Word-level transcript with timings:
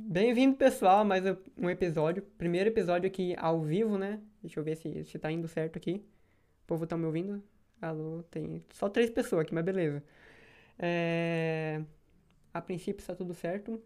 Bem-vindo, 0.00 0.56
pessoal, 0.56 1.00
a 1.00 1.04
mais 1.04 1.24
um 1.56 1.68
episódio. 1.68 2.22
Primeiro 2.38 2.70
episódio 2.70 3.08
aqui 3.08 3.34
ao 3.36 3.60
vivo, 3.60 3.98
né? 3.98 4.20
Deixa 4.40 4.60
eu 4.60 4.64
ver 4.64 4.76
se, 4.76 5.04
se 5.04 5.18
tá 5.18 5.30
indo 5.30 5.48
certo 5.48 5.76
aqui. 5.76 6.04
O 6.62 6.66
povo 6.68 6.86
tá 6.86 6.96
me 6.96 7.04
ouvindo? 7.04 7.42
Alô, 7.82 8.22
tem 8.30 8.64
só 8.70 8.88
três 8.88 9.10
pessoas 9.10 9.42
aqui, 9.42 9.52
mas 9.52 9.64
beleza. 9.64 10.02
É... 10.78 11.82
A 12.54 12.62
princípio 12.62 13.00
está 13.00 13.14
tudo 13.14 13.34
certo. 13.34 13.82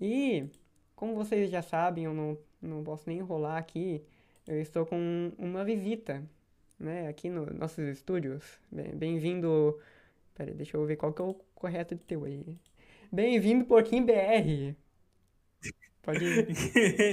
E, 0.00 0.46
como 0.94 1.16
vocês 1.16 1.50
já 1.50 1.62
sabem, 1.62 2.04
eu 2.04 2.14
não, 2.14 2.38
não 2.62 2.84
posso 2.84 3.02
nem 3.08 3.18
enrolar 3.18 3.58
aqui. 3.58 4.02
Eu 4.46 4.60
estou 4.60 4.86
com 4.86 5.32
uma 5.36 5.64
visita, 5.64 6.22
né? 6.78 7.08
Aqui 7.08 7.28
nos 7.28 7.52
nossos 7.54 7.84
estúdios. 7.88 8.44
Bem-vindo... 8.70 9.78
Pera 10.34 10.50
aí, 10.50 10.56
deixa 10.56 10.76
eu 10.76 10.86
ver 10.86 10.96
qual 10.96 11.12
que 11.12 11.20
é 11.20 11.24
o 11.24 11.34
correto 11.54 11.94
de 11.94 12.04
teu 12.04 12.24
aí. 12.24 12.56
Bem-vindo, 13.12 13.64
Porquinho 13.64 14.06
BR. 14.06 14.83
Pode 16.04 16.24
ir. 16.24 16.50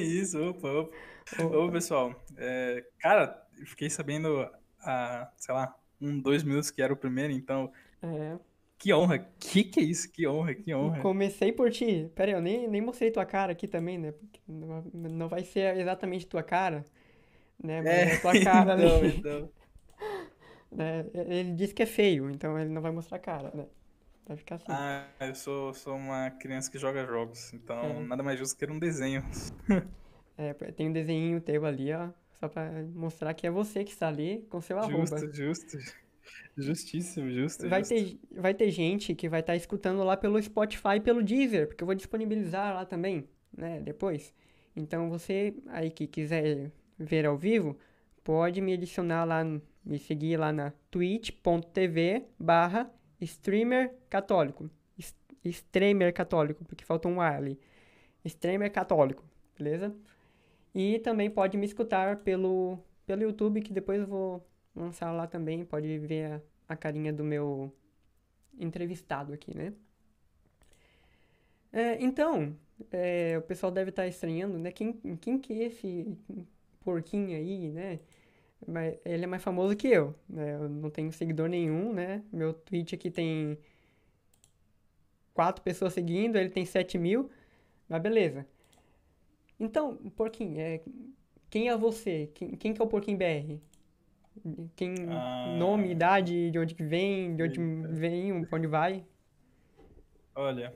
Isso, 0.04 0.42
opa, 0.50 0.68
opa. 0.68 0.96
Ô, 1.44 1.72
pessoal, 1.72 2.14
é, 2.38 2.84
cara, 3.00 3.42
fiquei 3.66 3.90
sabendo 3.90 4.50
há, 4.82 5.32
sei 5.38 5.54
lá, 5.54 5.76
um, 6.00 6.20
dois 6.20 6.44
minutos 6.44 6.72
que 6.72 6.82
era 6.82 6.92
o 6.92 6.98
primeiro, 6.98 7.32
então. 7.32 7.72
É. 8.02 8.38
Que 8.78 8.92
honra, 8.94 9.20
que 9.40 9.64
que 9.64 9.80
é 9.80 9.84
isso? 9.84 10.12
Que 10.12 10.28
honra, 10.28 10.56
que 10.56 10.74
honra. 10.74 11.02
Comecei 11.02 11.52
por 11.52 11.70
ti. 11.70 12.12
Pera 12.16 12.32
aí, 12.32 12.36
eu 12.36 12.42
nem, 12.42 12.68
nem 12.68 12.82
mostrei 12.82 13.12
tua 13.12 13.26
cara 13.26 13.52
aqui 13.52 13.68
também, 13.68 14.00
né? 14.00 14.12
Porque 14.12 14.40
não, 14.48 15.30
vai 15.30 15.44
ser 15.44 15.78
exatamente 15.78 16.26
tua 16.26 16.42
cara, 16.42 16.84
né? 17.64 17.78
Mas 17.82 17.88
é, 17.88 18.14
é 18.14 18.18
tua 18.18 18.44
cara 18.44 18.74
então, 18.82 18.98
ali. 18.98 19.18
Então. 19.18 19.50
né? 20.72 21.06
Ele 21.14 21.54
disse 21.54 21.76
que 21.76 21.84
é 21.84 21.86
feio, 21.86 22.32
então 22.32 22.58
ele 22.58 22.72
não 22.72 22.82
vai 22.82 22.92
mostrar 22.92 23.18
a 23.18 23.20
cara, 23.20 23.52
né? 23.54 23.68
Vai 24.28 24.38
ficar 24.38 24.56
assim. 24.56 24.66
Ah, 24.70 25.06
eu 25.20 25.36
sou, 25.36 25.74
sou 25.74 25.96
uma 25.96 26.30
criança 26.32 26.72
que 26.72 26.78
joga 26.78 27.06
jogos, 27.06 27.54
então 27.54 27.80
é. 27.80 28.04
nada 28.04 28.24
mais 28.24 28.38
justo 28.38 28.58
que 28.58 28.72
um 28.72 28.80
desenho. 28.80 29.24
é, 30.38 30.54
tem 30.54 30.90
um 30.90 30.94
desenho 30.94 31.42
teu 31.42 31.66
ali, 31.66 31.92
ó, 31.92 32.10
só 32.34 32.48
pra 32.48 32.72
mostrar 32.94 33.34
que 33.34 33.46
é 33.46 33.52
você 33.52 33.84
que 33.84 33.92
está 33.92 34.08
ali 34.08 34.46
com 34.50 34.62
seu 34.62 34.78
justo, 34.78 34.94
arroba. 34.94 35.20
Justo, 35.34 35.80
justo. 35.80 36.02
Justíssimo, 36.58 37.30
justo. 37.32 37.68
Vai, 37.68 37.84
justo. 37.84 37.96
Ter, 37.96 38.20
vai 38.32 38.54
ter 38.54 38.70
gente 38.70 39.16
que 39.16 39.28
vai 39.28 39.40
estar 39.40 39.54
tá 39.54 39.58
escutando 39.58 40.04
lá 40.04 40.16
pelo 40.16 40.42
Spotify 40.42 40.96
e 40.98 41.02
pelo 41.02 41.24
Deezer, 41.24 41.68
porque 41.68 41.84
eu 41.84 41.86
vou 41.86 41.96
disponibilizar 41.96 42.74
lá 42.74 42.86
também, 42.86 43.28
né, 43.56 43.80
depois. 43.82 44.34
Então 44.76 45.10
você 45.10 45.54
aí 45.68 45.90
que 45.90 46.08
quiser 46.08 46.72
ver 46.98 47.26
ao 47.26 47.38
vivo, 47.38 47.78
pode 48.24 48.62
me 48.62 48.74
adicionar 48.74 49.26
lá, 49.26 49.44
me 49.44 49.98
seguir 49.98 50.38
lá 50.38 50.54
na 50.54 50.72
twitch.tv 50.90 52.26
barra 52.40 52.92
streamer 53.22 53.94
católico. 54.10 54.70
Streamer 55.44 56.14
católico, 56.14 56.64
porque 56.66 56.86
falta 56.86 57.08
um 57.08 57.20
A 57.20 57.36
ali. 57.36 57.60
Streamer 58.24 58.72
católico, 58.72 59.24
beleza? 59.58 59.96
E 60.74 61.00
também 61.00 61.30
pode 61.30 61.58
me 61.58 61.66
escutar 61.66 62.18
pelo, 62.18 62.78
pelo 63.06 63.24
YouTube, 63.24 63.62
que 63.62 63.74
depois 63.74 64.02
eu 64.02 64.08
vou 64.08 64.48
lançar 64.76 65.12
lá 65.12 65.28
também. 65.28 65.66
Pode 65.66 65.98
ver 66.00 66.32
a, 66.34 66.42
a 66.70 66.76
carinha 66.76 67.12
do 67.12 67.24
meu 67.24 67.74
entrevistado 68.60 69.34
aqui, 69.34 69.56
né? 69.56 69.74
É, 71.74 72.02
então, 72.04 72.56
é, 72.92 73.38
o 73.38 73.42
pessoal 73.42 73.72
deve 73.72 73.90
estar 73.90 74.08
estranhando, 74.08 74.58
né? 74.60 74.72
Quem, 74.72 74.94
quem 75.20 75.40
que 75.40 75.54
é 75.54 75.66
esse 75.68 76.18
porquinho 76.82 77.36
aí, 77.38 77.70
né? 77.70 78.00
Mas 78.68 78.98
ele 79.04 79.24
é 79.24 79.28
mais 79.28 79.44
famoso 79.44 79.76
que 79.76 79.88
eu, 79.88 80.16
né? 80.30 80.56
Eu 80.56 80.70
não 80.70 80.90
tenho 80.90 81.12
seguidor 81.12 81.50
nenhum, 81.50 81.94
né? 81.94 82.24
Meu 82.32 82.54
tweet 82.54 82.96
aqui 82.96 83.10
tem 83.10 83.58
quatro 85.34 85.64
pessoas 85.64 85.94
seguindo, 85.94 86.36
ele 86.36 86.50
tem 86.50 86.66
7 86.66 86.98
mil, 86.98 87.30
mas 87.90 88.02
beleza. 88.02 88.46
Então, 89.60 89.96
Porquinho, 90.16 90.60
é, 90.60 90.82
quem 91.50 91.70
é 91.70 91.78
você? 91.78 92.30
Quem, 92.34 92.56
quem 92.56 92.74
que 92.74 92.82
é 92.82 92.86
o 92.86 92.88
Porquinho 92.88 93.18
BR? 93.18 93.60
Quem, 94.76 94.96
ah, 95.10 95.56
nome, 95.58 95.92
idade, 95.92 96.50
de 96.52 96.58
onde 96.58 96.74
que 96.74 96.84
vem, 96.84 97.36
de 97.36 97.44
onde 97.44 97.60
vem, 97.90 98.46
pra 98.46 98.58
onde 98.58 98.68
vai? 98.68 99.06
Olha, 100.34 100.74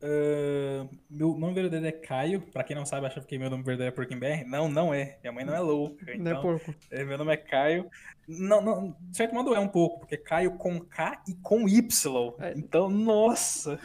Uh, 0.00 0.88
meu 1.10 1.36
nome 1.36 1.54
verdadeiro 1.54 1.86
é 1.86 1.92
Caio. 1.92 2.40
Pra 2.40 2.62
quem 2.62 2.76
não 2.76 2.86
sabe, 2.86 3.06
achava 3.06 3.26
que 3.26 3.38
meu 3.38 3.50
nome 3.50 3.64
verdadeiro 3.64 3.92
é 3.92 3.96
Porquinho 3.96 4.20
BR. 4.20 4.48
Não, 4.48 4.68
não 4.68 4.94
é. 4.94 5.18
Minha 5.22 5.32
mãe 5.32 5.44
não 5.44 5.54
é 5.54 5.60
louca. 5.60 6.04
Então, 6.12 6.18
não 6.18 6.30
é 6.30 6.30
então, 6.30 6.42
porco. 6.42 6.74
É, 6.90 7.04
meu 7.04 7.18
nome 7.18 7.32
é 7.32 7.36
Caio. 7.36 7.90
Não, 8.28 8.60
não, 8.60 8.96
de 9.00 9.16
certo 9.16 9.34
modo 9.34 9.54
é 9.54 9.58
um 9.58 9.68
pouco, 9.68 10.00
porque 10.00 10.16
Caio 10.16 10.56
com 10.56 10.78
K 10.80 11.22
e 11.26 11.34
com 11.34 11.68
Y. 11.68 12.34
É. 12.38 12.52
Então, 12.56 12.88
nossa. 12.88 13.80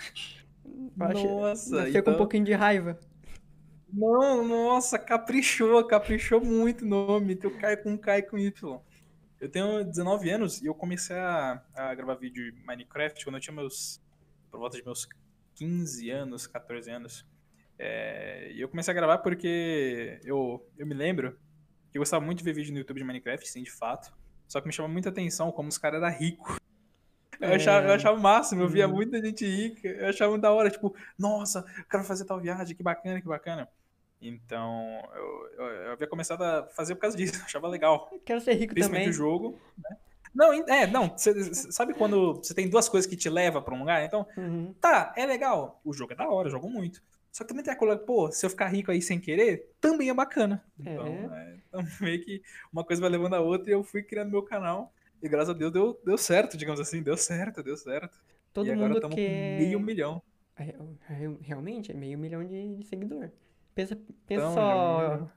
Nossa. 0.95 1.75
Nasceu 1.75 1.89
então... 1.89 2.03
com 2.03 2.11
um 2.11 2.17
pouquinho 2.17 2.45
de 2.45 2.53
raiva. 2.53 2.99
Não, 3.91 4.47
nossa, 4.47 4.97
caprichou, 4.99 5.83
caprichou 5.85 6.41
muito 6.41 6.85
o 6.85 6.87
nome. 6.87 7.35
Teu 7.35 7.57
Caio 7.57 7.81
com 7.81 7.97
K 7.97 8.19
e 8.19 8.23
com 8.23 8.37
Y. 8.37 8.79
Eu 9.39 9.49
tenho 9.49 9.83
19 9.83 10.29
anos 10.29 10.61
e 10.61 10.67
eu 10.67 10.75
comecei 10.75 11.15
a, 11.15 11.61
a 11.75 11.93
gravar 11.95 12.15
vídeo 12.15 12.51
de 12.51 12.65
Minecraft 12.65 13.23
quando 13.25 13.35
eu 13.35 13.41
tinha 13.41 13.55
meus. 13.55 14.01
por 14.49 14.59
volta 14.59 14.77
de 14.77 14.85
meus 14.85 15.05
15 15.55 16.09
anos, 16.09 16.47
14 16.47 16.89
anos. 16.89 17.25
É, 17.77 18.51
e 18.53 18.61
eu 18.61 18.69
comecei 18.69 18.91
a 18.91 18.95
gravar 18.95 19.17
porque 19.19 20.19
eu, 20.23 20.65
eu 20.77 20.85
me 20.85 20.93
lembro 20.93 21.37
que 21.91 21.97
eu 21.97 22.01
gostava 22.01 22.23
muito 22.23 22.39
de 22.39 22.43
ver 22.43 22.53
vídeo 22.53 22.71
no 22.71 22.79
YouTube 22.79 22.97
de 22.97 23.03
Minecraft, 23.03 23.47
sim, 23.47 23.63
de 23.63 23.71
fato. 23.71 24.13
Só 24.47 24.61
que 24.61 24.67
me 24.67 24.73
chamava 24.73 24.91
muita 24.91 25.09
atenção 25.09 25.51
como 25.51 25.69
os 25.69 25.77
caras 25.77 26.01
eram 26.01 26.15
ricos. 26.17 26.57
Eu, 27.39 27.49
é... 27.49 27.55
achava, 27.55 27.87
eu 27.87 27.93
achava 27.93 28.17
o 28.17 28.21
máximo, 28.21 28.61
eu 28.61 28.69
via 28.69 28.87
uhum. 28.87 28.95
muita 28.95 29.21
gente 29.21 29.45
rica, 29.45 29.87
eu 29.87 30.09
achava 30.09 30.31
muito 30.31 30.43
da 30.43 30.51
hora, 30.51 30.69
tipo, 30.69 30.95
nossa, 31.17 31.65
eu 31.77 31.85
quero 31.85 32.03
fazer 32.03 32.25
tal 32.25 32.39
viagem, 32.39 32.75
que 32.75 32.83
bacana, 32.83 33.21
que 33.21 33.27
bacana. 33.27 33.67
Então, 34.21 35.01
eu, 35.13 35.49
eu, 35.57 35.65
eu 35.65 35.91
havia 35.91 36.07
começado 36.07 36.41
a 36.41 36.67
fazer 36.67 36.95
por 36.95 37.01
causa 37.01 37.17
disso, 37.17 37.35
eu 37.41 37.45
achava 37.45 37.67
legal. 37.67 38.09
Quero 38.25 38.39
ser 38.39 38.53
rico 38.53 38.73
Principalmente 38.73 39.03
também. 39.03 39.09
o 39.09 39.13
jogo, 39.13 39.59
né? 39.77 39.97
Não, 40.33 40.53
é, 40.53 40.87
não. 40.87 41.17
Cê, 41.17 41.53
sabe 41.53 41.93
quando 41.93 42.35
você 42.35 42.53
tem 42.53 42.69
duas 42.69 42.89
coisas 42.89 43.09
que 43.09 43.15
te 43.15 43.29
levam 43.29 43.61
pra 43.61 43.75
um 43.75 43.79
lugar? 43.79 44.03
Então, 44.03 44.25
uhum. 44.35 44.73
tá, 44.81 45.13
é 45.15 45.25
legal. 45.25 45.79
O 45.83 45.93
jogo 45.93 46.13
é 46.13 46.15
da 46.15 46.27
hora, 46.27 46.47
eu 46.47 46.51
jogo 46.51 46.69
muito. 46.69 47.01
Só 47.31 47.43
que 47.43 47.47
também 47.47 47.63
tem 47.63 47.73
a 47.73 47.75
coisa, 47.75 47.97
pô, 47.97 48.31
se 48.31 48.45
eu 48.45 48.49
ficar 48.49 48.67
rico 48.67 48.91
aí 48.91 49.01
sem 49.01 49.19
querer, 49.19 49.71
também 49.81 50.09
é 50.09 50.13
bacana. 50.13 50.63
É. 50.85 50.93
Então, 50.93 51.07
é, 51.07 51.57
então, 51.67 51.83
meio 52.01 52.23
que 52.23 52.41
uma 52.71 52.83
coisa 52.83 53.01
vai 53.01 53.09
levando 53.09 53.33
a 53.33 53.39
outra 53.39 53.69
e 53.69 53.73
eu 53.73 53.83
fui 53.83 54.03
criando 54.03 54.31
meu 54.31 54.43
canal. 54.43 54.93
E 55.21 55.27
graças 55.27 55.49
a 55.49 55.57
Deus 55.57 55.71
deu, 55.71 55.99
deu 56.05 56.17
certo, 56.17 56.57
digamos 56.57 56.79
assim. 56.79 57.01
Deu 57.01 57.17
certo, 57.17 57.63
deu 57.63 57.77
certo. 57.77 58.19
Todo 58.53 58.69
e 58.69 58.75
mundo 58.75 59.09
que... 59.09 59.15
meio 59.15 59.79
milhão. 59.79 60.21
É, 60.55 60.75
realmente, 61.41 61.91
é 61.91 61.95
meio 61.95 62.17
milhão 62.19 62.45
de, 62.45 62.75
de 62.75 62.85
seguidor. 62.85 63.31
Pensa, 63.73 63.95
pensa 64.27 64.43
então, 64.43 64.53
só 64.53 65.29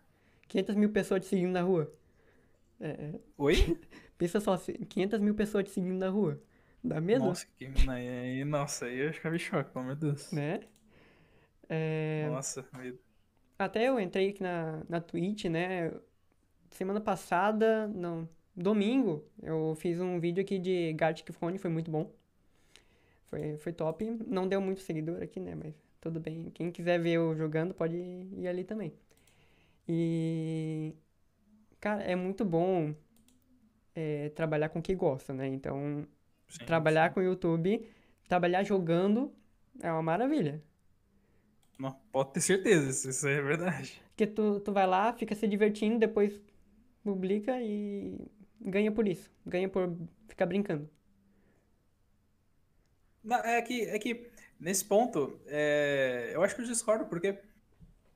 500 0.48 0.74
mil 0.74 0.90
pessoas 0.90 1.22
te 1.22 1.28
seguindo 1.28 1.52
na 1.52 1.62
rua. 1.62 1.90
É... 2.78 3.14
Oi? 3.38 3.78
Pensa 4.18 4.40
só, 4.40 4.56
500 4.56 5.20
mil 5.20 5.34
pessoas 5.34 5.64
te 5.64 5.70
seguindo 5.70 5.98
na 5.98 6.08
rua. 6.08 6.40
Dá 6.82 7.00
medo? 7.00 7.24
Nossa, 7.24 7.46
que, 7.56 7.68
aí, 7.88 8.44
nossa, 8.44 8.86
aí 8.86 8.98
eu 8.98 9.12
ficava 9.12 9.34
em 9.36 9.38
choque, 9.38 9.70
pelo 9.70 9.84
meu 9.84 9.96
Deus. 9.96 10.30
Né? 10.32 10.60
É... 11.68 12.28
Nossa, 12.30 12.64
medo. 12.72 12.98
Até 13.58 13.88
eu 13.88 13.98
entrei 13.98 14.30
aqui 14.30 14.42
na, 14.42 14.82
na 14.88 15.00
Twitch, 15.00 15.46
né? 15.46 15.92
Semana 16.70 17.00
passada, 17.00 17.88
não, 17.88 18.28
domingo, 18.54 19.24
eu 19.42 19.74
fiz 19.76 20.00
um 20.00 20.20
vídeo 20.20 20.42
aqui 20.42 20.58
de 20.58 20.92
Gartic 20.92 21.32
Phone, 21.32 21.58
foi 21.58 21.70
muito 21.70 21.90
bom. 21.90 22.10
Foi, 23.28 23.56
foi 23.58 23.72
top. 23.72 24.04
Não 24.26 24.46
deu 24.48 24.60
muito 24.60 24.80
seguidor 24.80 25.22
aqui, 25.22 25.40
né? 25.40 25.54
Mas 25.54 25.74
tudo 26.00 26.20
bem. 26.20 26.50
Quem 26.50 26.70
quiser 26.70 27.00
ver 27.00 27.12
eu 27.12 27.34
jogando 27.34 27.74
pode 27.74 27.96
ir 27.96 28.46
ali 28.48 28.64
também. 28.64 28.92
E. 29.88 30.94
Cara, 31.80 32.02
é 32.02 32.16
muito 32.16 32.44
bom 32.44 32.94
é, 33.96 34.28
trabalhar 34.28 34.68
com 34.68 34.78
o 34.78 34.82
que 34.82 34.94
gosta, 34.94 35.32
né? 35.32 35.48
Então, 35.48 36.06
sim, 36.48 36.64
trabalhar 36.66 37.08
sim. 37.08 37.14
com 37.14 37.20
o 37.20 37.22
YouTube, 37.22 37.88
trabalhar 38.28 38.62
jogando 38.62 39.32
é 39.80 39.90
uma 39.90 40.02
maravilha. 40.02 40.62
Não, 41.78 41.92
pode 42.12 42.32
ter 42.32 42.40
certeza, 42.40 43.10
isso 43.10 43.26
é 43.26 43.40
verdade. 43.40 44.00
Porque 44.10 44.26
tu, 44.26 44.60
tu 44.60 44.72
vai 44.72 44.86
lá, 44.86 45.12
fica 45.12 45.34
se 45.34 45.48
divertindo, 45.48 45.98
depois 45.98 46.40
publica 47.02 47.60
e 47.60 48.18
ganha 48.60 48.92
por 48.92 49.08
isso. 49.08 49.30
Ganha 49.44 49.68
por 49.68 49.94
ficar 50.28 50.46
brincando. 50.46 50.88
Não, 53.22 53.38
é 53.38 53.60
que, 53.60 53.82
é 53.82 53.98
que 53.98 54.30
nesse 54.58 54.84
ponto, 54.84 55.40
é, 55.46 56.30
eu 56.32 56.42
acho 56.42 56.54
que 56.54 56.62
eu 56.62 56.66
discordo, 56.66 57.06
porque 57.06 57.38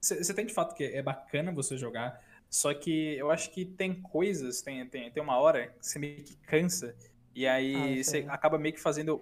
você 0.00 0.32
tem 0.32 0.46
de 0.46 0.54
fato 0.54 0.74
que 0.74 0.84
é 0.84 1.02
bacana 1.02 1.52
você 1.52 1.76
jogar 1.76 2.22
só 2.50 2.74
que 2.74 3.16
eu 3.16 3.30
acho 3.30 3.50
que 3.52 3.64
tem 3.64 3.94
coisas, 3.94 4.60
tem, 4.60 4.84
tem, 4.86 5.08
tem 5.08 5.22
uma 5.22 5.38
hora 5.38 5.68
que 5.68 5.86
você 5.86 6.00
meio 6.00 6.24
que 6.24 6.36
cansa, 6.38 6.96
e 7.34 7.46
aí 7.46 8.00
ah, 8.00 8.04
você 8.04 8.26
acaba 8.28 8.58
meio 8.58 8.74
que 8.74 8.80
fazendo. 8.80 9.20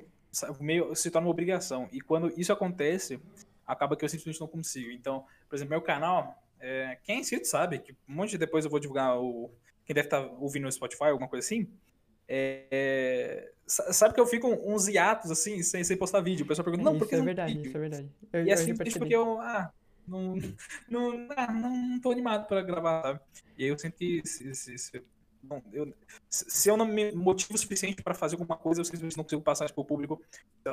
Meio, 0.59 0.95
se 0.95 1.11
torna 1.11 1.27
uma 1.27 1.33
obrigação. 1.33 1.89
E 1.93 2.01
quando 2.01 2.33
isso 2.41 2.53
acontece, 2.53 3.21
acaba 3.67 3.97
que 3.97 4.05
eu 4.05 4.09
simplesmente 4.09 4.41
não 4.41 4.49
consigo. 4.49 4.91
Então, 4.91 5.25
por 5.49 5.57
exemplo, 5.57 5.71
meu 5.71 5.83
canal, 5.83 6.43
é, 6.59 6.97
quem 7.05 7.17
é 7.17 7.21
inscrito 7.21 7.47
sabe 7.47 7.79
que 7.81 7.93
um 8.09 8.15
monte 8.15 8.31
de 8.31 8.39
depois 8.39 8.65
eu 8.65 8.71
vou 8.71 8.81
divulgar 8.81 9.19
o. 9.21 9.51
Quem 9.85 9.95
deve 9.95 10.07
estar 10.07 10.23
tá 10.23 10.35
ouvindo 10.39 10.65
no 10.65 10.73
Spotify, 10.73 11.05
alguma 11.05 11.29
coisa 11.29 11.47
assim. 11.47 11.69
É, 12.27 13.51
sabe 13.67 14.15
que 14.15 14.21
eu 14.21 14.27
fico 14.27 14.49
uns 14.49 14.87
hiatos 14.87 15.31
assim, 15.31 15.63
sem, 15.63 15.85
sem 15.85 15.97
postar 15.97 16.21
vídeo. 16.21 16.45
O 16.45 16.49
pessoal 16.49 16.65
pergunta, 16.65 16.85
não, 16.85 16.93
isso 16.93 17.01
por 17.01 17.09
que 17.09 17.15
é 17.15 17.19
não 17.19 17.25
verdade, 17.25 17.53
vídeo? 17.53 17.69
Isso 17.69 17.77
é 17.77 17.81
verdade. 17.81 18.11
Eu, 18.33 18.47
e 18.47 18.51
é 18.51 18.57
simplesmente 18.57 18.99
porque 18.99 19.17
eu. 19.17 19.39
Ah, 19.41 19.71
não, 20.09 20.37
não, 20.89 21.29
ah, 21.37 21.53
não, 21.53 21.77
não 21.77 22.01
tô 22.01 22.11
animado 22.11 22.47
pra 22.47 22.63
gravar, 22.63 23.03
sabe? 23.03 23.21
E 23.57 23.65
aí 23.65 23.71
eu 23.71 23.77
que 23.77 24.23
se, 24.27 24.55
se, 24.55 24.79
se, 24.79 25.03
não, 25.43 25.63
eu, 25.73 25.93
se 26.29 26.69
eu 26.69 26.77
não 26.77 26.87
me 26.87 27.13
motivo 27.13 27.55
o 27.55 27.59
suficiente 27.59 28.03
para 28.03 28.15
fazer 28.15 28.37
alguma 28.37 28.57
coisa, 28.57 28.81
eu 28.81 28.85
simplesmente 28.85 29.17
não 29.17 29.25
consigo 29.25 29.43
passar 29.43 29.71
pro 29.73 29.85
público, 29.85 30.21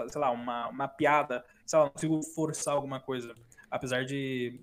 sei 0.10 0.22
lá, 0.22 0.32
uma, 0.32 0.70
uma 0.70 0.88
piada, 0.88 1.46
sei 1.66 1.80
lá, 1.80 1.86
não 1.86 1.92
consigo 1.92 2.22
forçar 2.24 2.74
alguma 2.74 3.00
coisa. 3.00 3.34
Apesar 3.70 4.06
de 4.06 4.60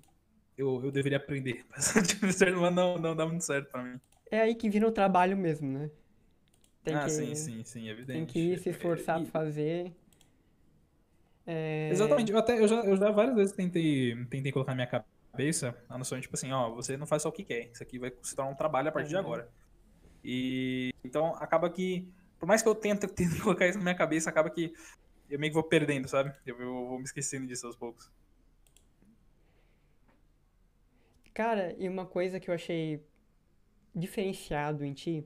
eu, 0.57 0.83
eu 0.83 0.91
deveria 0.91 1.17
aprender, 1.17 1.65
mas 2.21 2.39
não, 2.73 2.97
não 2.97 3.15
dá 3.15 3.25
muito 3.25 3.43
certo 3.43 3.69
pra 3.69 3.83
mim. 3.83 3.99
É 4.29 4.41
aí 4.41 4.55
que 4.55 4.69
vira 4.69 4.87
o 4.87 4.91
trabalho 4.91 5.37
mesmo, 5.37 5.69
né? 5.71 5.89
Tem 6.83 6.95
ah, 6.95 7.05
que, 7.05 7.11
sim, 7.11 7.33
sim, 7.33 7.63
sim, 7.63 7.87
evidente. 7.87 8.17
Tem 8.17 8.25
que 8.25 8.57
se 8.57 8.69
esforçar 8.69 9.21
e... 9.21 9.23
pra 9.23 9.31
fazer. 9.31 9.93
É... 11.45 11.89
Exatamente, 11.91 12.31
eu 12.31 12.37
até 12.37 12.59
eu 12.59 12.67
já, 12.67 12.81
eu 12.81 12.95
já 12.95 13.11
várias 13.11 13.35
vezes 13.35 13.53
tentei, 13.53 14.15
tentei 14.25 14.51
colocar 14.51 14.71
na 14.71 14.75
minha 14.75 14.87
cabeça 15.33 15.75
a 15.89 15.97
noção 15.97 16.17
de, 16.17 16.23
tipo 16.23 16.35
assim, 16.35 16.51
ó, 16.51 16.69
você 16.73 16.95
não 16.95 17.05
faz 17.05 17.21
só 17.21 17.29
o 17.29 17.31
que 17.31 17.43
quer, 17.43 17.69
isso 17.71 17.83
aqui 17.83 17.99
vai 17.99 18.13
se 18.21 18.35
tornar 18.35 18.51
um 18.51 18.55
trabalho 18.55 18.89
a 18.89 18.91
partir 18.91 19.09
de 19.09 19.17
agora. 19.17 19.49
E 20.23 20.93
então 21.03 21.35
acaba 21.35 21.69
que, 21.69 22.07
por 22.39 22.45
mais 22.45 22.61
que 22.61 22.69
eu 22.69 22.75
tente, 22.75 23.07
tente 23.13 23.41
colocar 23.41 23.67
isso 23.67 23.77
na 23.77 23.83
minha 23.83 23.95
cabeça, 23.95 24.29
acaba 24.29 24.49
que 24.49 24.73
eu 25.29 25.39
meio 25.39 25.51
que 25.51 25.55
vou 25.55 25.63
perdendo, 25.63 26.07
sabe? 26.07 26.33
Eu, 26.45 26.59
eu 26.61 26.87
vou 26.87 26.97
me 26.97 27.03
esquecendo 27.03 27.47
disso 27.47 27.67
aos 27.67 27.75
poucos. 27.75 28.09
Cara, 31.33 31.75
e 31.79 31.89
uma 31.89 32.05
coisa 32.05 32.39
que 32.39 32.49
eu 32.49 32.53
achei 32.53 33.03
diferenciado 33.95 34.85
em 34.85 34.93
ti, 34.93 35.25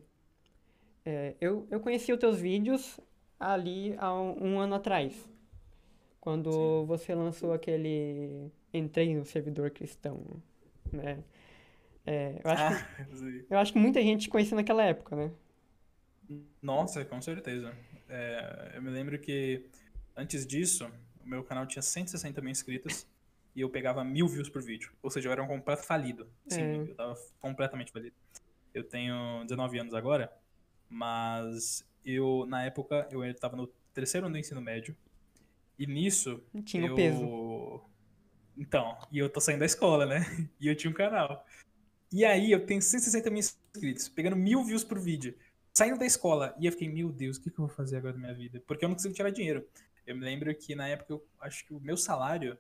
é, 1.06 1.36
eu, 1.40 1.68
eu 1.70 1.80
conheci 1.80 2.12
os 2.14 2.20
teus 2.20 2.40
vídeos 2.40 3.00
ali 3.40 3.96
há 3.98 4.14
um, 4.14 4.54
um 4.54 4.60
ano 4.60 4.76
atrás, 4.76 5.28
quando 6.28 6.52
Sim. 6.52 6.86
você 6.86 7.16
lançou 7.16 7.54
aquele 7.54 8.52
Entrei 8.74 9.16
no 9.16 9.24
Servidor 9.24 9.72
Cristão, 9.72 10.22
né? 10.92 11.24
É, 12.06 12.42
eu, 12.44 12.52
acho 12.52 12.64
ah, 12.64 13.06
que, 13.06 13.46
eu 13.50 13.58
acho 13.58 13.72
que 13.72 13.80
muita 13.80 14.02
gente 14.02 14.28
conhecia 14.28 14.54
naquela 14.54 14.84
época, 14.84 15.16
né? 15.16 15.32
Nossa, 16.62 17.06
com 17.06 17.22
certeza. 17.22 17.74
É, 18.10 18.74
eu 18.76 18.82
me 18.82 18.90
lembro 18.90 19.18
que 19.18 19.70
antes 20.18 20.46
disso, 20.46 20.92
o 21.24 21.30
meu 21.30 21.46
canal 21.46 21.66
tinha 21.66 21.82
160 21.82 22.42
mil 22.42 22.52
inscritos 22.52 23.08
e 23.56 23.62
eu 23.62 23.70
pegava 23.70 24.04
mil 24.04 24.28
views 24.28 24.50
por 24.50 24.62
vídeo. 24.62 24.92
Ou 25.02 25.10
seja, 25.10 25.30
eu 25.30 25.32
era 25.32 25.42
um 25.42 25.48
completo 25.48 25.84
falido. 25.84 26.28
Sim, 26.50 26.62
é. 26.62 26.76
eu 26.76 26.96
tava 26.96 27.16
completamente 27.40 27.90
falido. 27.90 28.18
Eu 28.74 28.84
tenho 28.84 29.46
19 29.46 29.80
anos 29.80 29.94
agora, 29.94 30.30
mas 30.90 31.88
eu, 32.04 32.46
na 32.50 32.66
época, 32.66 33.08
eu 33.12 33.24
estava 33.24 33.56
no 33.56 33.68
terceiro 33.94 34.28
ano 34.28 34.34
do 34.34 34.40
ensino 34.40 34.60
médio. 34.60 34.94
E 35.78 35.86
nisso. 35.86 36.42
Tinha 36.64 36.88
eu... 36.88 36.96
peso. 36.96 37.82
Então, 38.58 38.98
e 39.12 39.20
eu 39.20 39.30
tô 39.30 39.40
saindo 39.40 39.60
da 39.60 39.66
escola, 39.66 40.06
né? 40.06 40.20
E 40.60 40.68
eu 40.68 40.76
tinha 40.76 40.90
um 40.90 40.94
canal. 40.94 41.46
E 42.12 42.26
aí 42.26 42.52
eu 42.52 42.66
tenho 42.66 42.82
160 42.82 43.30
mil 43.30 43.40
inscritos, 43.40 44.10
pegando 44.10 44.36
mil 44.36 44.64
views 44.64 44.84
por 44.84 45.00
vídeo, 45.00 45.36
saindo 45.74 46.00
da 46.00 46.06
escola. 46.06 46.56
E 46.60 46.66
eu 46.66 46.72
fiquei, 46.72 46.90
meu 46.90 47.12
Deus, 47.12 47.38
o 47.38 47.42
que, 47.42 47.52
que 47.52 47.60
eu 47.60 47.68
vou 47.68 47.76
fazer 47.76 47.98
agora 47.98 48.14
da 48.14 48.20
minha 48.20 48.34
vida? 48.34 48.62
Porque 48.66 48.84
eu 48.84 48.90
não 48.90 48.96
consigo 48.96 49.14
tirar 49.14 49.30
dinheiro. 49.30 49.68
Eu 50.06 50.16
me 50.16 50.24
lembro 50.24 50.54
que 50.56 50.74
na 50.74 50.88
época 50.88 51.14
eu 51.14 51.24
acho 51.42 51.66
que 51.66 51.74
o 51.74 51.80
meu 51.80 51.98
salário 51.98 52.58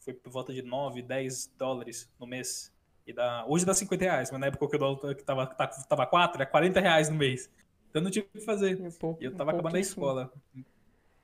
foi 0.00 0.14
por 0.14 0.32
volta 0.32 0.52
de 0.52 0.62
9, 0.62 1.02
10 1.02 1.52
dólares 1.58 2.10
no 2.18 2.26
mês. 2.26 2.72
E 3.06 3.12
dá, 3.12 3.44
hoje 3.46 3.64
dá 3.64 3.74
50 3.74 4.04
reais, 4.04 4.30
mas 4.30 4.40
na 4.40 4.46
época 4.46 4.68
que 4.68 4.76
o 4.76 4.78
dólar 4.78 5.14
tava, 5.16 5.46
tava 5.46 6.06
4, 6.06 6.42
é 6.42 6.46
40 6.46 6.80
reais 6.80 7.08
no 7.08 7.16
mês. 7.16 7.50
Então 7.90 8.02
não 8.02 8.10
tinha 8.10 8.24
o 8.24 8.28
que 8.28 8.40
fazer. 8.40 8.80
É 8.80 8.90
pouco, 8.90 9.22
e 9.22 9.26
eu 9.26 9.34
tava 9.34 9.52
acabando 9.52 9.76
a 9.76 9.80
escola. 9.80 10.32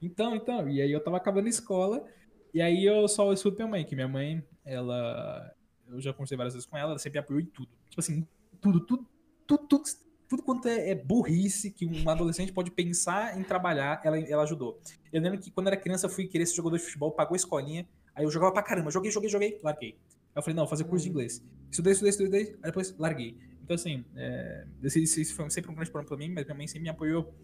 Então, 0.03 0.35
então, 0.35 0.69
e 0.69 0.83
aí 0.83 0.91
eu 0.91 1.03
tava 1.03 1.17
acabando 1.17 1.47
a 1.47 1.51
escola, 1.51 2.05
e 2.53 2.61
aí 2.61 2.85
eu 2.85 3.07
só 3.09 3.33
escuto 3.33 3.57
minha 3.57 3.69
mãe, 3.69 3.85
que 3.85 3.95
minha 3.95 4.09
mãe, 4.09 4.43
ela 4.65 5.55
eu 5.89 6.01
já 6.01 6.13
conversei 6.13 6.37
várias 6.37 6.55
vezes 6.55 6.67
com 6.67 6.77
ela, 6.77 6.91
ela 6.91 6.99
sempre 6.99 7.19
apoiou 7.19 7.41
em 7.41 7.47
tudo. 7.47 7.69
Tipo 7.89 8.01
assim, 8.01 8.27
tudo, 8.61 8.81
tudo, 8.81 9.07
tudo, 9.47 9.67
tudo, 9.67 9.85
tudo 10.29 10.43
quanto 10.43 10.69
é, 10.69 10.91
é, 10.91 10.95
burrice 10.95 11.71
que 11.71 11.87
um 11.87 12.09
adolescente 12.09 12.53
pode 12.53 12.71
pensar 12.71 13.39
em 13.39 13.43
trabalhar, 13.43 14.01
ela, 14.03 14.19
ela 14.19 14.43
ajudou. 14.45 14.81
Eu 15.13 15.21
lembro 15.21 15.39
que 15.39 15.51
quando 15.51 15.67
era 15.67 15.77
criança 15.77 16.07
eu 16.07 16.11
fui 16.11 16.27
querer 16.27 16.47
ser 16.47 16.55
jogador 16.57 16.79
de 16.79 16.85
futebol, 16.85 17.13
pagou 17.13 17.35
a 17.35 17.37
escolinha, 17.37 17.87
aí 18.15 18.25
eu 18.25 18.31
jogava 18.31 18.53
pra 18.53 18.63
caramba, 18.63 18.91
joguei, 18.91 19.11
joguei, 19.11 19.29
joguei, 19.29 19.61
larguei. 19.63 19.91
Aí 19.91 20.39
eu 20.39 20.43
falei, 20.43 20.57
não, 20.57 20.63
vou 20.63 20.71
fazer 20.71 20.85
curso 20.85 21.05
de 21.05 21.11
uhum. 21.11 21.17
inglês. 21.17 21.45
Estudei, 21.71 21.93
estudei, 21.93 22.11
estudei, 22.11 22.43
aí 22.63 22.71
depois 22.71 22.97
larguei. 22.97 23.37
Então, 23.63 23.75
assim, 23.75 24.05
é, 24.17 24.67
esse, 24.83 25.03
esse 25.03 25.33
foi 25.33 25.49
sempre 25.51 25.71
um 25.71 25.75
grande 25.75 25.91
problema 25.91 26.09
pra 26.09 26.17
mim, 26.17 26.33
mas 26.33 26.45
minha 26.45 26.57
mãe 26.57 26.67
sempre 26.67 26.83
me 26.83 26.89
apoiou. 26.89 27.35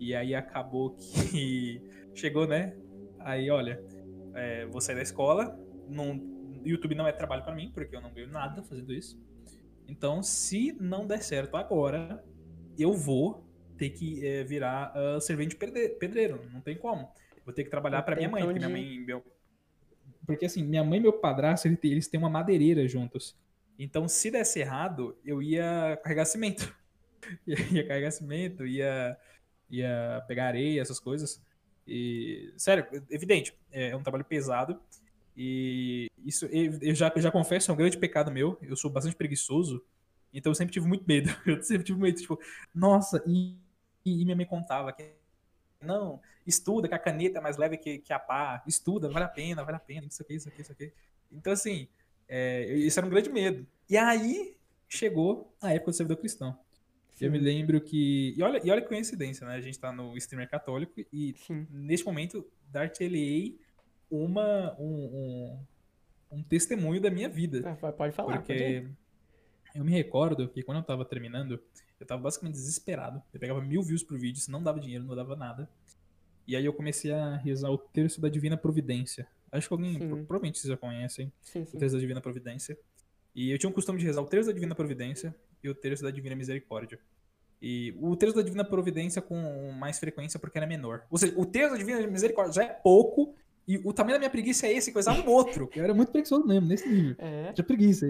E 0.00 0.14
aí 0.14 0.34
acabou 0.34 0.96
que 0.96 1.80
chegou, 2.14 2.46
né? 2.46 2.74
Aí, 3.20 3.50
olha, 3.50 3.80
é, 4.34 4.66
vou 4.66 4.80
sair 4.80 4.96
da 4.96 5.02
escola, 5.02 5.56
não, 5.88 6.18
YouTube 6.64 6.94
não 6.94 7.06
é 7.06 7.12
trabalho 7.12 7.44
para 7.44 7.54
mim, 7.54 7.70
porque 7.72 7.94
eu 7.94 8.00
não 8.00 8.10
ganho 8.12 8.28
nada 8.28 8.62
fazendo 8.62 8.92
isso. 8.92 9.20
Então, 9.86 10.22
se 10.22 10.72
não 10.80 11.06
der 11.06 11.22
certo 11.22 11.56
agora, 11.56 12.24
eu 12.78 12.94
vou 12.94 13.46
ter 13.76 13.90
que 13.90 14.26
é, 14.26 14.44
virar 14.44 14.92
uh, 14.96 15.20
servente 15.20 15.56
pedreiro. 15.56 16.48
Não 16.52 16.60
tem 16.60 16.76
como. 16.76 17.08
Vou 17.44 17.52
ter 17.52 17.64
que 17.64 17.70
trabalhar 17.70 18.02
para 18.02 18.16
minha 18.16 18.28
mãe, 18.28 18.42
porque 18.42 18.58
minha 18.58 18.68
mãe. 18.68 19.00
Meu... 19.00 19.24
Porque 20.26 20.46
assim, 20.46 20.62
minha 20.62 20.84
mãe 20.84 20.98
e 20.98 21.02
meu 21.02 21.12
padrasto, 21.12 21.66
eles 21.82 22.06
têm 22.06 22.18
uma 22.18 22.30
madeireira 22.30 22.86
juntos. 22.86 23.36
Então, 23.78 24.06
se 24.06 24.30
desse 24.30 24.60
errado, 24.60 25.16
eu 25.24 25.42
ia 25.42 25.98
carregar 26.02 26.26
cimento. 26.26 26.74
ia 27.46 27.86
carregar 27.86 28.10
cimento, 28.10 28.66
ia, 28.66 29.16
ia 29.70 30.24
pegar 30.26 30.46
areia, 30.46 30.80
essas 30.80 30.98
coisas. 30.98 31.40
E, 31.86 32.52
sério, 32.56 32.86
evidente, 33.10 33.54
é 33.72 33.96
um 33.96 34.02
trabalho 34.02 34.24
pesado. 34.24 34.80
E 35.36 36.10
isso 36.24 36.46
eu 36.46 36.94
já, 36.94 37.12
eu 37.14 37.22
já 37.22 37.30
confesso, 37.30 37.70
é 37.70 37.74
um 37.74 37.76
grande 37.76 37.98
pecado 37.98 38.30
meu. 38.30 38.58
Eu 38.62 38.76
sou 38.76 38.90
bastante 38.90 39.16
preguiçoso, 39.16 39.82
então 40.32 40.50
eu 40.50 40.54
sempre 40.54 40.72
tive 40.72 40.86
muito 40.86 41.04
medo. 41.06 41.30
Eu 41.46 41.62
sempre 41.62 41.84
tive 41.84 42.00
medo, 42.00 42.20
tipo, 42.20 42.38
nossa, 42.74 43.22
e, 43.26 43.56
e 44.04 44.24
minha 44.24 44.36
mãe 44.36 44.46
contava 44.46 44.92
que 44.92 45.12
não, 45.80 46.20
estuda, 46.46 46.88
que 46.88 46.94
a 46.94 46.98
caneta 46.98 47.38
é 47.38 47.40
mais 47.40 47.56
leve 47.56 47.76
que, 47.78 47.98
que 47.98 48.12
a 48.12 48.18
pá, 48.18 48.62
estuda, 48.66 49.08
vale 49.08 49.24
a 49.24 49.28
pena, 49.28 49.64
vale 49.64 49.76
a 49.76 49.80
pena, 49.80 50.06
isso 50.06 50.22
aqui, 50.22 50.34
isso 50.34 50.48
aqui, 50.48 50.62
isso 50.62 50.72
aqui. 50.72 50.92
Então, 51.32 51.52
assim, 51.52 51.88
é, 52.28 52.72
isso 52.74 52.98
era 52.98 53.06
um 53.06 53.10
grande 53.10 53.30
medo. 53.30 53.66
E 53.88 53.96
aí 53.96 54.56
chegou 54.88 55.54
a 55.60 55.72
época 55.72 55.92
do 55.92 55.96
servidor 55.96 56.18
cristão. 56.18 56.58
Sim. 57.20 57.26
Eu 57.26 57.32
me 57.32 57.38
lembro 57.38 57.78
que. 57.82 58.34
E 58.34 58.42
olha, 58.42 58.60
e 58.64 58.70
olha 58.70 58.80
que 58.80 58.88
coincidência, 58.88 59.46
né? 59.46 59.54
A 59.54 59.60
gente 59.60 59.78
tá 59.78 59.92
no 59.92 60.16
streamer 60.16 60.48
católico 60.48 61.04
e 61.12 61.34
Sim. 61.46 61.66
neste 61.70 62.06
momento, 62.06 62.46
Dartelei 62.72 63.60
uma, 64.10 64.74
um, 64.78 64.86
um, 66.32 66.38
um, 66.38 66.42
testemunho 66.42 66.98
da 66.98 67.10
minha 67.10 67.28
vida. 67.28 67.76
Ah, 67.82 67.92
pode 67.92 68.14
falar. 68.14 68.38
Porque 68.38 68.54
pode 68.54 68.96
eu 69.74 69.84
me 69.84 69.92
recordo 69.92 70.48
que 70.48 70.62
quando 70.62 70.78
eu 70.78 70.84
tava 70.84 71.04
terminando, 71.04 71.60
eu 72.00 72.06
tava 72.06 72.22
basicamente 72.22 72.54
desesperado. 72.54 73.22
Eu 73.34 73.38
pegava 73.38 73.60
mil 73.60 73.82
views 73.82 74.02
por 74.02 74.18
vídeo, 74.18 74.40
se 74.40 74.50
não 74.50 74.62
dava 74.62 74.80
dinheiro, 74.80 75.04
não 75.04 75.14
dava 75.14 75.36
nada. 75.36 75.68
E 76.46 76.56
aí 76.56 76.64
eu 76.64 76.72
comecei 76.72 77.12
a 77.12 77.36
rezar 77.36 77.70
o 77.70 77.76
terço 77.76 78.18
da 78.18 78.30
Divina 78.30 78.56
Providência. 78.56 79.28
Acho 79.52 79.68
que 79.68 79.74
alguém, 79.74 79.92
sim. 79.92 80.08
provavelmente 80.24 80.58
vocês 80.58 80.70
já 80.70 80.76
conhecem, 80.76 81.30
sim, 81.42 81.66
sim. 81.66 81.76
o 81.76 81.78
terço 81.78 81.96
da 81.96 82.00
Divina 82.00 82.20
Providência. 82.20 82.78
E 83.34 83.50
eu 83.50 83.58
tinha 83.58 83.68
um 83.68 83.72
costume 83.72 83.98
de 83.98 84.06
rezar 84.06 84.22
o 84.22 84.26
terço 84.26 84.48
da 84.48 84.54
Divina 84.54 84.74
Providência 84.74 85.34
e 85.62 85.68
o 85.68 85.74
terço 85.74 86.02
da 86.02 86.10
Divina 86.10 86.34
Misericórdia. 86.34 86.98
E 87.62 87.94
o 88.00 88.16
terço 88.16 88.36
da 88.36 88.42
Divina 88.42 88.64
Providência 88.64 89.20
com 89.20 89.70
mais 89.72 89.98
frequência 89.98 90.40
porque 90.40 90.56
era 90.56 90.66
menor. 90.66 91.04
Ou 91.10 91.18
seja, 91.18 91.38
o 91.38 91.44
terço 91.44 91.72
da 91.72 91.78
Divina 91.78 92.06
Misericórdia 92.06 92.54
já 92.54 92.64
é 92.64 92.72
pouco 92.72 93.34
e 93.68 93.76
o 93.78 93.92
tamanho 93.92 94.14
da 94.14 94.20
minha 94.20 94.30
preguiça 94.30 94.66
é 94.66 94.72
esse, 94.72 94.92
coisava 94.92 95.20
um 95.20 95.30
outro. 95.30 95.70
Eu 95.74 95.84
era 95.84 95.94
muito 95.94 96.10
preguiçoso 96.10 96.46
mesmo, 96.46 96.66
nesse 96.66 96.88
nível. 96.88 97.14
É. 97.18 97.52
Tinha 97.52 97.64
preguiça. 97.64 98.06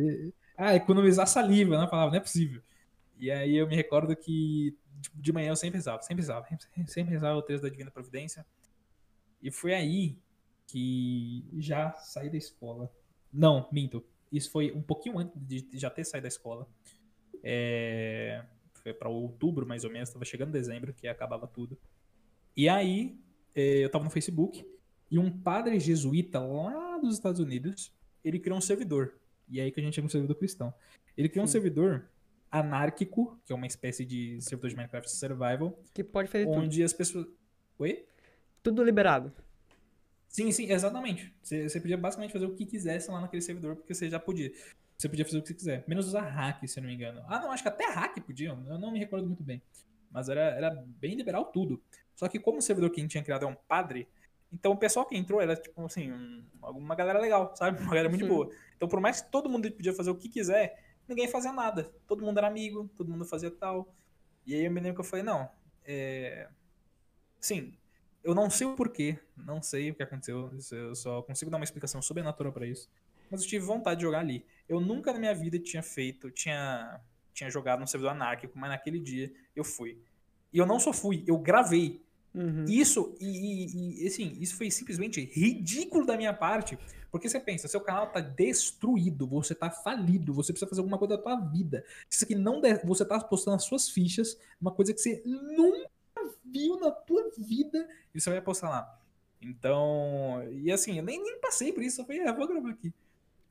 Ah, 0.56 0.74
economizar 0.74 1.26
saliva 1.26 1.76
na 1.76 1.86
palavra, 1.86 2.12
não 2.12 2.18
é 2.18 2.20
possível. 2.20 2.62
E 3.18 3.30
aí 3.30 3.56
eu 3.56 3.66
me 3.66 3.74
recordo 3.74 4.14
que 4.16 4.76
de 5.14 5.32
manhã 5.32 5.48
eu 5.48 5.56
sempre 5.56 5.76
rezava, 5.78 6.00
sempre 6.02 6.22
rezava, 6.22 6.46
sempre 6.86 7.12
rezava 7.12 7.38
o 7.38 7.42
texto 7.42 7.62
da 7.64 7.68
Divina 7.68 7.90
Providência. 7.90 8.46
E 9.42 9.50
foi 9.50 9.74
aí 9.74 10.18
que 10.66 11.44
já 11.58 11.92
saí 11.94 12.30
da 12.30 12.36
escola. 12.36 12.90
Não, 13.32 13.68
minto. 13.72 14.04
Isso 14.30 14.50
foi 14.50 14.70
um 14.72 14.82
pouquinho 14.82 15.18
antes 15.18 15.34
de 15.42 15.66
já 15.72 15.90
ter 15.90 16.04
saído 16.04 16.22
da 16.22 16.28
escola. 16.28 16.68
É... 17.42 18.44
Foi 18.82 18.92
para 18.92 19.08
outubro, 19.08 19.66
mais 19.66 19.84
ou 19.84 19.90
menos, 19.90 20.08
estava 20.08 20.24
chegando 20.24 20.50
dezembro, 20.50 20.92
que 20.92 21.06
acabava 21.06 21.46
tudo. 21.46 21.78
E 22.56 22.68
aí, 22.68 23.18
é, 23.54 23.84
eu 23.84 23.90
tava 23.90 24.04
no 24.04 24.10
Facebook 24.10 24.66
e 25.10 25.18
um 25.18 25.30
padre 25.30 25.78
jesuíta 25.78 26.38
lá 26.38 26.98
dos 26.98 27.14
Estados 27.14 27.40
Unidos, 27.40 27.92
ele 28.24 28.38
criou 28.38 28.58
um 28.58 28.60
servidor. 28.60 29.14
E 29.48 29.60
é 29.60 29.64
aí 29.64 29.72
que 29.72 29.80
a 29.80 29.82
gente 29.82 29.94
chama 29.94 30.06
de 30.06 30.12
servidor 30.12 30.36
cristão. 30.36 30.72
Ele 31.16 31.28
criou 31.28 31.46
Sim. 31.46 31.50
um 31.50 31.52
servidor 31.52 32.08
anárquico, 32.50 33.38
que 33.44 33.52
é 33.52 33.56
uma 33.56 33.66
espécie 33.66 34.04
de 34.04 34.40
servidor 34.40 34.70
de 34.70 34.76
Minecraft 34.76 35.10
Survival. 35.10 35.78
Que 35.92 36.04
pode 36.04 36.28
fazer 36.28 36.46
onde 36.46 36.76
tudo. 36.76 36.84
As 36.84 36.92
pessoas... 36.92 37.26
Oi? 37.78 38.04
Tudo 38.62 38.84
liberado. 38.84 39.32
Sim, 40.28 40.52
sim, 40.52 40.70
exatamente. 40.70 41.34
Você, 41.42 41.68
você 41.68 41.80
podia 41.80 41.96
basicamente 41.96 42.32
fazer 42.32 42.46
o 42.46 42.54
que 42.54 42.64
quisesse 42.64 43.10
lá 43.10 43.20
naquele 43.20 43.42
servidor, 43.42 43.74
porque 43.74 43.92
você 43.92 44.08
já 44.08 44.20
podia. 44.20 44.52
Você 45.00 45.08
podia 45.08 45.24
fazer 45.24 45.38
o 45.38 45.40
que 45.40 45.48
você 45.48 45.54
quiser. 45.54 45.84
Menos 45.88 46.08
usar 46.08 46.20
hack, 46.20 46.68
se 46.68 46.78
eu 46.78 46.82
não 46.82 46.88
me 46.90 46.94
engano. 46.94 47.24
Ah, 47.26 47.40
não, 47.40 47.50
acho 47.50 47.62
que 47.62 47.70
até 47.70 47.86
hack 47.86 48.20
podiam. 48.20 48.62
Eu 48.68 48.78
não 48.78 48.92
me 48.92 48.98
recordo 48.98 49.26
muito 49.26 49.42
bem. 49.42 49.62
Mas 50.10 50.28
era, 50.28 50.42
era 50.42 50.84
bem 51.00 51.14
liberal 51.14 51.46
tudo. 51.46 51.82
Só 52.14 52.28
que 52.28 52.38
como 52.38 52.58
o 52.58 52.62
servidor 52.62 52.90
que 52.90 53.00
a 53.00 53.02
gente 53.02 53.12
tinha 53.12 53.24
criado 53.24 53.46
é 53.46 53.48
um 53.48 53.54
padre, 53.54 54.06
Então 54.52 54.72
o 54.72 54.76
pessoal 54.76 55.06
que 55.06 55.16
entrou 55.16 55.40
era, 55.40 55.56
tipo 55.56 55.82
assim, 55.86 56.12
um, 56.12 56.44
uma 56.62 56.94
galera 56.94 57.18
legal, 57.18 57.56
sabe? 57.56 57.80
Uma 57.80 57.88
galera 57.88 58.10
muito 58.10 58.26
Sim. 58.26 58.28
boa. 58.28 58.50
Então, 58.76 58.86
por 58.86 59.00
mais 59.00 59.22
que 59.22 59.30
todo 59.30 59.48
mundo 59.48 59.72
podia 59.72 59.94
fazer 59.94 60.10
o 60.10 60.14
que 60.14 60.28
quiser, 60.28 60.78
ninguém 61.08 61.28
fazia 61.28 61.50
nada. 61.52 61.90
Todo 62.06 62.22
mundo 62.22 62.36
era 62.36 62.48
amigo, 62.48 62.90
todo 62.94 63.10
mundo 63.10 63.24
fazia 63.24 63.50
tal. 63.50 63.94
E 64.46 64.54
aí 64.54 64.66
eu 64.66 64.70
me 64.70 64.80
lembro 64.80 64.96
que 64.96 65.00
eu 65.00 65.04
falei, 65.04 65.24
não, 65.24 65.48
é. 65.82 66.46
Sim, 67.40 67.72
eu 68.22 68.34
não 68.34 68.50
sei 68.50 68.66
o 68.66 68.76
porquê, 68.76 69.18
não 69.34 69.62
sei 69.62 69.92
o 69.92 69.94
que 69.94 70.02
aconteceu, 70.02 70.50
eu 70.72 70.94
só 70.94 71.22
consigo 71.22 71.50
dar 71.50 71.56
uma 71.56 71.64
explicação 71.64 72.02
sobrenatural 72.02 72.52
pra 72.52 72.66
isso. 72.66 72.90
Mas 73.30 73.42
eu 73.42 73.48
tive 73.48 73.64
vontade 73.64 74.00
de 74.00 74.06
jogar 74.06 74.20
ali. 74.20 74.44
Eu 74.68 74.80
nunca 74.80 75.12
na 75.12 75.18
minha 75.18 75.34
vida 75.34 75.58
tinha 75.58 75.82
feito, 75.82 76.30
tinha, 76.30 77.00
tinha 77.32 77.50
jogado 77.50 77.80
no 77.80 77.86
servidor 77.86 78.12
anárquico, 78.12 78.58
mas 78.58 78.70
naquele 78.70 78.98
dia 78.98 79.32
eu 79.54 79.64
fui. 79.64 79.98
E 80.52 80.58
eu 80.58 80.66
não 80.66 80.80
só 80.80 80.92
fui, 80.92 81.24
eu 81.26 81.38
gravei. 81.38 82.00
Uhum. 82.34 82.64
Isso, 82.68 83.16
e, 83.20 83.26
e- 83.26 84.04
e, 84.04 84.06
assim, 84.06 84.36
isso 84.40 84.56
foi 84.56 84.70
simplesmente 84.70 85.20
ridículo 85.32 86.06
da 86.06 86.16
minha 86.16 86.32
parte. 86.32 86.78
Porque 87.10 87.28
você 87.28 87.40
pensa, 87.40 87.66
seu 87.66 87.80
canal 87.80 88.12
tá 88.12 88.20
destruído, 88.20 89.26
você 89.26 89.52
tá 89.54 89.68
falido, 89.68 90.32
você 90.32 90.52
precisa 90.52 90.68
fazer 90.68 90.80
alguma 90.80 90.96
coisa 90.96 91.16
da 91.16 91.22
tua 91.22 91.36
vida. 91.40 91.84
Isso 92.08 92.24
aqui 92.24 92.36
não 92.36 92.60
der, 92.60 92.84
você 92.86 93.04
tá 93.04 93.18
postando 93.20 93.56
as 93.56 93.64
suas 93.64 93.88
fichas, 93.90 94.38
uma 94.60 94.70
coisa 94.70 94.94
que 94.94 95.00
você 95.00 95.20
nunca 95.26 95.90
viu 96.44 96.78
na 96.78 96.90
tua 96.92 97.30
vida, 97.36 97.88
e 98.14 98.20
você 98.20 98.30
vai 98.30 98.40
postar 98.40 98.68
lá. 98.70 99.00
Então, 99.42 100.42
e 100.52 100.70
assim, 100.70 100.98
eu 100.98 101.02
nem, 101.04 101.20
nem 101.20 101.40
passei 101.40 101.72
por 101.72 101.82
isso, 101.82 102.00
eu 102.00 102.04
falei, 102.04 102.20
é, 102.22 102.32
vou 102.32 102.46
gravar 102.46 102.70
aqui. 102.70 102.92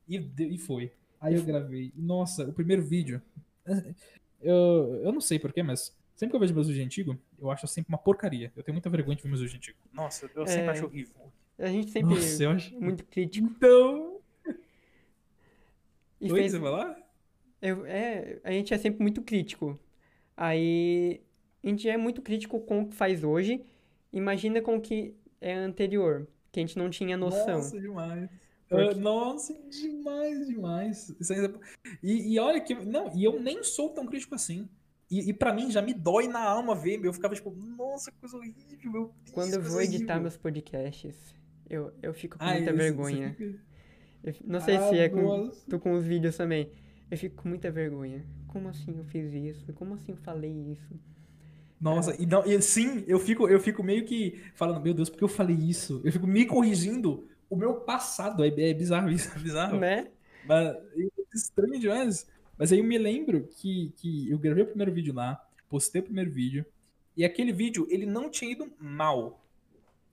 E, 0.09 0.27
e 0.39 0.57
foi. 0.57 0.91
Aí 1.21 1.35
eu 1.35 1.43
gravei. 1.43 1.91
Nossa, 1.95 2.43
o 2.49 2.53
primeiro 2.53 2.81
vídeo. 2.81 3.21
Eu, 4.41 5.01
eu 5.03 5.11
não 5.11 5.19
sei 5.19 5.37
porquê, 5.37 5.61
mas 5.61 5.93
sempre 6.15 6.29
que 6.31 6.35
eu 6.37 6.39
vejo 6.39 6.53
meus 6.53 6.67
vídeos 6.69 6.85
antigos, 6.85 7.17
eu 7.37 7.51
acho 7.51 7.67
sempre 7.67 7.89
uma 7.89 7.97
porcaria. 7.97 8.53
Eu 8.55 8.63
tenho 8.63 8.73
muita 8.73 8.89
vergonha 8.89 9.17
de 9.17 9.21
ver 9.21 9.27
meus 9.27 9.41
vídeos 9.41 9.57
antigos. 9.57 9.81
Nossa, 9.91 10.31
eu 10.33 10.47
sempre 10.47 10.63
É. 10.63 10.69
acho 10.69 10.85
horrível. 10.85 11.13
A 11.57 11.67
gente 11.67 11.91
sempre 11.91 12.15
Nossa, 12.15 12.43
eu 12.45 12.49
acho. 12.51 12.73
muito 12.79 13.03
crítico. 13.03 13.45
Então. 13.49 14.17
E 16.21 16.31
Oi, 16.31 16.39
fez, 16.39 16.51
você 16.53 16.57
vai 16.59 16.71
lá? 16.71 16.97
eu- 17.61 17.85
é, 17.85 18.39
a 18.43 18.51
gente 18.51 18.73
é 18.73 18.77
sempre 18.77 19.01
muito 19.01 19.21
crítico. 19.21 19.77
Aí 20.37 21.21
a 21.63 21.67
gente 21.67 21.89
é 21.89 21.97
muito 21.97 22.21
crítico 22.21 22.59
com 22.61 22.81
o 22.83 22.87
que 22.87 22.95
faz 22.95 23.23
hoje. 23.25 23.61
Imagina 24.13 24.61
com 24.61 24.77
o 24.77 24.81
que 24.81 25.13
é 25.41 25.53
anterior, 25.53 26.27
que 26.51 26.59
a 26.59 26.63
gente 26.63 26.77
não 26.77 26.89
tinha 26.89 27.17
noção. 27.17 27.57
Nossa, 27.57 27.77
demais. 27.79 28.29
Porque- 28.69 28.91
Ah, 28.91 28.95
Nossa, 28.95 29.53
demais, 29.69 30.47
demais. 30.47 31.09
É- 31.31 31.53
E, 32.03 32.33
e 32.33 32.39
olha 32.39 32.61
que. 32.61 32.73
Não, 32.75 33.11
e 33.15 33.23
eu 33.23 33.39
nem 33.41 33.63
sou 33.63 33.89
tão 33.89 34.05
crítico 34.05 34.35
assim. 34.35 34.69
E, 35.09 35.29
e 35.29 35.33
pra 35.33 35.51
mim 35.53 35.71
já 35.71 35.81
me 35.81 35.93
dói 35.93 36.27
na 36.27 36.39
alma 36.41 36.75
ver. 36.75 37.03
Eu 37.03 37.11
ficava 37.11 37.33
tipo, 37.33 37.49
nossa, 37.51 38.11
coisa 38.11 38.37
horrível. 38.37 38.91
Meu 38.91 39.13
Deus, 39.23 39.31
Quando 39.33 39.53
eu 39.55 39.61
vou 39.61 39.81
editar 39.81 40.13
horrível. 40.13 40.21
meus 40.21 40.37
podcasts, 40.37 41.35
eu, 41.67 41.91
eu 42.03 42.13
fico 42.13 42.37
com 42.37 42.43
Ai, 42.45 42.57
muita 42.57 42.73
vergonha. 42.73 43.33
fica- 43.35 43.59
Eu 44.23 44.33
não 44.45 44.59
sei 44.61 44.75
Ah, 44.75 44.89
se 44.89 44.97
é 44.99 45.09
com, 45.09 45.21
nossa. 45.21 45.65
tu 45.69 45.79
com 45.79 45.93
os 45.93 46.05
vídeos 46.05 46.37
também. 46.37 46.69
Eu 47.09 47.17
fico 47.17 47.41
com 47.41 47.49
muita 47.49 47.71
vergonha. 47.71 48.23
Como 48.49 48.67
assim 48.69 48.95
eu 48.97 49.03
fiz 49.05 49.33
isso? 49.33 49.73
Como 49.73 49.95
assim 49.95 50.11
eu 50.11 50.17
falei 50.17 50.51
isso? 50.71 50.93
Nossa, 51.81 52.13
e, 52.21 52.25
não, 52.25 52.45
e 52.45 52.61
sim, 52.61 53.03
eu 53.07 53.17
fico, 53.17 53.47
eu 53.47 53.59
fico 53.59 53.81
meio 53.81 54.03
que 54.05 54.37
falando, 54.53 54.81
meu 54.83 54.93
Deus, 54.93 55.09
por 55.09 55.17
que 55.17 55.23
eu 55.23 55.27
falei 55.29 55.55
isso? 55.55 56.01
Eu 56.03 56.11
fico 56.11 56.27
me 56.27 56.45
corrigindo 56.45 57.25
o 57.49 57.55
meu 57.55 57.75
passado. 57.81 58.43
É, 58.43 58.47
é 58.47 58.73
bizarro 58.73 59.09
isso, 59.09 59.29
é 59.35 59.39
bizarro. 59.39 59.77
Né? 59.79 60.09
Mas 60.45 60.67
é 60.75 60.79
estranho 61.33 61.79
demais. 61.79 62.27
Mas 62.57 62.71
aí 62.71 62.79
eu 62.79 62.83
me 62.83 62.97
lembro 62.97 63.47
que, 63.47 63.93
que 63.97 64.29
eu 64.29 64.37
gravei 64.37 64.63
o 64.63 64.67
primeiro 64.67 64.91
vídeo 64.91 65.13
lá, 65.13 65.41
postei 65.69 66.01
o 66.01 66.03
primeiro 66.05 66.29
vídeo, 66.31 66.65
e 67.15 67.23
aquele 67.23 67.51
vídeo, 67.53 67.87
ele 67.89 68.05
não 68.05 68.29
tinha 68.29 68.51
ido 68.51 68.71
mal 68.79 69.43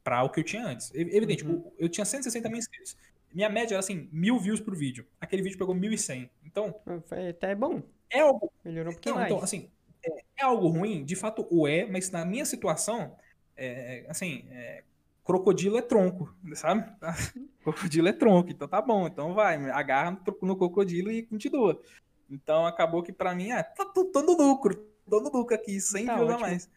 pra 0.05 0.23
o 0.23 0.31
que 0.31 0.41
eu 0.41 0.45
tinha 0.45 0.65
antes. 0.67 0.93
Ev- 0.95 1.13
Evidente, 1.15 1.45
Uhum. 1.45 1.71
eu 1.79 1.89
tinha 1.89 2.05
160 2.05 2.49
mil 2.49 2.59
inscritos. 2.59 2.97
Minha 3.35 3.49
média 3.49 3.75
era 3.75 3.81
assim, 3.81 4.09
mil 4.13 4.39
views 4.39 4.61
por 4.61 4.77
vídeo. 4.77 5.05
Aquele 5.21 5.43
vídeo 5.43 5.59
pegou 5.59 5.75
1.100. 5.75 6.31
Então, 6.45 6.75
Foi 7.07 7.29
até 7.29 7.55
bom. 7.55 7.83
é 8.11 8.21
algo 8.21 8.53
Melhorou 8.65 8.93
um 8.93 8.95
pouquinho 8.95 9.15
não, 9.17 9.21
mais. 9.21 9.33
então, 9.33 9.43
assim, 9.45 9.69
é, 10.05 10.23
é 10.39 10.45
algo 10.45 10.69
ruim, 10.69 11.05
de 11.05 11.17
fato 11.17 11.47
o 11.51 11.67
é, 11.67 11.85
mas 11.87 12.11
na 12.11 12.25
minha 12.25 12.45
situação, 12.47 13.17
é, 13.57 14.05
assim, 14.09 14.45
é, 14.51 14.85
crocodilo 15.27 15.77
é 15.77 15.83
tronco, 15.83 16.33
sabe? 16.55 16.85
crocodilo 17.63 18.09
é 18.09 18.13
tronco, 18.13 18.51
então 18.51 18.69
tá 18.69 18.81
bom, 18.81 19.09
então 19.09 19.35
vai, 19.35 19.57
agarra 19.71 20.13
no, 20.13 20.49
no 20.49 20.57
crocodilo 20.57 21.11
e 21.11 21.23
continua. 21.25 21.83
Então 22.31 22.65
acabou 22.65 23.03
que 23.03 23.13
pra 23.13 23.35
mim, 23.35 23.51
ah, 23.51 23.63
tá 23.63 23.85
tudo 23.85 24.13
dando 24.13 24.37
lucro, 24.37 24.89
dando 25.07 25.31
lucro 25.31 25.55
aqui, 25.55 25.81
sem 25.81 26.07
Tá 26.07 26.21
ótimo. 26.21 26.41
mais. 26.41 26.71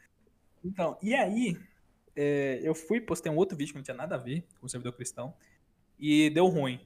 Então, 0.63 0.98
e 1.01 1.13
aí, 1.13 1.58
é, 2.15 2.60
eu 2.63 2.74
fui, 2.74 3.00
postei 3.00 3.32
um 3.32 3.38
outro 3.38 3.56
vídeo 3.56 3.72
que 3.72 3.77
não 3.77 3.84
tinha 3.84 3.96
nada 3.96 4.15
a 4.15 4.18
ver 4.18 4.44
com 4.60 4.65
o 4.65 4.70
servidor 4.70 4.94
cristão, 4.94 5.34
e 5.98 6.29
deu 6.32 6.48
ruim. 6.48 6.79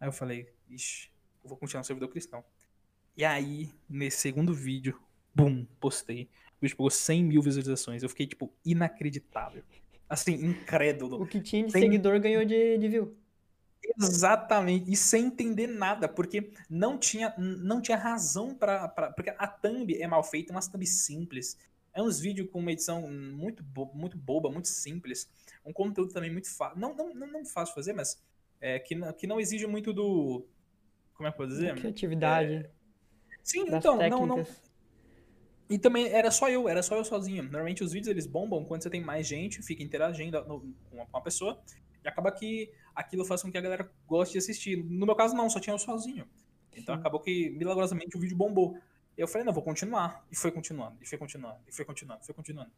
Aí 0.00 0.08
eu 0.08 0.12
falei, 0.12 0.52
ixi, 0.68 1.10
eu 1.42 1.48
vou 1.48 1.56
continuar 1.56 1.80
no 1.80 1.86
servidor 1.86 2.08
cristão. 2.08 2.44
E 3.16 3.24
aí, 3.24 3.72
nesse 3.88 4.18
segundo 4.18 4.52
vídeo, 4.52 5.00
bum, 5.32 5.64
postei. 5.78 6.28
O 6.58 6.62
vídeo 6.62 6.76
pegou 6.76 6.90
100 6.90 7.24
mil 7.24 7.40
visualizações. 7.40 8.02
Eu 8.02 8.08
fiquei, 8.08 8.26
tipo, 8.26 8.52
inacreditável. 8.64 9.62
Assim, 10.08 10.34
incrédulo. 10.34 11.22
O 11.22 11.26
que 11.26 11.40
tinha 11.40 11.66
de 11.66 11.72
Tem- 11.72 11.82
seguidor 11.82 12.20
ganhou 12.20 12.44
de, 12.44 12.78
de 12.78 12.88
view. 12.88 13.16
Exatamente. 13.98 14.90
E 14.90 14.96
sem 14.96 15.26
entender 15.26 15.66
nada, 15.66 16.08
porque 16.08 16.50
não 16.70 16.96
tinha, 16.98 17.34
não 17.38 17.80
tinha 17.80 17.96
razão 17.96 18.54
pra, 18.54 18.88
pra. 18.88 19.12
Porque 19.12 19.30
a 19.36 19.46
thumb 19.46 19.94
é 19.94 20.06
mal 20.06 20.22
feita, 20.24 20.52
umas 20.52 20.68
thumb 20.68 20.86
simples. 20.86 21.56
É 21.92 22.02
uns 22.02 22.18
vídeos 22.18 22.48
com 22.50 22.58
uma 22.58 22.72
edição 22.72 23.08
muito, 23.10 23.62
bo- 23.62 23.90
muito 23.94 24.16
boba, 24.16 24.50
muito 24.50 24.68
simples. 24.68 25.28
Um 25.64 25.72
conteúdo 25.72 26.12
também 26.12 26.30
muito 26.32 26.50
fácil. 26.50 26.78
Não, 26.78 26.94
não, 26.94 27.14
não, 27.14 27.26
não 27.26 27.44
fácil 27.44 27.72
de 27.72 27.74
fazer, 27.76 27.92
mas 27.92 28.20
é, 28.60 28.78
que, 28.78 28.94
não- 28.94 29.12
que 29.12 29.26
não 29.26 29.38
exige 29.40 29.66
muito 29.66 29.92
do. 29.92 30.44
Como 31.14 31.28
é 31.28 31.30
que 31.30 31.34
eu 31.40 31.46
posso 31.46 31.50
dizer? 31.56 31.74
Criatividade, 31.76 32.68
Sim, 33.42 33.66
das 33.66 33.74
então, 33.84 33.96
não, 33.96 34.26
não, 34.26 34.36
técnicas. 34.36 34.63
E 35.68 35.78
também 35.78 36.08
era 36.08 36.30
só 36.30 36.48
eu, 36.50 36.68
era 36.68 36.82
só 36.82 36.96
eu 36.96 37.04
sozinho. 37.04 37.42
Normalmente 37.42 37.82
os 37.82 37.92
vídeos 37.92 38.08
eles 38.10 38.26
bombam 38.26 38.64
quando 38.64 38.82
você 38.82 38.90
tem 38.90 39.00
mais 39.00 39.26
gente, 39.26 39.62
fica 39.62 39.82
interagindo 39.82 40.42
com 40.44 40.62
uma- 40.92 41.20
pessoa, 41.22 41.58
e 42.04 42.08
acaba 42.08 42.30
que 42.30 42.70
aquilo 42.94 43.24
faz 43.24 43.42
com 43.42 43.50
que 43.50 43.56
a 43.56 43.60
galera 43.60 43.90
goste 44.06 44.32
de 44.32 44.38
assistir. 44.38 44.76
No 44.84 45.06
meu 45.06 45.14
caso, 45.14 45.34
não, 45.34 45.48
só 45.48 45.58
tinha 45.58 45.72
eu 45.74 45.78
sozinho. 45.78 46.26
Então 46.76 46.94
Sim. 46.94 47.00
acabou 47.00 47.20
que, 47.20 47.50
milagrosamente, 47.50 48.16
o 48.16 48.20
vídeo 48.20 48.36
bombou. 48.36 48.78
E 49.16 49.20
eu 49.20 49.28
falei, 49.28 49.44
não, 49.44 49.52
vou 49.52 49.62
continuar. 49.62 50.24
E 50.30 50.36
foi 50.36 50.50
continuando, 50.50 50.96
e 51.00 51.06
foi 51.06 51.16
continuando, 51.16 51.58
e 51.66 51.72
foi 51.72 51.84
continuando, 51.84 52.20
e 52.22 52.26
foi 52.26 52.34
continuando. 52.34 52.70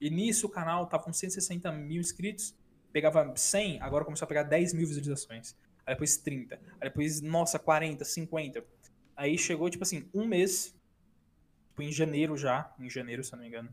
E 0.00 0.10
nisso 0.10 0.46
o 0.46 0.50
canal 0.50 0.86
tava 0.86 1.04
com 1.04 1.12
160 1.12 1.70
mil 1.70 2.00
inscritos, 2.00 2.54
pegava 2.92 3.32
100, 3.36 3.80
agora 3.80 4.04
começou 4.04 4.24
a 4.24 4.28
pegar 4.28 4.42
10 4.42 4.72
mil 4.74 4.86
visualizações. 4.86 5.54
Aí 5.86 5.94
depois 5.94 6.16
30, 6.16 6.56
aí 6.80 6.88
depois, 6.88 7.20
nossa, 7.20 7.58
40, 7.58 8.04
50. 8.04 8.64
Aí 9.16 9.38
chegou, 9.38 9.68
tipo 9.70 9.84
assim, 9.84 10.08
um 10.12 10.26
mês, 10.26 10.74
tipo, 11.72 11.82
em 11.82 11.90
janeiro 11.90 12.36
já, 12.36 12.72
em 12.78 12.88
janeiro, 12.88 13.24
se 13.24 13.32
eu 13.32 13.36
não 13.38 13.42
me 13.42 13.48
engano. 13.48 13.72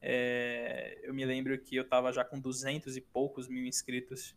É, 0.00 1.00
eu 1.02 1.14
me 1.14 1.24
lembro 1.24 1.58
que 1.58 1.74
eu 1.74 1.88
tava 1.88 2.12
já 2.12 2.22
com 2.22 2.38
200 2.38 2.96
e 2.96 3.00
poucos 3.00 3.48
mil 3.48 3.64
inscritos 3.64 4.36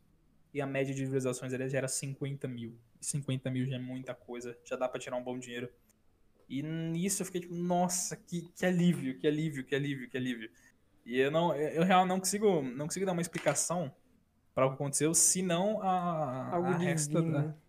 e 0.54 0.62
a 0.62 0.66
média 0.66 0.96
de 0.96 1.02
visualizações 1.02 1.54
ali 1.54 1.70
já 1.70 1.80
era 1.80 1.88
50 1.88 2.48
mil. 2.48 2.74
E 3.02 3.06
50 3.06 3.52
mil 3.52 3.66
já 3.66 3.76
é 3.76 3.80
muita 3.80 4.16
coisa, 4.16 4.58
já 4.64 4.78
dá 4.78 4.88
pra 4.88 5.00
tirar 5.00 5.18
um 5.18 5.24
bom 5.24 5.38
dinheiro. 5.38 5.70
E 6.48 6.64
nisso 6.64 7.22
eu 7.22 7.26
fiquei 7.26 7.42
tipo, 7.42 7.54
nossa, 7.54 8.16
que, 8.16 8.50
que 8.56 8.66
alívio, 8.66 9.20
que 9.20 9.28
alívio, 9.28 9.66
que 9.66 9.76
alívio, 9.76 10.10
que 10.10 10.18
alívio. 10.18 10.50
E 11.06 11.20
eu 11.20 11.30
não, 11.30 11.54
eu 11.54 11.84
real 11.84 12.06
não 12.06 12.20
consigo, 12.20 12.62
não 12.62 12.86
consigo 12.86 13.06
dar 13.06 13.12
uma 13.12 13.22
explicação 13.22 13.94
para 14.56 14.66
o 14.66 14.70
que 14.70 14.76
aconteceu, 14.76 15.14
senão 15.14 15.82
a, 15.82 16.56
Algo 16.56 16.70
a 16.70 16.78
resta 16.78 17.22
da, 17.22 17.22
divino. 17.22 17.62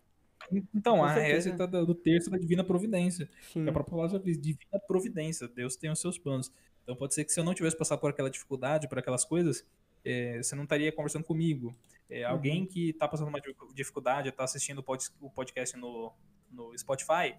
Então, 0.73 1.03
a 1.03 1.13
certeza. 1.13 1.67
do 1.67 1.95
terço 1.95 2.29
da 2.29 2.37
divina 2.37 2.63
providência. 2.63 3.29
Sim. 3.53 3.63
Que 3.63 3.69
a 3.69 3.73
própria 3.73 3.95
palavra 3.95 4.19
diz, 4.19 4.39
divina 4.39 4.79
providência. 4.87 5.47
Deus 5.47 5.75
tem 5.75 5.89
os 5.91 5.99
seus 5.99 6.17
planos. 6.17 6.51
Então 6.83 6.95
pode 6.95 7.13
ser 7.13 7.23
que 7.25 7.31
se 7.31 7.39
eu 7.39 7.43
não 7.43 7.53
tivesse 7.53 7.77
passado 7.77 7.99
por 7.99 8.09
aquela 8.09 8.29
dificuldade, 8.29 8.87
por 8.87 8.97
aquelas 8.97 9.23
coisas, 9.23 9.65
eh, 10.03 10.41
você 10.41 10.55
não 10.55 10.63
estaria 10.63 10.91
conversando 10.91 11.23
comigo. 11.23 11.75
Eh, 12.09 12.23
alguém 12.23 12.65
que 12.65 12.89
está 12.89 13.07
passando 13.07 13.27
uma 13.27 13.39
dificu- 13.39 13.71
dificuldade, 13.73 14.29
está 14.29 14.43
assistindo 14.43 14.79
o 14.79 14.83
pod- 14.83 15.09
o 15.21 15.29
podcast 15.29 15.77
no, 15.77 16.11
no 16.51 16.75
Spotify, 16.77 17.35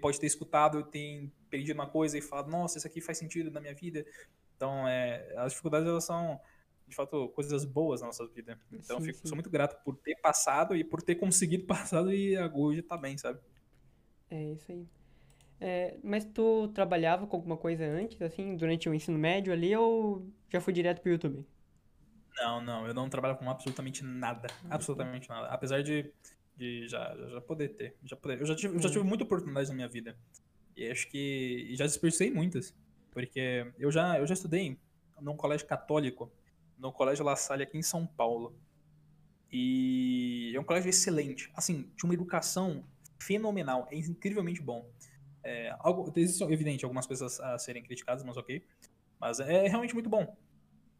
pode 0.00 0.20
ter 0.20 0.26
escutado, 0.26 0.84
tem 0.84 1.32
perdido 1.48 1.74
uma 1.74 1.86
coisa 1.86 2.16
e 2.16 2.20
falado, 2.22 2.48
nossa, 2.48 2.78
isso 2.78 2.86
aqui 2.86 3.00
faz 3.00 3.18
sentido 3.18 3.50
na 3.50 3.60
minha 3.60 3.74
vida. 3.74 4.04
Então, 4.56 4.86
é, 4.86 5.32
as 5.36 5.50
dificuldades, 5.52 5.88
elas 5.88 6.04
são, 6.04 6.38
de 6.90 6.96
fato, 6.96 7.28
coisas 7.30 7.64
boas 7.64 8.00
na 8.02 8.08
nossa 8.08 8.26
vida. 8.28 8.60
Então, 8.72 8.96
eu 8.98 9.00
Sim, 9.00 9.06
fico, 9.06 9.20
sim. 9.22 9.28
sou 9.28 9.36
muito 9.36 9.50
grato 9.50 9.82
por 9.84 9.96
ter 9.96 10.16
passado 10.16 10.76
e 10.76 10.84
por 10.84 11.02
ter 11.02 11.16
conseguido 11.16 11.66
passado 11.66 12.12
e 12.12 12.36
hoje 12.54 12.82
tá 12.82 12.98
bem, 12.98 13.16
sabe? 13.18 13.40
É 14.30 14.52
isso 14.52 14.72
aí. 14.72 14.88
É, 15.60 15.98
mas 16.02 16.24
tu 16.24 16.68
trabalhava 16.68 17.26
com 17.26 17.36
alguma 17.36 17.56
coisa 17.56 17.84
antes, 17.84 18.20
assim, 18.22 18.56
durante 18.56 18.88
o 18.88 18.94
ensino 18.94 19.18
médio 19.18 19.52
ali, 19.52 19.76
ou 19.76 20.26
já 20.50 20.60
foi 20.60 20.72
direto 20.72 21.02
pro 21.02 21.12
YouTube? 21.12 21.46
Não, 22.38 22.62
não, 22.62 22.86
eu 22.86 22.94
não 22.94 23.08
trabalho 23.08 23.36
com 23.36 23.48
absolutamente 23.50 24.02
nada. 24.04 24.48
Absolutamente 24.68 25.28
nada. 25.28 25.48
Apesar 25.48 25.82
de, 25.82 26.10
de 26.56 26.88
já, 26.88 27.14
já 27.28 27.40
poder 27.40 27.70
ter. 27.70 27.96
Já 28.04 28.16
poder. 28.16 28.40
Eu, 28.40 28.46
já 28.46 28.54
tive, 28.54 28.76
eu 28.76 28.80
já 28.80 28.88
tive 28.88 29.04
muita 29.04 29.24
oportunidade 29.24 29.68
na 29.68 29.74
minha 29.74 29.88
vida. 29.88 30.16
E 30.76 30.88
acho 30.90 31.08
que. 31.10 31.66
E 31.70 31.76
já 31.76 31.84
desperdicei 31.84 32.30
muitas. 32.30 32.74
Porque 33.10 33.70
eu 33.78 33.90
já, 33.90 34.18
eu 34.18 34.26
já 34.26 34.34
estudei 34.34 34.78
num 35.20 35.36
colégio 35.36 35.66
católico, 35.66 36.32
no 36.80 36.92
colégio 36.92 37.24
La 37.24 37.36
Salle 37.36 37.62
aqui 37.62 37.78
em 37.78 37.82
São 37.82 38.06
Paulo. 38.06 38.56
E 39.52 40.52
é 40.54 40.60
um 40.60 40.64
colégio 40.64 40.88
excelente. 40.88 41.50
Assim, 41.54 41.90
de 41.96 42.04
uma 42.04 42.14
educação 42.14 42.84
fenomenal. 43.18 43.86
É 43.90 43.96
incrivelmente 43.96 44.62
bom. 44.62 44.88
É, 45.42 45.74
algo, 45.78 46.12
existe, 46.16 46.42
evidente, 46.44 46.84
algumas 46.84 47.06
coisas 47.06 47.38
a 47.40 47.58
serem 47.58 47.82
criticadas, 47.82 48.24
mas 48.24 48.36
ok. 48.36 48.64
Mas 49.20 49.40
é 49.40 49.68
realmente 49.68 49.94
muito 49.94 50.08
bom. 50.08 50.36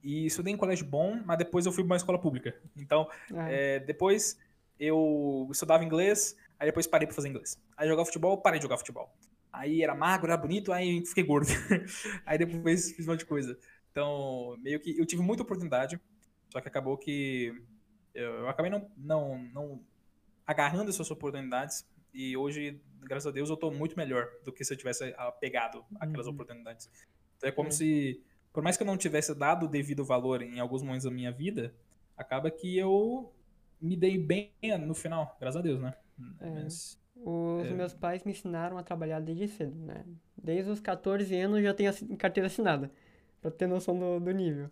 E 0.03 0.27
estudei 0.27 0.53
em 0.53 0.57
colégio 0.57 0.87
bom, 0.87 1.21
mas 1.25 1.39
depois 1.39 1.67
eu 1.67 1.73
fui 1.73 1.83
para 1.83 1.93
uma 1.93 1.97
escola 1.97 2.19
pública. 2.19 2.55
Então, 2.77 3.09
ah. 3.35 3.51
é, 3.51 3.81
depois 3.81 4.39
eu 4.79 5.49
estudava 5.51 5.85
inglês, 5.85 6.37
aí 6.59 6.67
depois 6.67 6.87
parei 6.87 7.07
para 7.07 7.15
fazer 7.15 7.29
inglês. 7.29 7.61
Aí 7.77 7.87
jogava 7.87 8.07
futebol, 8.07 8.39
parei 8.39 8.59
de 8.59 8.65
jogar 8.65 8.79
futebol. 8.79 9.15
Aí 9.53 9.83
era 9.83 9.95
magro, 9.95 10.31
era 10.31 10.37
bonito, 10.37 10.73
aí 10.73 11.05
fiquei 11.05 11.25
gordo. 11.25 11.49
aí 12.25 12.39
depois 12.39 12.93
fiz 12.93 13.07
um 13.07 13.11
monte 13.11 13.21
de 13.21 13.27
coisa. 13.27 13.59
Então, 13.91 14.57
meio 14.59 14.79
que 14.81 14.99
eu 14.99 15.07
tive 15.07 15.23
muita 15.23 15.43
oportunidade, 15.43 16.01
só 16.51 16.61
que 16.61 16.69
acabou 16.69 16.97
que 16.97 17.53
eu, 18.15 18.49
acabei 18.49 18.71
não, 18.71 18.91
não, 18.97 19.39
não 19.53 19.85
agarrando 20.47 20.91
essas 20.91 21.11
oportunidades 21.11 21.87
e 22.13 22.37
hoje, 22.37 22.81
graças 23.01 23.27
a 23.27 23.31
Deus, 23.31 23.49
eu 23.49 23.55
estou 23.55 23.73
muito 23.73 23.97
melhor 23.97 24.29
do 24.45 24.53
que 24.53 24.65
se 24.65 24.73
eu 24.73 24.77
tivesse 24.77 25.15
pegado 25.41 25.85
aquelas 25.99 26.27
uhum. 26.27 26.33
oportunidades. 26.33 26.91
Então 27.37 27.49
é 27.49 27.53
como 27.53 27.69
uhum. 27.69 27.73
se, 27.73 28.23
por 28.53 28.63
mais 28.63 28.77
que 28.77 28.83
eu 28.83 28.87
não 28.87 28.97
tivesse 28.97 29.35
dado 29.35 29.67
o 29.67 29.69
devido 29.69 30.05
valor 30.05 30.43
em 30.43 30.59
alguns 30.59 30.83
momentos 30.83 31.05
da 31.05 31.11
minha 31.11 31.31
vida, 31.31 31.75
acaba 32.17 32.51
que 32.51 32.77
eu 32.77 33.33
me 33.81 33.97
dei 33.97 34.19
bem 34.19 34.53
no 34.87 34.95
final, 34.95 35.37
graças 35.41 35.59
a 35.59 35.63
Deus, 35.63 35.81
né? 35.81 35.95
É. 36.41 36.51
Mas, 36.51 37.01
os 37.17 37.67
é... 37.67 37.71
meus 37.71 37.95
pais 37.95 38.25
me 38.25 38.33
ensinaram 38.33 38.77
a 38.77 38.83
trabalhar 38.83 39.21
desde 39.21 39.49
cedo, 39.49 39.79
né? 39.79 40.05
Desde 40.37 40.71
os 40.71 40.81
14 40.81 41.35
anos 41.37 41.59
eu 41.59 41.65
já 41.65 41.75
tenho 41.75 42.17
carteira 42.17 42.49
assinada, 42.49 42.91
pra 43.41 43.51
ter 43.51 43.67
noção 43.67 43.99
do, 43.99 44.21
do 44.21 44.31
nível. 44.31 44.71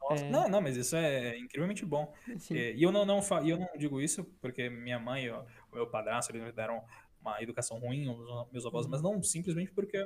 Nossa, 0.00 0.24
é... 0.24 0.30
Não, 0.30 0.48
não, 0.48 0.60
mas 0.60 0.76
isso 0.76 0.96
é 0.96 1.38
incrivelmente 1.38 1.84
bom. 1.84 2.12
É, 2.50 2.72
e 2.72 2.82
eu 2.82 2.90
não, 2.90 3.04
não, 3.04 3.20
eu 3.46 3.58
não 3.58 3.68
digo 3.76 4.00
isso 4.00 4.24
porque 4.40 4.68
minha 4.68 4.98
mãe, 4.98 5.30
o 5.30 5.44
meu 5.72 5.86
padrasto, 5.86 6.32
eles 6.32 6.42
me 6.42 6.52
deram 6.52 6.82
uma 7.20 7.40
educação 7.40 7.78
ruim, 7.78 8.04
meus 8.52 8.66
avós, 8.66 8.84
uhum. 8.84 8.90
mas 8.90 9.02
não 9.02 9.22
simplesmente 9.22 9.70
porque 9.70 10.04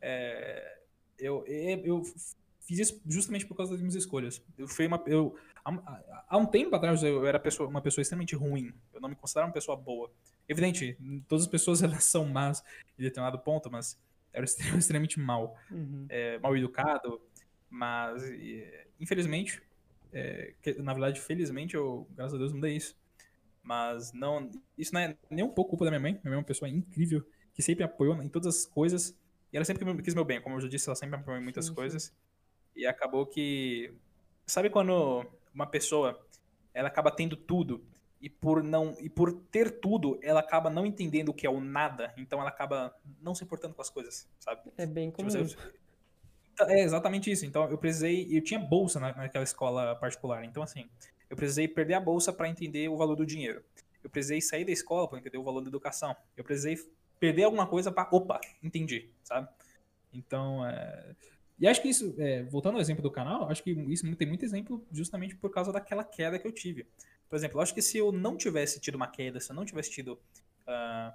é, 0.00 0.78
eu, 1.18 1.44
eu 1.46 2.02
fiz 2.60 2.78
isso 2.78 3.02
justamente 3.06 3.46
por 3.46 3.56
causa 3.56 3.72
das 3.72 3.80
minhas 3.80 3.94
escolhas. 3.94 4.42
Eu 4.56 4.68
fui 4.68 4.86
uma, 4.86 5.02
eu, 5.06 5.34
há, 5.64 6.24
há 6.28 6.36
um 6.36 6.46
tempo 6.46 6.76
atrás 6.76 7.02
eu 7.02 7.26
era 7.26 7.40
pessoa, 7.40 7.68
uma 7.68 7.80
pessoa 7.80 8.02
extremamente 8.02 8.36
ruim. 8.36 8.72
Eu 8.92 9.00
não 9.00 9.08
me 9.08 9.16
considerava 9.16 9.48
uma 9.48 9.54
pessoa 9.54 9.76
boa. 9.76 10.10
Evidente, 10.46 10.96
todas 11.26 11.44
as 11.44 11.50
pessoas 11.50 11.82
elas 11.82 12.04
são 12.04 12.26
más 12.26 12.62
em 12.98 13.02
determinado 13.02 13.38
ponto, 13.38 13.70
mas 13.70 13.98
era 14.32 14.44
extremamente 14.78 15.18
mal, 15.18 15.56
uhum. 15.70 16.06
é, 16.08 16.38
mal 16.38 16.56
educado, 16.56 17.20
mas 17.70 18.22
infelizmente, 19.00 19.62
é, 20.12 20.54
na 20.78 20.92
verdade, 20.92 21.20
felizmente, 21.20 21.74
eu, 21.74 22.06
graças 22.14 22.34
a 22.34 22.38
Deus, 22.38 22.52
mudei 22.52 22.76
isso. 22.76 22.96
Mas 23.62 24.12
não, 24.12 24.50
isso 24.76 24.94
não 24.94 25.00
é 25.00 25.16
nem 25.30 25.44
um 25.44 25.50
pouco 25.50 25.70
culpa 25.70 25.84
da 25.84 25.90
minha 25.90 26.00
mãe. 26.00 26.12
Minha 26.12 26.24
mãe 26.24 26.34
é 26.34 26.38
uma 26.38 26.44
pessoa 26.44 26.68
incrível, 26.68 27.24
que 27.52 27.62
sempre 27.62 27.84
apoiou 27.84 28.20
em 28.22 28.28
todas 28.28 28.56
as 28.56 28.66
coisas. 28.66 29.14
E 29.52 29.56
ela 29.56 29.64
sempre 29.64 30.02
quis 30.02 30.14
meu 30.14 30.24
bem, 30.24 30.40
como 30.40 30.56
eu 30.56 30.60
já 30.60 30.68
disse, 30.68 30.88
ela 30.88 30.96
sempre 30.96 31.16
apoiou 31.16 31.38
em 31.38 31.42
muitas 31.42 31.66
sim, 31.66 31.74
coisas. 31.74 32.04
Sim. 32.04 32.12
E 32.76 32.86
acabou 32.86 33.26
que. 33.26 33.92
Sabe 34.46 34.70
quando 34.70 35.26
uma 35.54 35.66
pessoa 35.66 36.18
ela 36.72 36.88
acaba 36.88 37.10
tendo 37.10 37.36
tudo 37.36 37.84
e 38.20 38.30
por 38.30 38.62
não 38.62 38.96
e 39.00 39.08
por 39.08 39.32
ter 39.32 39.80
tudo 39.80 40.18
ela 40.22 40.40
acaba 40.40 40.70
não 40.70 40.86
entendendo 40.86 41.30
o 41.30 41.34
que 41.34 41.46
é 41.46 41.50
o 41.50 41.60
nada 41.60 42.12
então 42.16 42.40
ela 42.40 42.48
acaba 42.48 42.94
não 43.20 43.34
se 43.34 43.44
importando 43.44 43.74
com 43.74 43.82
as 43.82 43.90
coisas 43.90 44.28
sabe 44.40 44.62
é 44.76 44.86
bem 44.86 45.10
tipo, 45.10 45.28
comum 45.28 45.46
tipo, 45.46 45.62
é 46.66 46.80
exatamente 46.82 47.30
isso. 47.30 47.46
Então 47.46 47.68
eu 47.70 47.78
precisei, 47.78 48.26
eu 48.30 48.42
tinha 48.42 48.58
bolsa 48.58 48.98
na, 48.98 49.14
naquela 49.14 49.44
escola 49.44 49.94
particular. 49.96 50.44
Então 50.44 50.62
assim, 50.62 50.88
eu 51.30 51.36
precisei 51.36 51.68
perder 51.68 51.94
a 51.94 52.00
bolsa 52.00 52.32
para 52.32 52.48
entender 52.48 52.88
o 52.88 52.96
valor 52.96 53.16
do 53.16 53.26
dinheiro. 53.26 53.62
Eu 54.02 54.10
precisei 54.10 54.40
sair 54.40 54.64
da 54.64 54.72
escola 54.72 55.08
para 55.08 55.18
entender 55.18 55.38
o 55.38 55.42
valor 55.42 55.60
da 55.60 55.68
educação. 55.68 56.14
Eu 56.36 56.44
precisei 56.44 56.78
perder 57.18 57.44
alguma 57.44 57.66
coisa 57.66 57.90
para, 57.90 58.08
opa, 58.12 58.40
entendi, 58.62 59.10
sabe? 59.22 59.48
Então, 60.12 60.66
é... 60.66 61.14
e 61.58 61.66
acho 61.66 61.82
que 61.82 61.88
isso, 61.88 62.14
é, 62.18 62.42
voltando 62.44 62.76
ao 62.76 62.80
exemplo 62.80 63.02
do 63.02 63.10
canal, 63.10 63.50
acho 63.50 63.62
que 63.62 63.70
isso 63.70 64.14
tem 64.16 64.26
muito 64.26 64.44
exemplo 64.44 64.84
justamente 64.92 65.36
por 65.36 65.50
causa 65.50 65.72
daquela 65.72 66.04
queda 66.04 66.38
que 66.38 66.46
eu 66.46 66.52
tive. 66.52 66.86
Por 67.28 67.36
exemplo, 67.36 67.60
acho 67.60 67.74
que 67.74 67.82
se 67.82 67.98
eu 67.98 68.10
não 68.10 68.36
tivesse 68.36 68.80
tido 68.80 68.94
uma 68.94 69.08
queda, 69.08 69.38
se 69.38 69.50
eu 69.50 69.56
não 69.56 69.64
tivesse 69.64 69.90
tido 69.90 70.18
uh, 70.66 71.12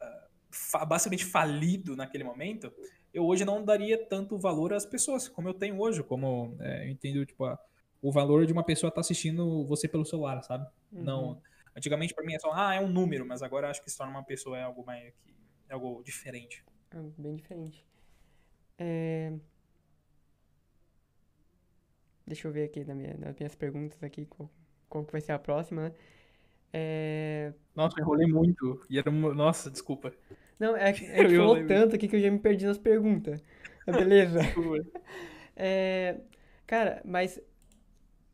uh, 0.00 0.86
basicamente 0.86 1.24
falido 1.24 1.96
naquele 1.96 2.22
momento, 2.22 2.72
eu 3.12 3.24
hoje 3.26 3.44
não 3.44 3.64
daria 3.64 3.98
tanto 4.06 4.38
valor 4.38 4.72
às 4.72 4.86
pessoas 4.86 5.28
como 5.28 5.48
eu 5.48 5.54
tenho 5.54 5.78
hoje, 5.80 6.02
como 6.02 6.56
é, 6.60 6.86
eu 6.86 6.90
entendo 6.90 7.24
tipo, 7.26 7.44
a, 7.44 7.58
o 8.00 8.12
valor 8.12 8.46
de 8.46 8.52
uma 8.52 8.64
pessoa 8.64 8.88
estar 8.88 8.96
tá 8.96 9.00
assistindo 9.00 9.64
você 9.66 9.88
pelo 9.88 10.04
celular, 10.04 10.42
sabe? 10.42 10.66
Uhum. 10.92 11.02
Não, 11.02 11.42
antigamente 11.76 12.14
para 12.14 12.24
mim 12.24 12.34
é 12.34 12.38
só, 12.38 12.52
ah, 12.52 12.74
é 12.74 12.80
um 12.80 12.88
número, 12.88 13.26
mas 13.26 13.42
agora 13.42 13.68
acho 13.68 13.82
que 13.82 13.90
se 13.90 13.98
torna 13.98 14.12
uma 14.12 14.24
pessoa 14.24 14.58
é 14.58 14.62
algo 14.62 14.84
mais 14.84 15.12
que 15.24 15.34
é 15.68 15.74
algo 15.74 16.02
diferente. 16.04 16.64
É 16.90 16.98
bem 17.18 17.36
diferente. 17.36 17.84
É... 18.78 19.32
Deixa 22.26 22.46
eu 22.46 22.52
ver 22.52 22.64
aqui 22.64 22.84
na 22.84 22.94
minha, 22.94 23.16
nas 23.18 23.36
minhas 23.36 23.54
perguntas 23.54 24.02
aqui 24.02 24.24
qual, 24.26 24.50
qual 24.88 25.04
que 25.04 25.12
vai 25.12 25.20
ser 25.20 25.32
a 25.32 25.38
próxima, 25.38 25.88
né? 25.88 25.94
É... 26.72 27.52
Nossa, 27.74 27.98
eu 27.98 28.02
enrolei 28.02 28.26
muito. 28.28 28.84
E 28.88 28.98
era 28.98 29.10
uma... 29.10 29.34
Nossa, 29.34 29.70
desculpa. 29.70 30.12
Não, 30.60 30.76
é, 30.76 30.92
que 30.92 31.06
a 31.10 31.22
gente 31.22 31.36
falou 31.36 31.66
tanto 31.66 31.96
aqui 31.96 32.06
que 32.06 32.16
eu 32.16 32.20
já 32.20 32.30
me 32.30 32.38
perdi 32.38 32.66
nas 32.66 32.78
perguntas. 32.78 33.42
Beleza. 33.86 34.40
é, 35.56 36.20
cara, 36.66 37.00
mas 37.04 37.40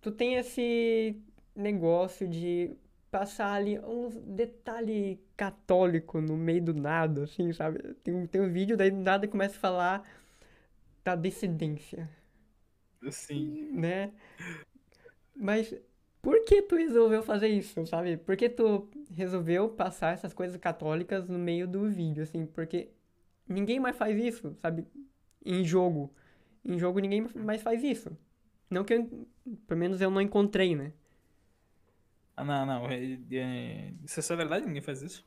tu 0.01 0.11
tem 0.11 0.35
esse 0.35 1.17
negócio 1.55 2.29
de 2.29 2.77
passar 3.11 3.55
ali 3.55 3.79
uns 3.79 4.17
detalhe 4.17 5.19
católico 5.37 6.21
no 6.21 6.37
meio 6.37 6.63
do 6.63 6.75
nada, 6.75 7.25
assim, 7.25 7.53
sabe? 7.53 7.95
Tem 8.03 8.13
um, 8.13 8.27
tem 8.27 8.41
um 8.41 8.53
vídeo, 8.53 8.77
daí 8.77 8.91
do 8.91 9.01
nada 9.01 9.29
começa 9.29 9.57
a 9.57 9.61
falar 9.61 10.11
da 11.05 11.15
dissidência. 11.15 12.11
Sim. 13.09 13.71
Né? 13.73 14.13
Mas 15.35 15.73
por 16.27 16.45
que 16.45 16.61
tu 16.61 16.75
resolveu 16.75 17.23
fazer 17.23 17.47
isso, 17.47 17.87
sabe? 17.87 18.17
Por 18.17 18.37
que 18.37 18.49
tu 18.49 18.91
resolveu 19.13 19.69
passar 19.69 20.13
essas 20.13 20.35
coisas 20.35 20.61
católicas 20.61 21.29
no 21.29 21.39
meio 21.39 21.69
do 21.69 21.89
vídeo, 21.89 22.25
assim? 22.25 22.45
Porque 22.45 22.91
ninguém 23.49 23.79
mais 23.79 23.95
faz 23.97 24.19
isso, 24.19 24.53
sabe? 24.61 24.85
Em 25.45 25.63
jogo. 25.63 26.13
Em 26.65 26.77
jogo 26.81 26.99
ninguém 26.99 27.29
mais 27.33 27.63
faz 27.63 27.85
isso. 27.85 28.19
Não 28.69 28.83
que 28.83 28.95
eu, 28.95 29.29
pelo 29.69 29.79
menos 29.79 30.01
eu 30.01 30.11
não 30.11 30.21
encontrei, 30.21 30.75
né? 30.75 30.93
Ah, 32.37 32.45
não, 32.45 32.67
não. 32.67 32.91
É, 32.91 33.21
é, 33.31 33.95
isso 34.05 34.33
é 34.33 34.37
verdade, 34.37 34.67
ninguém 34.67 34.83
faz 34.83 35.03
isso. 35.03 35.25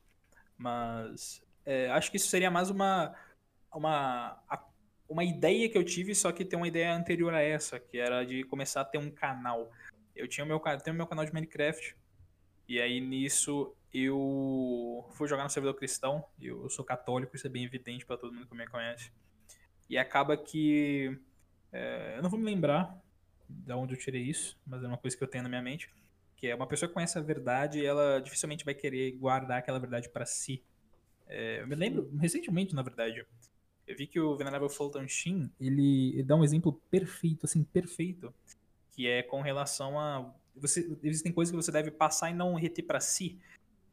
Mas 0.57 1.41
é, 1.65 1.89
acho 1.91 2.11
que 2.11 2.17
isso 2.17 2.27
seria 2.27 2.51
mais 2.51 2.69
uma, 2.69 3.15
uma, 3.73 4.37
uma 5.07 5.23
ideia 5.23 5.69
que 5.69 5.77
eu 5.77 5.85
tive, 5.85 6.13
só 6.13 6.29
que 6.33 6.43
tem 6.43 6.59
uma 6.59 6.67
ideia 6.67 6.93
anterior 6.93 7.33
a 7.33 7.39
essa, 7.39 7.79
que 7.79 7.97
era 7.97 8.25
de 8.25 8.43
começar 8.43 8.81
a 8.81 8.85
ter 8.85 8.97
um 8.97 9.09
canal 9.09 9.71
eu 10.19 10.27
tinha 10.27 10.45
meu, 10.45 10.59
tenho 10.83 10.95
meu 10.95 11.07
canal 11.07 11.25
de 11.25 11.33
Minecraft. 11.33 11.95
E 12.67 12.79
aí 12.79 12.99
nisso 12.99 13.73
eu 13.93 15.09
fui 15.13 15.27
jogar 15.27 15.43
no 15.43 15.49
servidor 15.49 15.75
cristão. 15.75 16.23
Eu 16.39 16.69
sou 16.69 16.85
católico, 16.85 17.35
isso 17.35 17.47
é 17.47 17.49
bem 17.49 17.63
evidente 17.63 18.05
para 18.05 18.17
todo 18.17 18.33
mundo 18.33 18.47
que 18.47 18.55
me 18.55 18.67
conhece. 18.67 19.11
E 19.89 19.97
acaba 19.97 20.37
que. 20.37 21.17
É, 21.71 22.15
eu 22.17 22.23
não 22.23 22.29
vou 22.29 22.39
me 22.39 22.45
lembrar 22.45 22.95
de 23.47 23.73
onde 23.73 23.95
eu 23.95 23.97
tirei 23.97 24.21
isso, 24.21 24.59
mas 24.65 24.83
é 24.83 24.87
uma 24.87 24.97
coisa 24.97 25.17
que 25.17 25.23
eu 25.23 25.27
tenho 25.27 25.43
na 25.43 25.49
minha 25.49 25.61
mente. 25.61 25.89
Que 26.35 26.47
é 26.47 26.55
uma 26.55 26.67
pessoa 26.67 26.87
que 26.87 26.93
conhece 26.93 27.17
a 27.17 27.21
verdade 27.21 27.83
ela 27.83 28.19
dificilmente 28.19 28.63
vai 28.63 28.73
querer 28.73 29.11
guardar 29.13 29.59
aquela 29.59 29.79
verdade 29.79 30.09
para 30.09 30.25
si. 30.25 30.63
É, 31.27 31.61
eu 31.61 31.67
me 31.67 31.75
lembro, 31.75 32.09
recentemente, 32.19 32.75
na 32.75 32.81
verdade, 32.81 33.25
eu 33.87 33.95
vi 33.95 34.07
que 34.07 34.19
o 34.19 34.35
Venerável 34.35 34.69
Fulton 34.69 35.07
Sheen, 35.07 35.51
ele, 35.59 36.13
ele 36.13 36.23
dá 36.23 36.35
um 36.35 36.43
exemplo 36.43 36.73
perfeito, 36.89 37.45
assim, 37.45 37.63
perfeito 37.63 38.33
que 38.99 39.07
é 39.07 39.23
com 39.23 39.39
relação 39.39 39.97
a 39.97 40.29
você 40.53 40.81
existem 41.01 41.31
coisas 41.31 41.51
que 41.51 41.55
você 41.55 41.71
deve 41.71 41.89
passar 41.89 42.31
e 42.31 42.33
não 42.33 42.55
reter 42.55 42.85
para 42.85 42.99
si. 42.99 43.39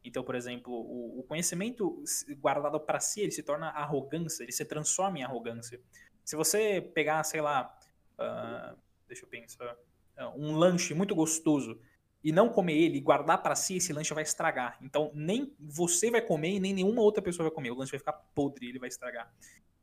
Então, 0.04 0.24
por 0.24 0.34
exemplo, 0.34 0.74
o, 0.74 1.20
o 1.20 1.22
conhecimento 1.22 2.02
guardado 2.40 2.80
para 2.80 2.98
si, 2.98 3.20
ele 3.20 3.30
se 3.30 3.44
torna 3.44 3.68
arrogância, 3.68 4.42
ele 4.42 4.50
se 4.50 4.64
transforma 4.64 5.20
em 5.20 5.22
arrogância. 5.22 5.80
Se 6.24 6.34
você 6.34 6.80
pegar, 6.92 7.22
sei 7.22 7.40
lá, 7.40 7.72
uh, 8.18 8.76
deixa 9.06 9.24
eu 9.24 9.28
pensar, 9.28 9.76
uh, 10.18 10.32
um 10.36 10.56
lanche 10.56 10.92
muito 10.92 11.14
gostoso 11.14 11.80
e 12.24 12.32
não 12.32 12.48
comer 12.48 12.76
ele 12.76 12.98
e 12.98 13.00
guardar 13.00 13.40
para 13.44 13.54
si, 13.54 13.76
esse 13.76 13.92
lanche 13.92 14.12
vai 14.12 14.24
estragar. 14.24 14.76
Então, 14.82 15.12
nem 15.14 15.54
você 15.56 16.10
vai 16.10 16.20
comer 16.20 16.54
e 16.54 16.58
nem 16.58 16.74
nenhuma 16.74 17.00
outra 17.00 17.22
pessoa 17.22 17.48
vai 17.48 17.54
comer. 17.54 17.70
O 17.70 17.76
lanche 17.76 17.92
vai 17.92 18.00
ficar 18.00 18.14
podre, 18.34 18.70
ele 18.70 18.80
vai 18.80 18.88
estragar. 18.88 19.32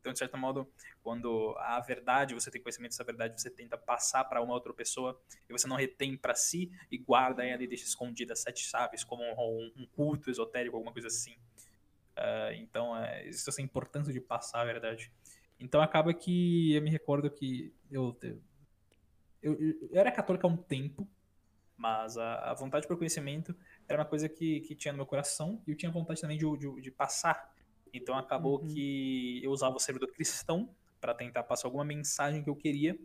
Então, 0.03 0.11
de 0.11 0.19
certo 0.19 0.37
modo, 0.37 0.69
quando 1.01 1.55
a 1.59 1.79
verdade, 1.79 2.33
você 2.33 2.51
tem 2.51 2.61
conhecimento 2.61 2.91
dessa 2.91 3.05
verdade, 3.05 3.41
você 3.41 3.49
tenta 3.49 3.77
passar 3.77 4.25
para 4.25 4.41
uma 4.41 4.53
outra 4.53 4.73
pessoa 4.73 5.17
e 5.47 5.53
você 5.53 5.65
não 5.65 5.77
retém 5.77 6.17
para 6.17 6.35
si 6.35 6.69
e 6.91 6.97
guarda 6.97 7.45
ela 7.45 7.63
e 7.63 7.67
deixa 7.67 7.85
escondida 7.85 8.35
sete 8.35 8.65
chaves, 8.65 9.01
como 9.01 9.23
um, 9.23 9.71
um 9.77 9.85
culto 9.85 10.29
esotérico, 10.29 10.75
alguma 10.75 10.91
coisa 10.91 11.07
assim. 11.07 11.35
Uh, 12.17 12.51
então, 12.55 12.97
é, 12.97 13.25
isso 13.29 13.49
é 13.49 13.61
a 13.61 13.63
importância 13.63 14.11
de 14.11 14.19
passar 14.19 14.59
a 14.59 14.65
verdade. 14.65 15.09
Então, 15.57 15.81
acaba 15.81 16.13
que 16.13 16.73
eu 16.75 16.81
me 16.81 16.89
recordo 16.89 17.31
que 17.31 17.73
eu, 17.89 18.13
eu, 19.41 19.57
eu, 19.61 19.89
era 19.93 20.11
católico 20.11 20.45
há 20.45 20.49
um 20.49 20.57
tempo, 20.57 21.07
Mas 21.77 22.17
a, 22.17 22.51
a 22.51 22.53
vontade 22.53 22.87
por 22.87 22.97
conhecimento 22.97 23.55
era 23.87 23.99
uma 24.01 24.05
coisa 24.05 24.27
que, 24.27 24.59
que 24.61 24.75
tinha 24.75 24.91
no 24.91 24.97
meu 24.97 25.05
coração 25.05 25.61
e 25.65 25.71
eu 25.71 25.77
tinha 25.77 25.91
vontade 25.91 26.19
também 26.19 26.37
de, 26.37 26.45
de, 26.57 26.81
de 26.81 26.91
passar. 26.91 27.52
Então 27.93 28.17
acabou 28.17 28.59
Uhum. 28.59 28.67
que 28.67 29.41
eu 29.43 29.51
usava 29.51 29.75
o 29.75 29.79
servidor 29.79 30.11
cristão 30.11 30.69
para 30.99 31.13
tentar 31.13 31.43
passar 31.43 31.67
alguma 31.67 31.85
mensagem 31.85 32.43
que 32.43 32.49
eu 32.49 32.55
queria. 32.55 32.97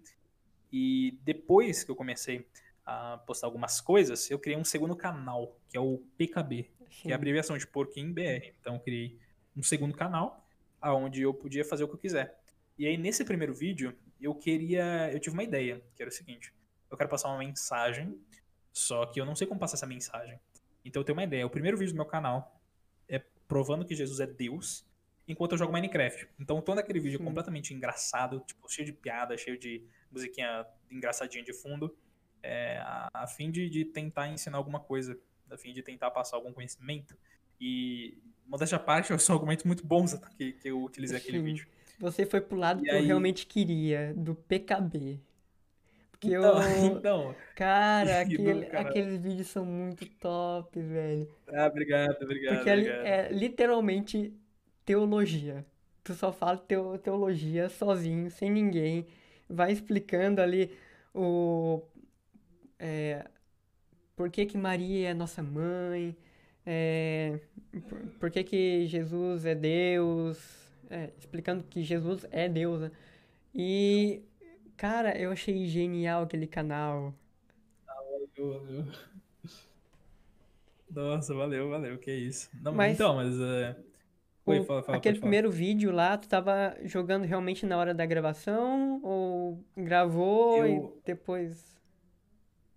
E 0.72 1.18
depois 1.22 1.85
que 1.85 1.90
eu 1.90 1.96
comecei 1.96 2.46
a 2.85 3.18
postar 3.18 3.46
algumas 3.46 3.81
coisas, 3.81 4.31
eu 4.31 4.38
criei 4.38 4.59
um 4.59 4.64
segundo 4.64 4.96
canal, 4.96 5.57
que 5.68 5.77
é 5.77 5.81
o 5.81 5.98
PKB, 6.16 6.70
que 6.88 7.03
Sim. 7.03 7.11
é 7.11 7.12
a 7.12 7.16
abreviação 7.16 7.57
de 7.59 7.66
Porquinho 7.66 8.12
BR. 8.12 8.53
Então 8.61 8.74
eu 8.74 8.81
criei 8.81 9.18
um 9.57 9.62
segundo 9.62 9.94
canal, 9.94 10.46
aonde 10.81 11.22
eu 11.22 11.35
podia 11.35 11.64
fazer 11.64 11.85
o 11.85 11.88
que 11.88 11.94
eu 11.94 11.98
quiser. 11.98 12.38
E 12.79 12.87
aí 12.87 12.96
nesse 12.96 13.24
primeiro 13.24 13.53
vídeo, 13.53 13.94
eu 14.20 14.35
queria, 14.35 15.11
eu 15.12 15.18
tive 15.20 15.35
uma 15.35 15.42
ideia, 15.42 15.83
que 15.94 16.03
era 16.03 16.09
o 16.09 16.12
seguinte: 16.12 16.53
eu 16.90 16.96
quero 16.96 17.11
passar 17.11 17.29
uma 17.29 17.38
mensagem, 17.38 18.18
só 18.72 19.05
que 19.07 19.20
eu 19.20 19.27
não 19.27 19.35
sei 19.35 19.46
como 19.46 19.61
passar 19.61 19.74
essa 19.77 19.87
mensagem. 19.87 20.38
Então 20.85 21.01
eu 21.01 21.05
tenho 21.05 21.16
uma 21.16 21.24
ideia. 21.24 21.46
O 21.46 21.51
primeiro 21.51 21.77
vídeo 21.77 21.92
do 21.92 21.96
meu 21.96 22.07
canal 22.07 22.38
é 22.38 22.58
provando 23.49 23.85
que 23.85 23.95
Jesus 23.95 24.21
é 24.21 24.27
Deus, 24.27 24.87
enquanto 25.27 25.53
eu 25.53 25.59
jogo 25.59 25.73
Minecraft. 25.73 26.29
Então 26.39 26.61
todo 26.61 26.79
aquele 26.79 27.01
vídeo 27.01 27.19
Sim. 27.19 27.25
completamente 27.25 27.75
engraçado, 27.75 28.41
tipo 28.47 28.71
cheio 28.71 28.87
de 28.87 28.93
piada, 28.93 29.37
cheio 29.37 29.59
de 29.59 29.83
musiquinha 30.13 30.65
engraçadinha 30.91 31.43
de 31.43 31.53
fundo, 31.53 31.97
é, 32.43 32.79
a, 32.79 33.09
a 33.13 33.27
fim 33.27 33.51
de, 33.51 33.69
de 33.69 33.85
tentar 33.85 34.29
ensinar 34.29 34.59
alguma 34.59 34.79
coisa, 34.79 35.19
a 35.51 35.57
fim 35.57 35.73
de 35.73 35.83
tentar 35.83 36.11
passar 36.11 36.37
algum 36.37 36.53
conhecimento. 36.53 37.17
E, 37.61 38.17
modéstia 38.47 38.77
à 38.77 38.79
parte, 38.79 39.19
são 39.19 39.35
argumentos 39.35 39.65
muito 39.65 39.85
bons 39.85 40.15
que, 40.37 40.53
que 40.53 40.69
eu 40.69 40.83
utilizei 40.83 41.17
aquele 41.19 41.41
vídeo. 41.41 41.67
Você 41.99 42.25
foi 42.25 42.41
pro 42.41 42.57
lado 42.57 42.81
E 42.81 42.85
que 42.85 42.91
eu 42.91 42.95
aí- 42.99 43.07
realmente 43.07 43.45
queria, 43.47 44.15
do 44.15 44.35
PKB. 44.35 45.21
Porque 46.20 46.35
eu. 46.37 46.42
Então, 46.42 46.62
então 46.98 47.37
Cara, 47.54 48.22
E 48.28 48.38
do 48.38 48.50
aquele- 48.50 48.66
cara- 48.66 48.88
aqueles 48.90 49.18
vídeos 49.20 49.48
são 49.48 49.64
muito 49.64 50.07
top, 50.18 50.81
velho. 50.81 51.28
ah, 51.48 51.66
obrigado, 51.66 52.22
obrigado, 52.22 52.54
Porque 52.57 52.70
ali 52.70 52.83
obrigado. 52.83 53.07
é 53.07 53.33
literalmente 53.33 54.33
teologia. 54.85 55.64
Tu 56.04 56.14
só 56.14 56.33
fala 56.33 56.57
teo- 56.59 56.98
teologia 56.98 57.68
sozinho, 57.68 58.31
sem 58.31 58.50
ninguém. 58.50 59.07
Vai 59.48 59.72
explicando 59.72 60.40
ali 60.40 60.76
o. 61.14 61.83
É, 62.78 63.26
por 64.16 64.31
que 64.31 64.46
que 64.46 64.59
Maria 64.59 65.11
é 65.11 65.14
nossa 65.14 65.42
mãe. 65.42 66.16
É, 66.66 67.40
por, 67.88 67.98
por 68.20 68.31
que 68.31 68.44
que 68.44 68.87
Jesus 68.87 69.44
é 69.46 69.54
Deus. 69.54 70.38
é, 70.90 71.11
explicando 71.18 71.64
que 71.64 71.83
Jesus 71.83 72.26
é 72.31 72.48
Deus, 72.48 72.81
né? 72.83 72.90
E. 73.54 74.22
Cara, 74.79 75.19
eu 75.19 75.33
achei 75.33 75.67
genial 75.67 76.23
aquele 76.23 76.47
canal. 76.47 77.12
Valeu, 77.85 78.53
valeu. 78.61 78.85
Nossa, 80.91 81.35
valeu, 81.35 81.69
valeu, 81.69 81.99
que 81.99 82.12
isso. 82.12 82.49
Não, 82.62 82.73
Mas- 82.73 82.95
então, 82.95 83.17
mas. 83.17 83.38
é, 83.41 83.77
Oi, 84.47 84.64
fala, 84.64 84.83
fala, 84.85 84.97
aquele 84.99 85.19
primeiro 85.19 85.51
vídeo 85.51 85.91
lá, 85.91 86.17
tu 86.17 86.29
tava 86.29 86.77
jogando 86.85 87.25
realmente 87.25 87.67
na 87.67 87.77
hora 87.77 87.93
da 87.93 88.07
gravação? 88.07 89.01
Ou 89.03 89.62
gravou 89.77 90.64
Eu- 90.64 90.97
e 90.97 91.03
depois. 91.05 91.77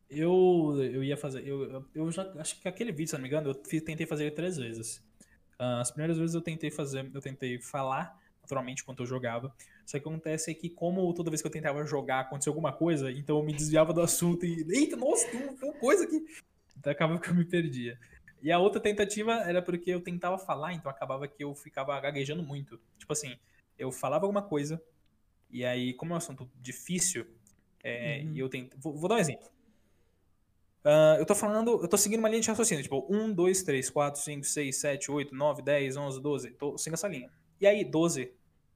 Eu, 0.09 0.75
eu 0.83 1.03
ia 1.03 1.15
fazer. 1.15 1.47
Eu, 1.47 1.85
eu- 1.95 2.11
já. 2.11 2.23
Acho 2.37 2.59
que 2.59 2.67
aquele 2.67 2.91
vídeo, 2.91 3.09
se 3.09 3.13
não 3.15 3.21
me 3.21 3.27
engano, 3.29 3.51
eu 3.51 3.53
tentei 3.53 4.05
fazer 4.07 4.23
ele 4.25 4.31
três 4.35 4.57
vezes. 4.57 5.01
Ah, 5.57 5.79
as 5.81 5.91
primeiras 5.91 6.17
vezes 6.17 6.33
eu 6.33 6.41
tentei 6.41 6.71
fazer. 6.71 7.09
Eu 7.13 7.21
tentei 7.21 7.61
falar 7.61 8.19
naturalmente 8.51 8.81
enquanto 8.81 8.99
eu 8.99 9.05
jogava. 9.05 9.53
Só 9.85 9.97
que 9.97 10.07
acontece 10.07 10.51
é 10.51 10.53
que, 10.53 10.69
como 10.69 11.13
toda 11.13 11.31
vez 11.31 11.41
que 11.41 11.47
eu 11.47 11.51
tentava 11.51 11.85
jogar 11.85 12.19
aconteceu 12.19 12.51
alguma 12.51 12.73
coisa, 12.73 13.11
então 13.11 13.37
eu 13.37 13.43
me 13.43 13.53
desviava 13.53 13.93
do 13.93 14.01
assunto 14.01 14.45
e. 14.45 14.65
Eita, 14.69 14.97
nossa, 14.97 15.27
tem 15.29 15.41
uma, 15.41 15.73
coisa 15.73 16.03
aqui. 16.03 16.25
Então 16.77 16.91
acaba 16.91 17.19
que 17.19 17.29
eu 17.29 17.35
me 17.35 17.45
perdia. 17.45 17.97
E 18.41 18.51
a 18.51 18.59
outra 18.59 18.81
tentativa 18.81 19.33
era 19.41 19.61
porque 19.61 19.91
eu 19.91 20.01
tentava 20.01 20.37
falar, 20.37 20.73
então 20.73 20.91
acabava 20.91 21.27
que 21.27 21.43
eu 21.43 21.53
ficava 21.55 21.99
gaguejando 21.99 22.43
muito. 22.43 22.79
Tipo 22.97 23.13
assim, 23.13 23.37
eu 23.77 23.91
falava 23.91 24.25
alguma 24.25 24.41
coisa, 24.41 24.81
e 25.49 25.63
aí, 25.63 25.93
como 25.93 26.11
é 26.11 26.15
um 26.15 26.17
assunto 26.17 26.49
difícil, 26.59 27.25
é, 27.83 28.21
Uhum. 28.23 28.35
e 28.35 28.39
eu 28.39 28.49
tento. 28.49 28.77
Vou, 28.79 28.95
vou 28.95 29.07
dar 29.09 29.15
um 29.15 29.19
exemplo. 29.19 29.49
Ah, 30.83 31.15
eu 31.19 31.25
tô 31.25 31.35
falando, 31.35 31.79
eu 31.81 31.87
tô 31.87 31.97
seguindo 31.97 32.19
uma 32.19 32.29
linha 32.29 32.41
de 32.41 32.47
raciocínio, 32.47 32.81
tipo 32.81 33.05
1, 33.07 33.33
2, 33.33 33.61
3, 33.61 33.89
4, 33.89 34.21
5, 34.21 34.43
6, 34.43 34.75
7, 34.75 35.11
8, 35.11 35.35
9, 35.35 35.61
10, 35.61 35.97
11, 35.97 36.21
12. 36.21 36.51
Tô 36.51 36.77
seguindo 36.77 36.95
essa 36.95 37.07
linha. 37.07 37.29
E 37.59 37.67
aí, 37.67 37.83
12, 37.83 38.33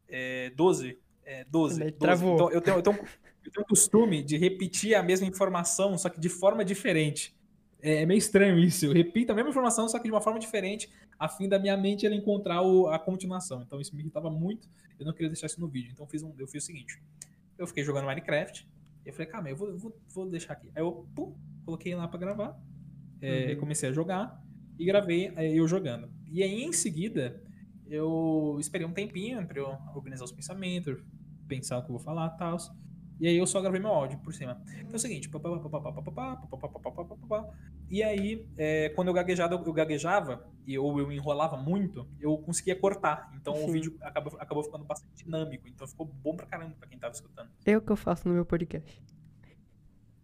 é, 0.09 0.49
12, 0.51 0.97
é, 1.23 1.43
12, 1.45 1.79
Daí 1.79 1.89
12. 1.91 1.99
travou. 1.99 2.33
Então, 2.35 2.51
eu 2.51 2.61
tenho, 2.61 2.77
eu, 2.77 2.81
tenho, 2.81 2.95
eu 2.97 3.51
tenho 3.51 3.63
o 3.63 3.67
costume 3.67 4.23
de 4.23 4.37
repetir 4.37 4.95
a 4.95 5.03
mesma 5.03 5.27
informação, 5.27 5.97
só 5.97 6.09
que 6.09 6.19
de 6.19 6.29
forma 6.29 6.63
diferente. 6.65 7.35
É, 7.81 8.01
é 8.01 8.05
meio 8.05 8.17
estranho 8.17 8.57
isso. 8.59 8.85
Eu 8.85 8.93
repito 8.93 9.31
a 9.31 9.35
mesma 9.35 9.49
informação, 9.49 9.87
só 9.87 9.97
que 9.99 10.05
de 10.05 10.11
uma 10.11 10.21
forma 10.21 10.39
diferente, 10.39 10.89
a 11.19 11.27
fim 11.29 11.47
da 11.47 11.59
minha 11.59 11.77
mente 11.77 12.05
ela 12.05 12.15
encontrar 12.15 12.61
o- 12.61 12.87
a 12.87 12.97
continuação. 12.97 13.61
Então 13.61 13.79
isso 13.79 13.95
me 13.95 14.01
irritava 14.01 14.29
muito, 14.29 14.67
eu 14.99 15.05
não 15.05 15.13
queria 15.13 15.29
deixar 15.29 15.47
isso 15.47 15.59
no 15.61 15.67
vídeo. 15.67 15.91
Então 15.91 16.05
eu 16.05 16.09
fiz, 16.09 16.23
um, 16.23 16.33
eu 16.37 16.47
fiz 16.47 16.63
o 16.63 16.65
seguinte: 16.65 16.99
eu 17.57 17.67
fiquei 17.67 17.83
jogando 17.83 18.05
Minecraft, 18.05 18.67
e 19.05 19.09
eu 19.09 19.13
falei, 19.13 19.27
calma, 19.27 19.49
eu 19.49 19.55
vou, 19.55 19.77
vou, 19.77 19.95
vou 20.09 20.25
deixar 20.29 20.53
aqui. 20.53 20.69
Aí 20.75 20.81
eu 20.81 21.05
pum, 21.15 21.35
coloquei 21.63 21.93
lá 21.95 22.07
pra 22.07 22.17
gravar, 22.19 22.59
é, 23.21 23.51
Uhum. 23.53 23.59
comecei 23.59 23.89
a 23.89 23.91
jogar 23.91 24.41
e 24.79 24.85
gravei 24.85 25.31
é, 25.35 25.53
eu 25.53 25.67
jogando. 25.67 26.09
E 26.31 26.41
aí 26.43 26.63
em 26.63 26.73
seguida, 26.73 27.41
eu 27.87 28.57
esperei 28.59 28.85
um 28.85 28.93
tempinho 28.93 29.45
pra 29.45 29.59
eu 29.59 29.77
organizar 29.93 30.25
os 30.25 30.31
pensamentos, 30.31 31.01
pensar 31.47 31.77
o 31.77 31.83
que 31.83 31.89
eu 31.89 31.97
vou 31.97 32.03
falar 32.03 32.33
e 32.35 32.37
tal. 32.37 32.57
E 33.19 33.27
aí 33.27 33.37
eu 33.37 33.47
só 33.47 33.61
gravei 33.61 33.79
meu 33.79 33.91
áudio 33.91 34.19
por 34.19 34.33
cima. 34.33 34.61
Então 34.67 34.91
é 34.91 34.95
o 34.95 34.99
seguinte. 34.99 35.29
E 37.89 38.03
aí, 38.03 38.45
é, 38.57 38.89
quando 38.89 39.07
eu 39.07 39.13
gaguejava, 39.13 39.53
eu 39.53 39.73
gaguejava, 39.73 40.45
e 40.65 40.77
ou 40.77 40.99
eu 40.99 41.11
enrolava 41.11 41.55
muito, 41.55 42.07
eu 42.19 42.37
conseguia 42.39 42.75
cortar. 42.75 43.31
Então 43.35 43.55
Sim. 43.55 43.69
o 43.69 43.71
vídeo 43.71 43.97
acabou, 44.01 44.33
acabou 44.39 44.63
ficando 44.63 44.83
bastante 44.83 45.23
dinâmico. 45.23 45.67
Então 45.67 45.87
ficou 45.87 46.05
bom 46.05 46.35
pra 46.35 46.45
caramba 46.45 46.75
pra 46.77 46.89
quem 46.89 46.99
tava 46.99 47.13
escutando. 47.13 47.49
É 47.65 47.77
o 47.77 47.81
que 47.81 47.91
eu 47.91 47.95
faço 47.95 48.27
no 48.27 48.33
meu 48.33 48.45
podcast. 48.45 49.01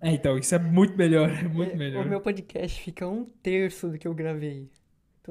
É, 0.02 0.12
então, 0.12 0.36
isso 0.36 0.56
é 0.56 0.60
muito 0.60 0.98
melhor, 0.98 1.30
é 1.30 1.48
muito 1.48 1.78
melhor. 1.78 2.04
O 2.04 2.10
meu 2.10 2.20
podcast 2.20 2.82
fica 2.82 3.08
um 3.08 3.24
terço 3.24 3.88
do 3.88 4.00
que 4.00 4.08
eu 4.08 4.16
gravei. 4.16 4.68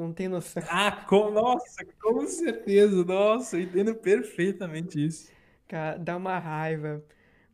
Tu 0.01 0.05
não 0.05 0.13
tem 0.15 0.29
noção. 0.29 0.63
Ah, 0.67 1.05
com, 1.07 1.31
nossa, 1.31 1.85
com 2.01 2.27
certeza, 2.27 3.05
nossa, 3.05 3.57
eu 3.59 3.63
entendo 3.63 3.95
perfeitamente 3.95 5.05
isso. 5.05 5.31
Cara, 5.69 5.99
dá 5.99 6.17
uma 6.17 6.39
raiva. 6.39 7.03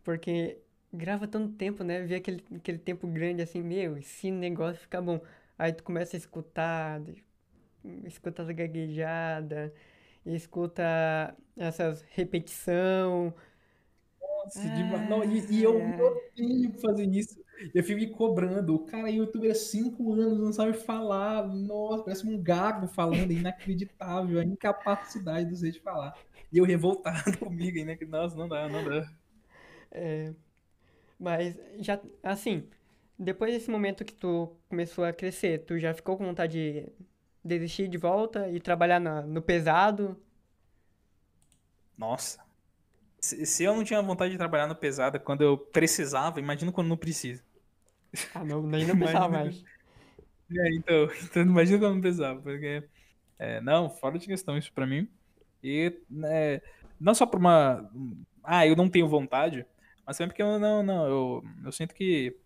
Porque 0.04 0.58
grava 0.92 1.28
tanto 1.28 1.54
tempo, 1.56 1.84
né? 1.84 2.02
Ver 2.04 2.16
aquele, 2.16 2.44
aquele 2.56 2.78
tempo 2.78 3.06
grande 3.08 3.42
assim, 3.42 3.62
meu, 3.62 3.96
esse 3.98 4.30
negócio 4.30 4.80
fica 4.82 5.00
bom. 5.02 5.20
Aí 5.58 5.72
tu 5.72 5.82
começa 5.84 6.16
a 6.16 6.18
escutar, 6.18 7.02
escuta 8.04 8.42
as 8.42 8.48
gaguejadas, 8.50 9.72
escuta 10.26 11.36
essas 11.56 12.02
repetição. 12.10 13.34
Nossa, 14.20 14.70
demais. 14.70 15.08
Não, 15.08 15.24
e, 15.24 15.46
e 15.50 15.62
eu 15.62 15.76
Ah. 15.76 15.98
odeio 15.98 16.72
fazer 16.80 17.06
isso. 17.08 17.36
Eu 17.74 17.82
fico 17.84 17.98
me 18.00 18.10
cobrando. 18.10 18.74
O 18.74 18.86
cara 18.86 19.08
é 19.10 19.12
youtuber 19.14 19.50
há 19.50 19.54
5 19.54 20.12
anos, 20.12 20.38
não 20.38 20.52
sabe 20.52 20.72
falar. 20.74 21.46
Nossa, 21.46 22.04
parece 22.04 22.26
um 22.26 22.42
gago 22.42 22.86
falando, 22.88 23.30
é 23.30 23.34
inacreditável. 23.34 24.38
A 24.40 24.44
incapacidade 24.44 25.50
do 25.50 25.72
de 25.72 25.80
falar. 25.80 26.14
E 26.52 26.58
eu 26.58 26.64
revoltado 26.64 27.36
comigo, 27.38 27.84
né? 27.84 27.98
Nossa, 28.08 28.36
não 28.36 28.48
dá, 28.48 28.68
não 28.68 28.84
dá. 28.84 29.10
É, 29.90 30.34
mas 31.18 31.56
já, 31.80 32.00
assim, 32.22 32.68
depois 33.18 33.52
desse 33.54 33.70
momento 33.70 34.04
que 34.04 34.14
tu 34.14 34.56
começou 34.68 35.04
a 35.04 35.12
crescer, 35.14 35.60
tu 35.66 35.78
já 35.78 35.94
ficou 35.94 36.16
com 36.18 36.26
vontade 36.26 36.54
de 36.84 36.92
desistir 37.44 37.88
de 37.88 37.98
volta 37.98 38.50
e 38.50 38.60
trabalhar 38.60 39.00
na- 39.00 39.22
no 39.22 39.42
pesado? 39.42 40.20
Nossa. 41.96 42.38
Se, 43.20 43.46
se 43.46 43.64
eu 43.64 43.76
não 43.76 43.84
tinha 43.84 44.02
vontade 44.02 44.32
de 44.32 44.38
trabalhar 44.38 44.68
no 44.68 44.76
pesado 44.76 45.20
quando 45.20 45.42
eu 45.42 45.58
precisava, 45.58 46.40
imagina 46.40 46.72
quando 46.72 46.88
não 46.88 46.98
precisa. 46.98 47.44
Ah, 48.34 48.44
não, 48.44 48.62
nem 48.62 48.86
não 48.86 48.94
Imagina. 48.94 49.28
mais. 49.28 49.64
É, 50.50 50.74
então, 50.74 51.08
então 51.24 51.42
imagina 51.42 51.78
quando 51.78 51.94
não 51.94 52.00
precisava, 52.00 52.40
porque 52.40 52.82
é, 53.38 53.60
não, 53.60 53.90
fora 53.90 54.18
de 54.18 54.26
questão 54.26 54.56
isso 54.56 54.72
pra 54.72 54.86
mim. 54.86 55.08
E 55.62 55.92
né, 56.08 56.60
não 57.00 57.14
só 57.14 57.26
por 57.26 57.40
uma. 57.40 57.90
Ah, 58.42 58.66
eu 58.66 58.76
não 58.76 58.88
tenho 58.88 59.08
vontade, 59.08 59.66
mas 60.06 60.16
também 60.16 60.28
porque 60.28 60.42
eu 60.42 60.58
não, 60.58 60.82
não, 60.82 61.06
eu, 61.06 61.44
eu 61.64 61.72
sinto 61.72 61.94
que 61.94 62.36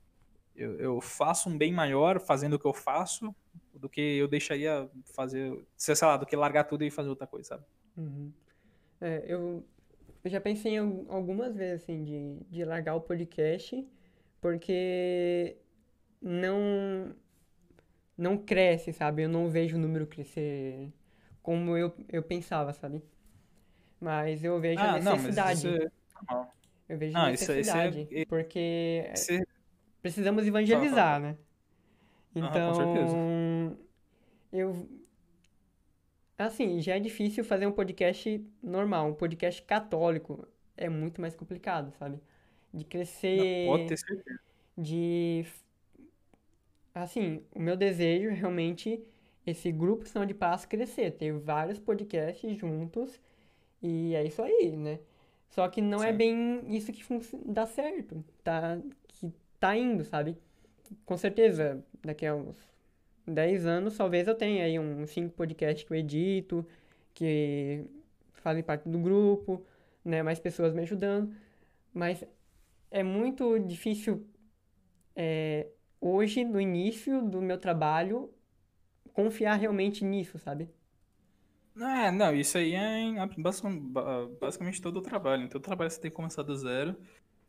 eu, 0.56 0.78
eu 0.78 1.00
faço 1.00 1.48
um 1.48 1.56
bem 1.56 1.72
maior 1.72 2.20
fazendo 2.20 2.54
o 2.54 2.58
que 2.58 2.66
eu 2.66 2.72
faço 2.72 3.34
do 3.74 3.88
que 3.88 4.00
eu 4.00 4.28
deixaria 4.28 4.88
fazer, 5.14 5.58
sei 5.76 5.94
lá, 6.02 6.16
do 6.16 6.26
que 6.26 6.36
largar 6.36 6.64
tudo 6.64 6.84
e 6.84 6.90
fazer 6.90 7.08
outra 7.08 7.26
coisa, 7.26 7.48
sabe? 7.48 7.64
Uhum. 7.96 8.32
É, 9.00 9.24
eu, 9.26 9.64
eu 10.22 10.30
já 10.30 10.40
pensei 10.40 10.76
algumas 10.76 11.56
vezes, 11.56 11.82
assim, 11.82 12.04
de, 12.04 12.36
de 12.50 12.64
largar 12.64 12.94
o 12.94 13.00
podcast, 13.00 13.86
porque 14.40 15.56
não, 16.20 17.14
não 18.16 18.36
cresce, 18.38 18.92
sabe? 18.92 19.22
Eu 19.22 19.28
não 19.28 19.48
vejo 19.48 19.76
o 19.76 19.80
número 19.80 20.06
crescer 20.06 20.88
como 21.42 21.76
eu, 21.76 21.94
eu 22.08 22.22
pensava, 22.22 22.72
sabe? 22.72 23.02
Mas 24.00 24.42
eu 24.44 24.58
vejo 24.60 24.80
a 24.80 24.94
Ah, 24.94 24.98
não, 24.98 25.12
mas 25.12 25.22
necessidade. 25.22 25.58
isso 25.58 25.68
é 25.68 25.90
normal. 26.14 26.54
Eu 26.88 26.98
vejo 26.98 27.16
Ah, 27.16 27.32
isso- 27.32 27.42
isso 27.44 27.52
é- 27.52 27.56
necessidade, 27.56 28.26
porque 28.28 29.10
Você- 29.14 29.46
precisamos 30.02 30.46
evangelizar, 30.46 31.20
né? 31.20 31.36
Então, 32.34 32.72
com 32.72 32.74
certeza. 32.74 33.16
eu 34.52 34.88
assim, 36.38 36.80
já 36.80 36.96
é 36.96 37.00
difícil 37.00 37.44
fazer 37.44 37.66
um 37.66 37.72
podcast 37.72 38.42
normal, 38.62 39.08
um 39.08 39.14
podcast 39.14 39.62
católico 39.62 40.46
é 40.76 40.88
muito 40.88 41.20
mais 41.20 41.34
complicado, 41.34 41.92
sabe? 41.98 42.16
De 42.72 42.78
Não, 42.78 42.80
pode 42.80 42.84
crescer, 42.86 43.86
ter 43.88 43.96
certeza. 43.98 44.40
de 44.78 45.44
assim, 46.94 47.42
o 47.54 47.60
meu 47.60 47.76
desejo 47.76 48.28
é 48.30 48.34
realmente 48.34 49.02
esse 49.46 49.72
grupo 49.72 50.06
Sinal 50.06 50.26
de 50.26 50.34
Paz 50.34 50.64
crescer, 50.66 51.12
ter 51.12 51.32
vários 51.32 51.78
podcasts 51.78 52.56
juntos 52.56 53.20
e 53.82 54.14
é 54.14 54.24
isso 54.24 54.42
aí, 54.42 54.76
né? 54.76 55.00
Só 55.50 55.68
que 55.68 55.80
não 55.80 56.02
é 56.02 56.12
Sim. 56.12 56.18
bem 56.18 56.76
isso 56.76 56.92
que 56.92 57.02
dá 57.46 57.66
certo, 57.66 58.24
tá? 58.44 58.78
Que 59.08 59.32
tá 59.58 59.76
indo, 59.76 60.04
sabe? 60.04 60.36
Com 61.06 61.16
certeza, 61.16 61.84
daqui 62.02 62.26
a 62.26 62.34
uns 62.34 62.56
10 63.26 63.66
anos, 63.66 63.96
talvez 63.96 64.28
eu 64.28 64.34
tenha 64.34 64.64
aí 64.64 64.78
uns 64.78 65.10
5 65.10 65.34
podcasts 65.34 65.84
que 65.84 65.92
eu 65.92 65.96
edito, 65.96 66.66
que 67.14 67.84
fazem 68.34 68.62
parte 68.62 68.88
do 68.88 68.98
grupo, 68.98 69.64
né? 70.04 70.22
Mais 70.22 70.38
pessoas 70.40 70.72
me 70.74 70.82
ajudando, 70.82 71.34
mas 71.94 72.24
é 72.90 73.02
muito 73.02 73.58
difícil 73.60 74.26
é, 75.16 75.68
hoje, 76.00 76.44
no 76.44 76.60
início 76.60 77.22
do 77.22 77.42
meu 77.42 77.58
trabalho, 77.58 78.32
confiar 79.12 79.56
realmente 79.56 80.04
nisso, 80.04 80.38
sabe? 80.38 80.68
Ah, 81.76 82.10
não, 82.12 82.34
isso 82.34 82.58
aí 82.58 82.74
é 82.74 82.98
em 83.00 83.16
basicamente, 84.38 84.82
todo 84.82 84.98
o 84.98 85.02
trabalho. 85.02 85.44
Em 85.44 85.48
todo 85.48 85.62
trabalho 85.62 85.90
você 85.90 86.00
tem 86.00 86.10
que 86.10 86.16
começar 86.16 86.42
do 86.42 86.54
zero 86.56 86.96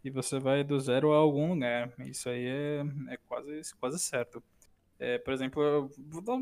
e 0.04 0.10
você 0.10 0.40
vai 0.40 0.64
do 0.64 0.80
zero 0.80 1.12
a 1.14 1.18
algum 1.18 1.50
lugar. 1.54 1.94
Isso 2.00 2.30
aí 2.30 2.46
é, 2.46 2.84
é 3.10 3.18
quase, 3.28 3.62
quase 3.80 4.00
certo. 4.00 4.44
É, 5.00 5.18
por 5.18 5.34
exemplo, 5.34 5.62
eu 5.64 5.92
vou 6.08 6.22
dar, 6.22 6.38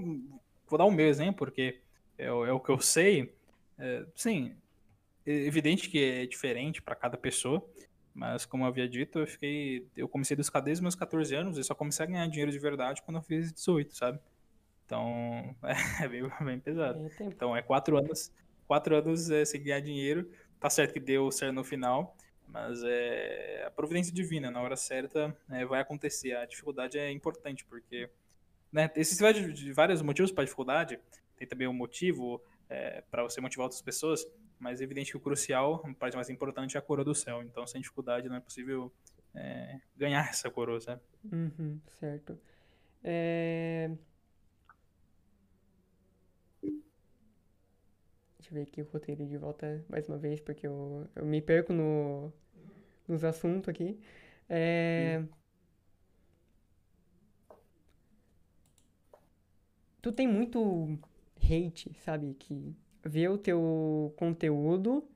vou 0.68 0.78
dar 0.78 0.86
o 0.86 0.92
meu 0.92 1.08
exemplo, 1.08 1.38
porque 1.38 1.82
é, 2.18 2.32
o 2.32 2.46
é 2.46 2.52
o 2.52 2.60
que 2.60 2.70
eu 2.72 2.80
sei. 2.80 3.34
É, 3.78 4.06
sim, 4.16 4.56
é 5.26 5.32
evidente 5.32 5.90
que 5.90 6.04
é 6.04 6.26
diferente 6.26 6.82
para 6.82 6.96
cada 6.96 7.18
pessoa, 7.18 7.66
mas 8.14 8.46
como 8.46 8.64
eu 8.64 8.68
havia 8.68 8.88
dito, 8.88 9.20
eu 9.20 9.28
fiquei, 9.28 9.88
eu 9.96 10.08
comecei 10.08 10.36
a 10.36 10.38
buscar 10.38 10.60
desde 10.60 10.82
meus 10.82 10.96
14 10.96 11.36
anos 11.36 11.58
e 11.58 11.64
só 11.64 11.74
comecei 11.74 12.06
a 12.06 12.10
ganhar 12.10 12.28
dinheiro 12.28 12.52
de 12.52 12.60
verdade 12.60 13.02
quando 13.02 13.18
eu 13.18 13.24
fiz 13.24 13.52
18, 13.54 13.96
sabe? 13.96 14.20
Então, 14.86 15.56
é 16.02 16.08
bem, 16.08 16.30
bem 16.42 16.60
pesado. 16.60 17.00
É. 17.20 17.24
Então 17.24 17.56
é 17.56 17.62
quatro 17.62 17.98
anos, 17.98 18.32
quatro 18.68 18.96
anos 18.96 19.30
é, 19.30 19.46
sem 19.46 19.62
ganhar 19.62 19.80
dinheiro. 19.80 20.30
Tá 20.60 20.70
certo 20.70 20.94
que 20.94 21.00
deu 21.00 21.32
certo 21.32 21.54
no 21.54 21.64
final, 21.64 22.18
mas 22.48 22.82
é 22.84 23.64
a 23.66 23.72
providência 23.72 24.14
divina, 24.14 24.50
na 24.50 24.62
hora 24.62 24.76
certa 24.76 25.36
é, 25.50 25.66
vai 25.66 25.80
acontecer. 25.80 26.36
A 26.36 26.46
dificuldade 26.46 26.98
é 26.98 27.12
importante, 27.12 27.64
porque 27.66 28.10
né, 28.72 28.90
existem 28.96 29.74
vários, 29.74 30.02
motivos 30.02 30.32
para 30.32 30.44
dificuldade. 30.44 31.00
Tem 31.38 31.48
também 31.48 31.68
um 31.68 31.74
motivo 31.74 32.42
para 33.10 33.24
você 33.24 33.42
motivar 33.42 33.66
outras 33.66 33.82
pessoas, 33.82 34.26
mas 34.60 34.82
é 34.82 34.84
evidente 34.84 35.12
que 35.12 35.18
o 35.18 35.20
crucial, 35.20 35.84
a 35.86 35.94
parte 35.94 36.16
mais 36.16 36.30
importante 36.30 36.76
é 36.78 36.80
a 36.80 36.82
coroa 36.82 37.06
do 37.06 37.16
céu. 37.16 37.42
Então, 37.42 37.66
sem 37.66 37.82
dificuldade, 37.82 38.30
não 38.30 38.36
é 38.36 38.40
possível 38.40 38.92
é, 39.34 39.80
ganhar 39.98 40.28
essa 40.30 40.50
coroa, 40.50 40.80
sabe? 40.80 41.02
Uhum, 41.32 41.80
certo. 42.00 42.40
É... 43.04 43.92
Deixa 48.38 48.52
eu 48.52 48.54
ver 48.54 48.62
aqui 48.64 48.82
o 48.82 48.86
roteiro 48.86 49.26
de 49.26 49.38
volta 49.38 49.84
mais 49.88 50.08
uma 50.08 50.18
vez, 50.18 50.40
porque 50.40 50.66
eu, 50.68 51.08
eu 51.16 51.26
me 51.26 51.42
perco 51.42 51.74
no, 51.74 52.32
nos 53.08 53.24
assuntos 53.24 53.70
aqui. 53.70 54.00
É... 54.48 55.24
Tu 60.02 60.12
tem 60.14 60.28
muito 60.28 60.98
hate, 61.54 61.94
sabe? 62.06 62.36
Que 62.40 62.76
vê 63.04 63.28
o 63.30 63.38
teu 63.38 64.14
conteúdo, 64.18 65.08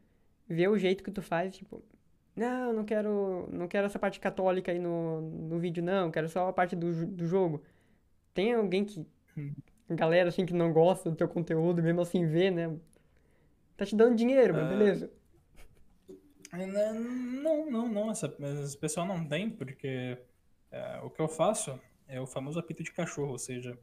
vê 0.48 0.68
o 0.68 0.78
jeito 0.78 1.04
que 1.04 1.12
tu 1.12 1.22
faz, 1.22 1.56
tipo, 1.56 1.84
não, 2.36 2.74
não 2.74 2.86
quero, 2.86 3.48
não 3.52 3.68
quero 3.68 3.88
essa 3.88 4.00
parte 4.00 4.20
católica 4.20 4.72
aí 4.72 4.80
no, 4.80 5.22
no 5.22 5.60
vídeo, 5.60 5.84
não, 5.84 6.12
quero 6.12 6.30
só 6.30 6.50
a 6.50 6.54
parte 6.54 6.76
do, 6.76 7.06
do 7.08 7.26
jogo. 7.28 7.64
Tem 8.34 8.54
alguém 8.54 8.86
que, 8.86 9.06
Hum. 9.38 9.54
galera 9.90 10.30
assim 10.30 10.46
que 10.46 10.54
não 10.54 10.74
gosta 10.74 11.10
do 11.10 11.16
teu 11.16 11.28
conteúdo, 11.28 11.84
mesmo 11.84 12.02
assim 12.02 12.28
vê, 12.28 12.52
né? 12.52 12.76
Tá 13.78 13.86
te 13.86 13.96
dando 13.96 14.16
dinheiro, 14.16 14.54
mas 14.56 14.66
Ah, 14.66 14.70
beleza. 14.70 15.12
Não, 16.52 17.70
não, 17.70 17.88
não. 17.90 18.12
Essa, 18.12 18.34
esse 18.64 18.78
pessoal 18.78 19.06
não 19.06 19.28
tem, 19.28 19.50
porque 19.50 20.18
é, 20.72 21.00
o 21.04 21.10
que 21.10 21.22
eu 21.22 21.28
faço 21.28 21.80
é 22.08 22.20
o 22.22 22.28
famoso 22.28 22.60
apito 22.60 22.84
de 22.84 22.92
cachorro, 22.92 23.32
ou 23.32 23.40
seja, 23.40 23.78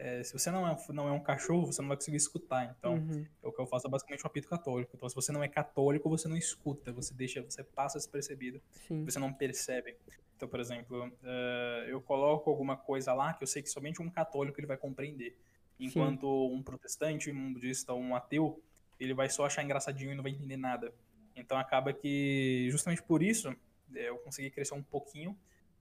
é, 0.00 0.22
se 0.22 0.32
você 0.32 0.50
não 0.50 0.66
é, 0.66 0.74
não 0.94 1.08
é 1.08 1.12
um 1.12 1.20
cachorro, 1.20 1.66
você 1.66 1.82
não 1.82 1.88
vai 1.88 1.96
conseguir 1.96 2.16
escutar. 2.16 2.74
Então, 2.78 2.94
Uhum, 2.94 3.26
o 3.42 3.52
que 3.52 3.60
eu 3.60 3.66
faço 3.66 3.86
é 3.86 3.90
basicamente 3.90 4.24
um 4.24 4.26
apito 4.26 4.48
católico. 4.48 4.92
Então, 4.94 5.06
se 5.06 5.14
você 5.14 5.30
não 5.30 5.44
é 5.44 5.48
católico, 5.48 6.08
você 6.08 6.26
não 6.26 6.38
escuta, 6.38 6.90
você 6.90 7.12
deixa, 7.12 7.42
você 7.42 7.62
passa 7.62 7.98
despercebido, 7.98 8.62
sim. 8.88 9.04
você 9.04 9.18
não 9.18 9.30
percebe. 9.30 9.94
Então, 10.34 10.48
por 10.48 10.58
exemplo, 10.58 11.12
é, 11.22 11.86
eu 11.90 12.00
coloco 12.00 12.48
alguma 12.48 12.78
coisa 12.78 13.12
lá 13.12 13.34
que 13.34 13.42
eu 13.42 13.46
sei 13.46 13.60
que 13.62 13.68
somente 13.68 14.00
um 14.00 14.08
católico 14.08 14.58
ele 14.58 14.66
vai 14.66 14.78
compreender. 14.78 15.36
Enquanto 15.78 16.26
um 16.50 16.62
protestante, 16.62 17.30
um 17.30 17.52
budista 17.52 17.92
ou 17.92 18.00
um 18.00 18.16
ateu, 18.16 18.62
ele 18.98 19.12
vai 19.12 19.28
só 19.28 19.44
achar 19.44 19.62
engraçadinho 19.62 20.12
e 20.12 20.14
não 20.14 20.22
vai 20.22 20.32
entender 20.32 20.56
nada. 20.56 20.94
Então 21.36 21.58
acaba 21.58 21.92
que, 21.92 22.68
justamente 22.70 23.02
por 23.02 23.22
isso, 23.22 23.54
é, 23.94 24.08
eu 24.08 24.16
consegui 24.16 24.50
crescer 24.50 24.74
um 24.74 24.82
pouquinho 24.82 25.36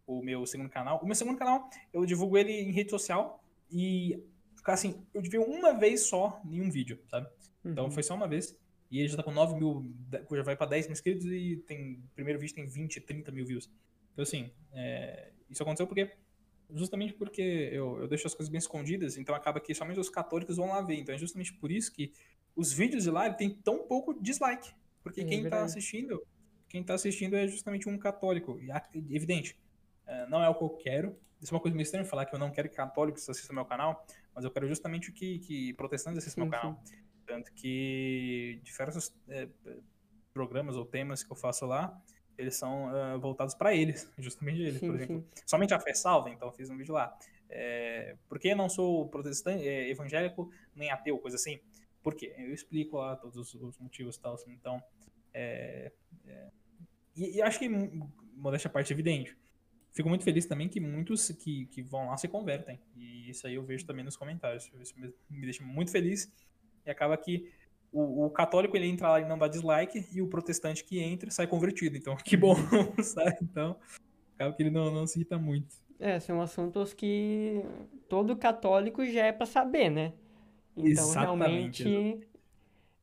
o 0.06 0.22
meu 0.22 0.46
segundo 0.46 0.70
canal. 0.70 1.00
O 1.02 1.06
meu 1.06 1.16
segundo 1.16 1.38
canal, 1.38 1.70
eu 1.94 2.06
divulgo 2.06 2.38
ele 2.38 2.52
em 2.52 2.72
rede 2.72 2.90
social 2.90 3.42
e, 3.72 4.24
assim, 4.66 5.06
eu 5.14 5.22
divulgo 5.22 5.52
uma 5.54 5.74
vez 5.78 6.02
só 6.08 6.42
em 6.46 6.62
um 6.62 6.70
vídeo, 6.70 7.00
sabe? 7.10 7.30
Então 7.66 7.86
Uhum, 7.86 7.92
foi 7.92 8.04
só 8.04 8.16
uma 8.16 8.28
vez. 8.28 8.58
E 8.92 9.00
ele 9.00 9.08
já 9.10 9.18
tá 9.18 9.24
com 9.24 9.32
9 9.32 9.56
mil, 9.56 9.94
já 10.32 10.44
vai 10.44 10.56
pra 10.56 10.66
10 10.66 10.88
mil 10.88 10.94
inscritos 10.94 11.26
e 11.28 11.58
tem, 11.68 12.04
primeiro 12.16 12.40
vídeo 12.40 12.56
tem 12.56 12.68
20, 12.68 13.00
30 13.02 13.32
mil 13.32 13.46
views. 13.46 13.70
Então, 14.14 14.24
assim, 14.24 14.52
é, 14.74 15.32
isso 15.50 15.62
aconteceu 15.62 15.86
porque, 15.88 16.12
justamente 16.74 17.14
porque 17.14 17.42
eu, 17.42 18.00
eu 18.02 18.08
deixo 18.08 18.26
as 18.28 18.34
coisas 18.34 18.50
bem 18.50 18.58
escondidas, 18.60 19.18
então 19.18 19.36
acaba 19.36 19.60
que 19.60 19.74
somente 19.76 20.00
os 20.00 20.10
católicos 20.10 20.58
vão 20.58 20.70
lá 20.70 20.82
ver. 20.82 20.96
Então 20.96 21.14
é 21.14 21.18
justamente 21.18 21.54
por 21.54 21.72
isso 21.72 21.92
que 21.94 22.14
os 22.56 22.74
vídeos 22.74 23.04
de 23.04 23.12
lá 23.12 23.32
tem 23.32 23.50
tão 23.62 23.88
pouco 23.88 24.14
dislike. 24.20 24.74
Porque 25.04 25.24
É 25.24 25.24
quem 25.24 25.48
tá 25.48 25.58
verdade. 25.58 25.66
assistindo, 25.66 26.26
quem 26.68 26.84
tá 26.84 26.96
assistindo 26.96 27.36
é 27.36 27.48
justamente 27.48 27.88
um 27.88 27.98
católico. 27.98 28.60
E, 28.60 28.70
evidente, 29.16 29.56
é, 29.56 29.69
não 30.30 30.44
é 30.44 30.50
o 30.50 30.56
que 30.56 30.64
eu 30.64 30.70
quero. 30.70 31.18
Isso 31.42 31.54
é 31.54 31.56
uma 31.56 31.62
coisa 31.62 31.76
meio 31.76 31.84
estranha 31.86 32.06
falar 32.06 32.26
que 32.26 32.36
eu 32.36 32.40
não 32.40 32.52
quero 32.52 32.70
que 32.70 32.76
católicos 32.76 33.28
assistam 33.30 33.54
meu 33.54 33.66
canal, 33.66 34.06
mas 34.36 34.44
eu 34.44 34.52
quero 34.52 34.68
justamente 34.68 35.12
que, 35.12 35.40
que 35.40 35.74
protestantes 35.74 36.20
assistam 36.20 36.42
sim, 36.42 36.42
meu 36.42 36.50
sim. 36.52 36.52
canal. 36.52 36.84
Tanto 37.26 37.54
que 37.54 38.60
diversos 38.64 39.14
é, 39.30 39.48
programas 40.34 40.76
ou 40.76 40.86
temas 40.86 41.24
que 41.24 41.32
eu 41.32 41.36
faço 41.36 41.66
lá, 41.66 42.00
eles 42.38 42.56
são 42.56 42.96
é, 42.96 43.18
voltados 43.18 43.54
para 43.56 43.74
eles, 43.76 44.10
justamente 44.18 44.62
eles. 44.62 44.82
Por 44.82 44.96
Sim, 44.96 44.96
exemplo, 44.96 45.24
sim. 45.24 45.26
somente 45.46 45.74
a 45.74 45.80
fé 45.80 45.94
salva, 45.94 46.30
então 46.30 46.48
eu 46.48 46.52
fiz 46.54 46.70
um 46.70 46.78
vídeo 46.78 46.94
lá. 46.94 47.18
É, 47.50 48.16
por 48.28 48.40
que 48.40 48.50
eu 48.50 48.56
não 48.56 48.70
sou 48.70 49.08
protestante, 49.10 49.68
é, 49.68 49.90
evangélico, 49.90 50.52
nem 50.76 50.92
ateu, 50.92 51.18
coisa 51.18 51.36
assim? 51.36 51.60
Por 52.02 52.16
quê? 52.16 52.34
Eu 52.38 52.54
explico 52.54 52.98
lá 52.98 53.16
todos 53.16 53.36
os, 53.38 53.54
os 53.56 53.78
motivos 53.80 54.16
e 54.16 54.22
tal. 54.22 54.36
assim, 54.36 54.52
Então, 54.54 54.82
é, 55.34 55.92
é, 56.26 56.48
e, 57.16 57.38
e 57.38 57.42
acho 57.42 57.60
que, 57.60 57.70
mo- 57.70 58.12
modéstia 58.36 58.70
à 58.70 58.72
parte, 58.72 58.94
é 58.94 58.96
evidente. 58.96 59.38
Fico 60.00 60.08
muito 60.08 60.24
feliz 60.24 60.46
também 60.46 60.70
que 60.70 60.80
muitos 60.80 61.28
que, 61.28 61.66
que 61.66 61.82
vão 61.82 62.08
lá 62.08 62.16
se 62.16 62.26
convertem. 62.26 62.80
E 62.96 63.30
isso 63.30 63.46
aí 63.46 63.56
eu 63.56 63.64
vejo 63.64 63.86
também 63.86 64.06
nos 64.06 64.16
comentários. 64.16 64.72
Isso 64.80 64.94
me, 64.98 65.42
deixa 65.42 65.62
muito 65.62 65.92
feliz. 65.92 66.32
E 66.86 66.90
acaba 66.90 67.18
que 67.18 67.52
o, 67.92 68.28
o 68.28 68.30
católico 68.30 68.78
ele 68.78 68.88
entra 68.88 69.10
lá 69.10 69.20
e 69.20 69.26
não 69.26 69.38
dá 69.38 69.50
dislike, 69.50 70.08
e 70.14 70.22
o 70.22 70.28
protestante 70.30 70.86
que 70.86 71.00
entra 71.02 71.30
sai 71.30 71.48
convertido. 71.48 71.98
Então, 71.98 72.16
que 72.24 72.38
bom, 72.38 72.56
sabe? 73.04 73.40
Então, 73.42 73.76
acaba 74.36 74.56
que 74.56 74.64
ele 74.64 74.70
não, 74.70 74.90
não 74.90 75.06
se 75.06 75.20
irrita 75.20 75.38
muito. 75.38 75.76
É, 76.00 76.18
são 76.18 76.42
assuntos 76.42 76.94
que 76.94 77.62
todo 78.08 78.38
católico 78.38 79.06
já 79.06 79.26
é 79.26 79.34
pra 79.34 79.46
saber, 79.46 79.90
né? 79.90 80.14
Então, 80.78 81.10
Exatamente, 81.10 81.84
realmente, 81.84 82.28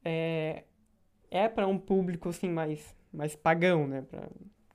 é, 0.02 0.64
é 1.30 1.46
para 1.46 1.66
um 1.66 1.78
público, 1.78 2.30
assim, 2.30 2.48
mais, 2.48 2.96
mais 3.12 3.36
pagão, 3.36 3.86
né? 3.86 4.00
Pra 4.00 4.30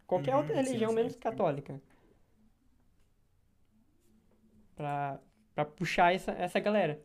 qualquer 0.06 0.36
outra 0.36 0.54
Uhum, 0.54 0.60
sim, 0.60 0.66
religião 0.68 0.90
sim, 0.92 0.96
menos 0.98 1.14
sim. 1.14 1.20
católica. 1.20 1.82
Pra 5.54 5.65
puxar 5.65 6.13
essa, 6.13 6.32
essa 6.32 6.60
galera. 6.60 7.02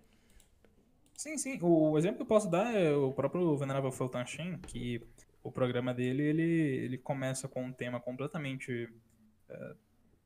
Sim, 1.14 1.38
sim. 1.38 1.58
O, 1.62 1.96
exemplo 1.96 2.16
que 2.16 2.22
eu 2.22 2.26
posso 2.26 2.50
dar 2.50 2.74
é 2.74 2.94
o 2.94 3.12
próprio 3.12 3.56
Venerável 3.56 3.90
Fulton 3.90 4.24
Sheen, 4.24 4.58
que 4.58 5.02
o 5.42 5.50
programa 5.50 5.94
dele, 5.94 6.22
ele, 6.22 6.42
ele 6.42 6.98
começa 6.98 7.48
com 7.48 7.64
um 7.64 7.72
tema 7.72 7.98
completamente 7.98 8.88
eh, 9.48 9.74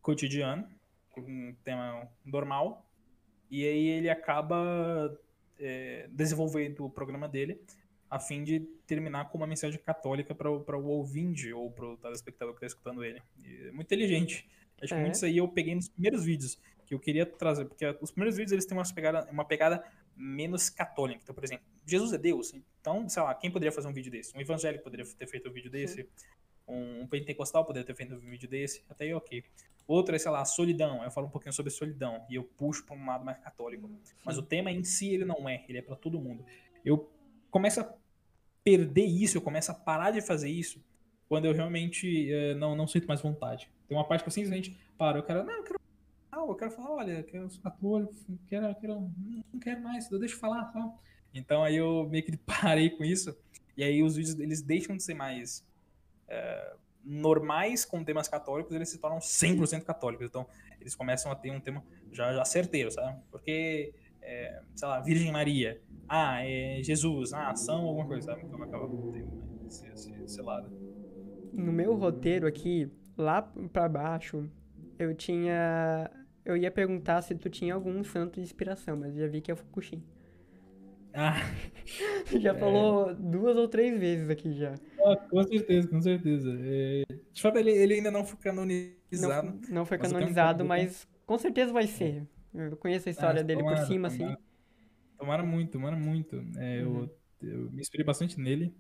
cotidiano, 0.03 0.69
um 1.17 1.55
tema 1.63 2.09
normal, 2.25 2.91
e 3.51 3.65
aí 3.65 3.89
ele 3.89 4.11
acaba 4.11 5.17
eh, 5.59 6.09
desenvolvendo 6.11 6.85
o 6.85 6.91
programa 6.91 7.29
dele 7.29 7.61
a 8.11 8.19
fim 8.19 8.43
de 8.43 8.61
terminar 8.87 9.29
com 9.31 9.39
uma 9.39 9.47
mensagem 9.47 9.79
católica 9.81 10.35
para 10.35 10.51
o 10.51 10.87
ouvinte 10.87 11.53
ou 11.53 11.71
para 11.71 11.87
o 11.87 11.97
telespectador 11.97 12.55
que 12.55 12.59
está 12.59 12.67
escutando 12.67 13.05
ele. 13.05 13.23
E 13.45 13.69
é 13.69 13.71
muito 13.71 13.87
inteligente. 13.87 14.49
Acho 14.83 14.95
que 14.95 14.99
É. 14.99 15.03
muito 15.03 15.15
isso 15.15 15.25
aí 15.25 15.37
eu 15.37 15.47
peguei 15.47 15.77
nos 15.77 15.89
primeiros 15.89 16.25
vídeos, 16.25 16.59
que 16.91 16.95
eu 16.95 16.99
queria 16.99 17.25
trazer, 17.25 17.67
porque 17.67 17.87
os 18.01 18.11
primeiros 18.11 18.37
vídeos 18.37 18.51
eles 18.51 18.67
têm 18.67 18.77
uma 18.77 18.83
pegada, 18.93 19.31
uma 19.31 19.45
pegada 19.45 19.85
menos 20.17 20.69
católica. 20.69 21.21
Então, 21.23 21.33
por 21.33 21.45
exemplo, 21.45 21.65
Jesus 21.87 22.13
é 22.13 22.19
Deus, 22.19 22.53
então, 22.53 23.09
sei 23.09 23.23
lá, 23.23 23.33
quem 23.33 23.49
poderia 23.49 23.71
fazer 23.71 23.87
um 23.87 23.93
vídeo 23.93 24.11
desse? 24.11 24.37
Um 24.37 24.41
evangélico 24.41 24.83
poderia 24.83 25.07
ter 25.07 25.27
feito 25.29 25.49
um 25.49 25.53
vídeo 25.53 25.71
desse, 25.71 26.09
um 26.67 27.07
pentecostal 27.07 27.65
poderia 27.65 27.87
ter 27.87 27.95
feito 27.95 28.17
um 28.17 28.19
vídeo 28.19 28.49
desse, 28.49 28.83
até 28.91 29.05
aí 29.05 29.15
ok. 29.15 29.45
Outro 29.87 30.17
é, 30.17 30.19
sei 30.19 30.33
lá, 30.33 30.45
solidão, 30.45 31.05
eu 31.05 31.13
falo 31.13 31.29
um 31.29 31.31
pouquinho 31.31 31.53
sobre 31.53 31.71
solidão, 31.71 32.27
e 32.29 32.35
eu 32.35 32.43
puxo 32.43 32.85
para 32.85 32.97
um 32.97 33.07
lado 33.07 33.25
mais 33.25 33.39
católico. 33.39 33.89
Mas 34.25 34.37
o 34.37 34.43
tema 34.43 34.73
em 34.73 34.83
si, 34.83 35.15
ele 35.15 35.25
não 35.25 35.49
é, 35.49 35.65
ele 35.69 35.79
é 35.79 35.83
para 35.83 35.95
todo 35.95 36.21
mundo. 36.21 36.45
Eu 36.85 37.09
começo 37.53 37.81
a 37.81 37.95
perder 38.65 39.07
isso, 39.07 39.39
eu 39.39 39.43
começo 39.43 39.71
a 39.71 39.75
parar 39.75 40.11
de 40.11 40.21
fazer 40.21 40.51
isso, 40.51 40.85
quando 41.29 41.45
eu 41.45 41.53
realmente 41.53 42.33
eh, 42.33 42.55
não, 42.55 42.75
não 42.75 42.89
sinto 42.89 43.07
mais 43.07 43.21
vontade. 43.21 43.71
Tem 43.87 43.97
uma 43.97 44.07
parte 44.07 44.23
que 44.23 44.29
eu 44.29 44.33
simplesmente 44.33 44.77
paro, 44.99 45.19
eu 45.19 45.23
quero, 45.23 45.45
não, 45.45 45.55
eu 45.55 45.63
quero 45.63 45.81
eu 46.33 46.55
quero 46.55 46.71
falar, 46.71 46.93
olha, 46.93 47.27
eu 47.33 47.51
sou 47.51 47.63
quero, 48.47 48.75
quero, 48.77 49.11
não 49.53 49.61
quero 49.61 49.83
mais, 49.83 50.09
deixa 50.09 50.35
eu 50.35 50.39
falar, 50.39 50.71
só. 50.73 50.99
Então 51.35 51.63
aí 51.63 51.77
eu 51.77 52.09
meio 52.09 52.25
que 52.25 52.37
parei 52.39 52.91
com 52.91 53.05
isso, 53.05 53.37
e 53.77 53.83
aí 53.83 54.03
os 54.03 54.17
vídeos 54.17 54.39
eles 54.39 54.63
deixam 54.63 54.97
de 54.97 55.03
ser 55.03 55.15
mais 55.15 55.65
é, 56.29 56.75
normais 57.05 57.85
com 57.85 58.05
temas 58.05 58.29
católicos, 58.29 58.75
eles 58.75 58.89
se 58.89 58.99
tornam 58.99 59.19
100% 59.19 59.83
católicos. 59.83 60.27
Então 60.27 60.47
eles 60.81 60.95
começam 60.95 61.31
a 61.31 61.35
ter 61.35 61.51
um 61.51 61.61
tema 61.61 61.85
já, 62.13 62.33
já 62.33 62.45
certeiro, 62.45 62.91
sabe? 62.91 63.21
Porque, 63.31 63.93
é, 64.23 64.63
sei 64.75 64.89
lá, 64.89 65.01
Virgem 65.01 65.33
Maria, 65.33 65.81
ah, 66.09 66.45
é 66.45 66.83
Jesus, 66.83 67.33
ah, 67.33 67.51
ação, 67.51 67.87
alguma 67.87 68.07
coisa, 68.07 68.33
sabe? 68.33 68.45
Então 68.45 68.63
acaba 68.63 68.89
tendo 68.89 69.67
esse, 69.67 69.87
esse, 69.89 70.13
esse 70.23 70.43
lado. 70.43 70.71
No 71.53 71.73
meu 71.73 71.95
roteiro 71.97 72.47
aqui, 72.47 72.91
lá 73.17 73.43
para 73.73 73.89
baixo, 73.89 74.49
eu 74.99 75.15
tinha 75.15 76.11
eu 76.45 76.57
ia 76.57 76.71
perguntar 76.71 77.23
se 77.23 77.35
tu 77.35 77.49
tinha 77.49 77.75
algum 77.75 78.03
santo 78.03 78.35
de 78.35 78.41
inspiração, 78.41 78.97
mas 78.97 79.15
já 79.15 79.27
vi 79.27 79.41
que 79.41 79.51
é 79.51 79.55
o 79.55 79.57
Fukushima. 79.57 80.03
Ah. 81.13 81.35
já 82.41 82.51
é. 82.51 82.59
falou 82.59 83.15
duas 83.15 83.57
ou 83.57 83.69
três 83.69 83.99
vezes 83.99 84.31
aqui 84.31 84.53
já. 84.53 84.75
Ah, 85.05 85.17
com 85.17 85.43
certeza, 85.43 85.89
com 85.89 86.01
certeza. 86.01 86.57
É, 86.63 87.03
de 87.33 87.43
fato, 87.43 87.59
ele, 87.59 87.71
ele 87.71 87.95
ainda 87.95 88.11
não 88.11 88.25
foi 88.25 88.39
canonizado. 88.39 89.61
Não, 89.69 89.75
não 89.75 89.85
foi 89.85 89.99
canonizado, 89.99 90.65
mas 90.65 91.09
com 91.27 91.39
certeza 91.39 91.73
vai 91.73 91.87
ser. 91.87 92.27
Eu 92.55 92.77
conheço 92.77 93.09
a 93.09 93.13
história 93.13 93.41
ah, 93.41 93.45
dele 93.45 93.61
tomara, 93.61 93.81
por 93.81 93.87
cima, 93.87 94.09
assim. 94.09 94.19
tomara, 94.19 94.35
assim. 94.35 95.17
Tomara 95.19 95.43
muito, 95.43 95.73
tomara 95.73 95.97
muito. 95.97 96.37
É, 96.59 96.83
uhum. 96.85 97.09
eu, 97.43 97.49
eu, 97.49 97.71
me 97.71 97.81
inspirei 97.81 98.05
bastante 98.05 98.41
nele. 98.41 98.75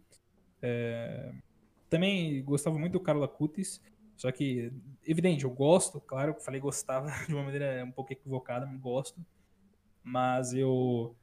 É, 0.62 1.32
também 1.88 2.42
gostava 2.44 2.78
muito 2.78 2.92
do 2.92 3.00
Carla 3.00 3.28
Cutis. 3.28 3.80
Só 4.20 4.30
que, 4.30 4.70
evidente, 5.06 5.44
eu 5.44 5.50
gosto, 5.50 5.98
claro, 5.98 6.36
falei 6.40 6.60
gostava 6.60 7.10
de 7.26 7.32
uma 7.32 7.42
maneira 7.42 7.82
um 7.82 7.90
pouco 7.90 8.12
equivocada, 8.12 8.66
mas 8.66 8.78
gosto. 8.78 9.18
Mas 10.04 10.52
eu. 10.52 11.16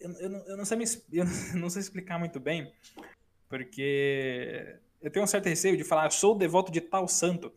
Eu, 0.00 0.10
eu, 0.14 0.30
eu, 0.38 0.56
não 0.56 0.64
sei 0.64 0.76
me, 0.76 0.84
eu 1.14 1.24
não 1.54 1.70
sei 1.70 1.82
explicar 1.82 2.18
muito 2.18 2.40
bem, 2.40 2.72
porque 3.48 4.76
eu 5.00 5.08
tenho 5.08 5.22
um 5.22 5.28
certo 5.28 5.46
receio 5.46 5.76
de 5.76 5.84
falar, 5.84 6.10
sou 6.10 6.36
devoto 6.36 6.72
de 6.72 6.80
tal 6.80 7.06
santo. 7.06 7.52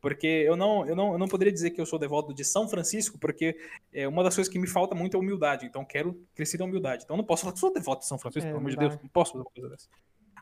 Porque 0.00 0.26
eu 0.26 0.56
não, 0.56 0.84
eu, 0.84 0.96
não, 0.96 1.12
eu 1.12 1.18
não 1.18 1.28
poderia 1.28 1.52
dizer 1.52 1.70
que 1.70 1.80
eu 1.80 1.86
sou 1.86 1.98
devoto 1.98 2.34
de 2.34 2.44
São 2.44 2.68
Francisco, 2.68 3.18
porque 3.20 3.56
é, 3.92 4.08
uma 4.08 4.24
das 4.24 4.34
coisas 4.34 4.52
que 4.52 4.58
me 4.58 4.66
falta 4.66 4.96
muito 4.96 5.16
é 5.16 5.20
humildade. 5.20 5.64
Então 5.64 5.84
quero 5.84 6.26
crescer 6.34 6.58
na 6.58 6.64
humildade. 6.64 7.04
Então 7.04 7.14
eu 7.14 7.18
não 7.18 7.24
posso 7.24 7.42
falar 7.42 7.52
que 7.52 7.60
sou 7.60 7.72
devoto 7.72 8.00
de 8.00 8.08
São 8.08 8.18
Francisco, 8.18 8.48
é, 8.48 8.50
pelo 8.50 8.58
amor 8.58 8.70
de 8.72 8.76
Deus. 8.76 8.98
Não 9.00 9.08
posso 9.08 9.32
fazer 9.32 9.44
uma 9.44 9.50
coisa 9.50 9.68
dessa. 9.68 9.88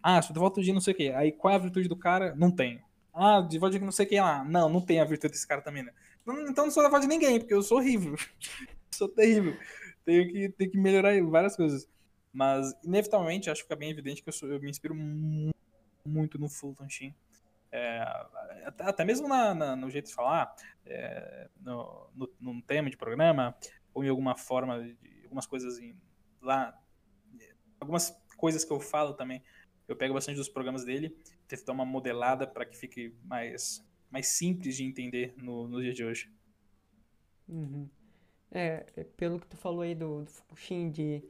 Ah, 0.02 0.20
sou 0.22 0.34
devoto 0.34 0.62
de 0.62 0.72
não 0.72 0.80
sei 0.80 0.94
o 0.94 0.96
quê. 0.96 1.12
Aí 1.14 1.32
qual 1.32 1.52
é 1.52 1.56
a 1.56 1.60
virtude 1.60 1.88
do 1.88 1.96
cara? 1.96 2.34
Não 2.36 2.50
tenho. 2.50 2.80
Ah, 3.12 3.40
devoto 3.40 3.78
de 3.78 3.84
não 3.84 3.92
sei 3.92 4.06
quem 4.06 4.20
lá. 4.20 4.44
Não, 4.44 4.68
não 4.68 4.80
tem 4.80 5.00
a 5.00 5.04
virtude 5.04 5.32
desse 5.32 5.46
cara 5.46 5.62
também, 5.62 5.82
né? 5.82 5.92
Então 6.48 6.64
não 6.64 6.70
sou 6.70 6.82
devoto 6.82 7.02
de 7.02 7.08
ninguém, 7.08 7.38
porque 7.38 7.54
eu 7.54 7.62
sou 7.62 7.78
horrível. 7.78 8.16
sou 8.90 9.08
terrível. 9.08 9.56
Tenho 10.04 10.28
que, 10.28 10.48
tenho 10.50 10.70
que 10.70 10.78
melhorar 10.78 11.20
várias 11.22 11.56
coisas. 11.56 11.88
Mas, 12.32 12.74
inevitavelmente, 12.84 13.48
acho 13.48 13.62
que 13.62 13.64
fica 13.64 13.76
bem 13.76 13.90
evidente 13.90 14.22
que 14.22 14.28
eu, 14.28 14.32
sou, 14.32 14.48
eu 14.48 14.60
me 14.60 14.68
inspiro 14.68 14.94
muito 16.04 16.38
no 16.38 16.48
Fulton 16.48 16.88
Sheen. 16.88 17.14
É, 17.72 18.02
até, 18.64 18.84
até, 18.84 19.04
mesmo 19.04 19.26
na, 19.26 19.54
na, 19.54 19.76
no 19.76 19.90
jeito 19.90 20.06
de 20.06 20.14
falar, 20.14 20.54
é, 20.84 21.48
no, 21.60 22.08
no, 22.14 22.30
num 22.38 22.60
tema 22.60 22.90
de 22.90 22.96
programa, 22.96 23.56
ou 23.92 24.04
em 24.04 24.08
alguma 24.08 24.36
forma, 24.36 24.82
de, 24.82 24.96
algumas 25.24 25.46
coisas 25.46 25.78
em, 25.78 25.96
lá, 26.40 26.78
algumas 27.80 28.10
coisas 28.36 28.64
que 28.64 28.72
eu 28.72 28.80
falo 28.80 29.14
também, 29.14 29.42
eu 29.88 29.96
pego 29.96 30.14
bastante 30.14 30.36
dos 30.36 30.48
programas 30.48 30.84
dele 30.84 31.16
tentar 31.46 31.72
uma 31.72 31.84
modelada 31.84 32.46
para 32.46 32.64
que 32.64 32.76
fique 32.76 33.14
mais, 33.24 33.84
mais 34.10 34.26
simples 34.26 34.76
de 34.76 34.84
entender 34.84 35.34
no, 35.36 35.68
no 35.68 35.80
dia 35.80 35.92
de 35.92 36.04
hoje. 36.04 36.30
Uhum. 37.48 37.88
É, 38.50 38.86
é 38.96 39.04
pelo 39.04 39.38
que 39.38 39.46
tu 39.46 39.56
falou 39.56 39.82
aí 39.82 39.94
do, 39.94 40.24
do 40.24 40.90
de 40.90 41.22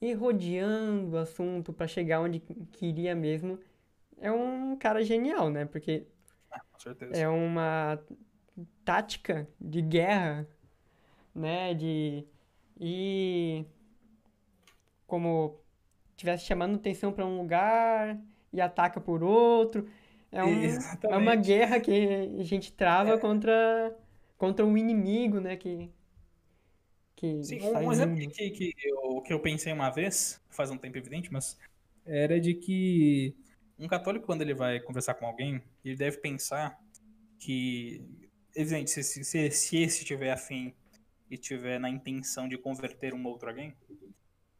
ir 0.00 0.14
rodeando 0.14 1.16
o 1.16 1.18
assunto 1.18 1.72
para 1.72 1.86
chegar 1.86 2.20
onde 2.20 2.40
queria 2.72 3.14
mesmo, 3.14 3.58
é 4.18 4.30
um 4.30 4.76
cara 4.76 5.02
genial, 5.04 5.50
né? 5.50 5.64
Porque 5.64 6.06
ah, 6.50 6.60
é 7.12 7.28
uma 7.28 8.00
tática 8.84 9.48
de 9.60 9.82
guerra, 9.82 10.48
né? 11.34 11.74
De 11.74 12.24
ir 12.78 13.66
como 15.06 15.60
tivesse 16.18 16.44
chamando 16.44 16.74
atenção 16.74 17.12
para 17.12 17.24
um 17.24 17.38
lugar 17.38 18.20
e 18.52 18.60
ataca 18.60 19.00
por 19.00 19.22
outro. 19.22 19.88
É, 20.30 20.44
um, 20.44 20.62
é 21.10 21.16
uma 21.16 21.36
guerra 21.36 21.80
que 21.80 21.90
a 22.38 22.42
gente 22.42 22.72
trava 22.72 23.14
é. 23.14 23.18
contra, 23.18 23.96
contra 24.36 24.66
um 24.66 24.76
inimigo, 24.76 25.40
né? 25.40 25.56
Que, 25.56 25.88
que 27.16 27.42
Sim, 27.44 27.60
um 27.62 27.92
exemplo 27.92 28.16
que, 28.16 28.50
que, 28.50 28.74
eu, 28.84 29.22
que 29.22 29.32
eu 29.32 29.40
pensei 29.40 29.72
uma 29.72 29.90
vez, 29.90 30.42
faz 30.50 30.70
um 30.70 30.76
tempo 30.76 30.98
evidente, 30.98 31.32
mas 31.32 31.56
era 32.04 32.38
de 32.40 32.52
que 32.52 33.34
um 33.78 33.86
católico, 33.86 34.26
quando 34.26 34.42
ele 34.42 34.54
vai 34.54 34.80
conversar 34.80 35.14
com 35.14 35.24
alguém, 35.24 35.62
ele 35.84 35.96
deve 35.96 36.18
pensar 36.18 36.78
que, 37.38 38.04
evidente, 38.56 38.90
se, 38.90 39.04
se, 39.04 39.22
se, 39.22 39.50
se 39.50 39.76
esse 39.78 40.04
tiver 40.04 40.32
afim 40.32 40.74
e 41.30 41.38
tiver 41.38 41.78
na 41.78 41.88
intenção 41.88 42.48
de 42.48 42.58
converter 42.58 43.14
um 43.14 43.24
outro 43.24 43.48
alguém, 43.48 43.72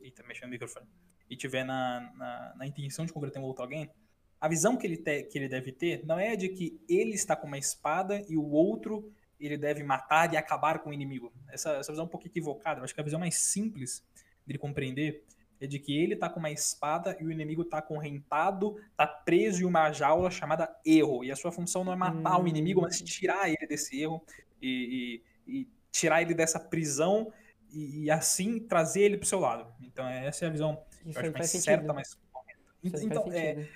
eita, 0.00 0.22
mexendo 0.22 0.44
no 0.44 0.52
microfone, 0.52 0.86
e 1.28 1.36
tiver 1.36 1.64
na, 1.64 2.12
na, 2.16 2.54
na 2.56 2.66
intenção 2.66 3.04
de 3.04 3.12
converter 3.12 3.38
um 3.38 3.44
outro 3.44 3.62
alguém, 3.62 3.90
a 4.40 4.48
visão 4.48 4.76
que 4.76 4.86
ele, 4.86 4.96
te, 4.96 5.24
que 5.24 5.38
ele 5.38 5.48
deve 5.48 5.72
ter 5.72 6.04
não 6.06 6.18
é 6.18 6.36
de 6.36 6.48
que 6.48 6.80
ele 6.88 7.12
está 7.12 7.34
com 7.34 7.46
uma 7.46 7.58
espada 7.58 8.24
e 8.28 8.36
o 8.36 8.48
outro 8.50 9.12
ele 9.38 9.56
deve 9.56 9.82
matar 9.82 10.32
e 10.32 10.36
acabar 10.36 10.80
com 10.80 10.90
o 10.90 10.92
inimigo. 10.92 11.32
Essa, 11.48 11.72
essa 11.72 11.92
visão 11.92 12.04
é 12.04 12.06
um 12.06 12.10
pouco 12.10 12.26
equivocada. 12.26 12.80
Eu 12.80 12.84
acho 12.84 12.94
que 12.94 13.00
a 13.00 13.04
visão 13.04 13.20
mais 13.20 13.36
simples 13.36 14.02
dele 14.46 14.58
compreender 14.58 15.24
é 15.60 15.66
de 15.66 15.78
que 15.78 15.96
ele 15.96 16.14
está 16.14 16.28
com 16.28 16.38
uma 16.38 16.50
espada 16.50 17.16
e 17.20 17.24
o 17.24 17.32
inimigo 17.32 17.62
está 17.62 17.82
correntado, 17.82 18.76
está 18.90 19.06
preso 19.06 19.62
em 19.62 19.64
uma 19.64 19.92
jaula 19.92 20.30
chamada 20.30 20.74
erro. 20.84 21.24
E 21.24 21.32
a 21.32 21.36
sua 21.36 21.50
função 21.50 21.84
não 21.84 21.92
é 21.92 21.96
matar 21.96 22.38
hum. 22.38 22.44
o 22.44 22.48
inimigo, 22.48 22.80
mas 22.80 23.00
tirar 23.00 23.48
ele 23.48 23.66
desse 23.66 24.00
erro 24.00 24.22
e, 24.62 25.22
e, 25.46 25.60
e 25.60 25.68
tirar 25.90 26.22
ele 26.22 26.34
dessa 26.34 26.60
prisão 26.60 27.32
e, 27.72 28.04
e, 28.04 28.10
assim 28.10 28.60
trazer 28.60 29.02
ele 29.02 29.16
para 29.16 29.24
o 29.24 29.28
seu 29.28 29.40
lado. 29.40 29.66
Então 29.82 30.06
essa 30.06 30.44
é 30.44 30.48
a 30.48 30.52
visão 30.52 30.80
isso 31.08 31.18
eu 31.18 31.22
acho 31.22 31.32
mais 31.32 31.50
certa, 31.50 31.92
mais 31.92 32.18
correta. 32.32 33.04
Então, 33.04 33.32
é, 33.32 33.68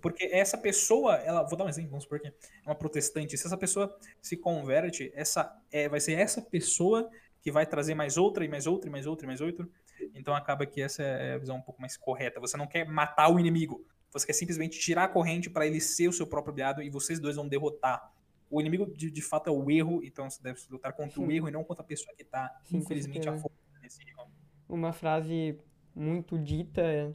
porque 0.00 0.24
essa 0.26 0.56
pessoa, 0.56 1.16
ela, 1.16 1.42
vou 1.42 1.56
dar 1.56 1.64
um 1.64 1.68
exemplo, 1.68 1.90
vamos 1.90 2.04
supor 2.04 2.20
que 2.20 2.28
é 2.28 2.32
uma 2.64 2.74
protestante, 2.74 3.36
se 3.36 3.46
essa 3.46 3.56
pessoa 3.56 3.96
se 4.22 4.36
converte, 4.36 5.12
essa 5.14 5.60
é, 5.70 5.88
vai 5.88 6.00
ser 6.00 6.12
essa 6.14 6.40
pessoa 6.40 7.08
que 7.40 7.50
vai 7.50 7.66
trazer 7.66 7.94
mais 7.94 8.16
outra 8.16 8.44
e 8.44 8.48
mais 8.48 8.66
outra 8.66 8.88
e 8.88 8.92
mais 8.92 9.06
outra 9.06 9.26
e 9.26 9.28
mais 9.28 9.40
outra. 9.40 9.68
Então 10.14 10.34
acaba 10.34 10.66
que 10.66 10.80
essa 10.80 11.02
é 11.02 11.34
a 11.34 11.38
visão 11.38 11.56
um 11.56 11.62
pouco 11.62 11.80
mais 11.80 11.96
correta. 11.96 12.40
Você 12.40 12.56
não 12.56 12.66
quer 12.66 12.86
matar 12.86 13.32
o 13.32 13.38
inimigo, 13.38 13.84
você 14.12 14.26
quer 14.26 14.32
simplesmente 14.32 14.78
tirar 14.78 15.04
a 15.04 15.08
corrente 15.08 15.50
para 15.50 15.66
ele 15.66 15.80
ser 15.80 16.08
o 16.08 16.12
seu 16.12 16.26
próprio 16.26 16.52
aliado 16.52 16.82
e 16.82 16.90
vocês 16.90 17.18
dois 17.18 17.36
vão 17.36 17.48
derrotar. 17.48 18.12
O 18.50 18.60
inimigo 18.60 18.86
de, 18.86 19.10
de 19.10 19.22
fato 19.22 19.48
é 19.48 19.52
o 19.52 19.70
erro, 19.70 20.00
então 20.02 20.28
você 20.28 20.42
deve 20.42 20.60
lutar 20.70 20.92
contra 20.94 21.16
Sim. 21.16 21.26
o 21.26 21.30
erro 21.30 21.48
e 21.48 21.50
não 21.50 21.62
contra 21.62 21.82
a 21.82 21.86
pessoa 21.86 22.14
que 22.16 22.22
está, 22.22 22.50
infelizmente, 22.72 23.28
afogada 23.28 23.78
nesse 23.82 24.00
erro. 24.08 24.30
Uma 24.68 24.92
frase 24.92 25.58
muito 25.98 26.38
dita 26.38 27.14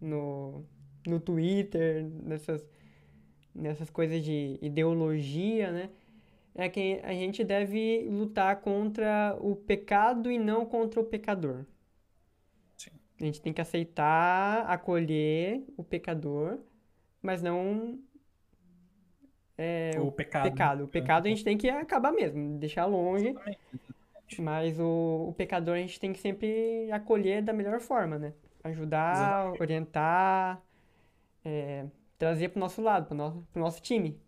no, 0.00 0.64
no 1.06 1.18
Twitter, 1.18 2.04
nessas, 2.22 2.66
nessas 3.54 3.90
coisas 3.90 4.24
de 4.24 4.58
ideologia, 4.62 5.72
né? 5.72 5.90
É 6.54 6.68
que 6.68 7.00
a 7.02 7.12
gente 7.12 7.42
deve 7.42 8.06
lutar 8.10 8.60
contra 8.60 9.36
o 9.40 9.56
pecado 9.56 10.30
e 10.30 10.38
não 10.38 10.66
contra 10.66 11.00
o 11.00 11.04
pecador. 11.04 11.64
Sim. 12.76 12.90
A 13.20 13.24
gente 13.24 13.40
tem 13.40 13.52
que 13.52 13.60
aceitar, 13.60 14.66
acolher 14.66 15.64
o 15.76 15.82
pecador, 15.82 16.58
mas 17.22 17.42
não 17.42 17.98
é, 19.56 19.92
o, 20.00 20.10
pecado. 20.10 20.50
pecado. 20.50 20.84
O 20.84 20.88
pecado 20.88 21.26
a 21.26 21.28
gente 21.28 21.44
tem 21.44 21.56
que 21.56 21.68
acabar 21.68 22.12
mesmo, 22.12 22.58
deixar 22.58 22.84
longe. 22.84 23.28
Exatamente. 23.28 23.91
Mas 24.40 24.78
o, 24.78 25.26
o 25.28 25.34
pecador 25.36 25.74
a 25.74 25.78
gente 25.78 25.98
tem 25.98 26.12
que 26.12 26.20
sempre 26.20 26.90
acolher 26.92 27.42
da 27.42 27.52
melhor 27.52 27.80
forma, 27.80 28.18
né? 28.18 28.32
Ajudar, 28.64 29.14
Exatamente. 29.14 29.62
orientar, 29.62 30.62
é, 31.44 31.86
trazer 32.16 32.50
pro 32.50 32.60
nosso 32.60 32.80
lado, 32.80 33.06
pro 33.06 33.16
nosso, 33.16 33.46
pro 33.52 33.60
nosso 33.60 33.82
time. 33.82 34.20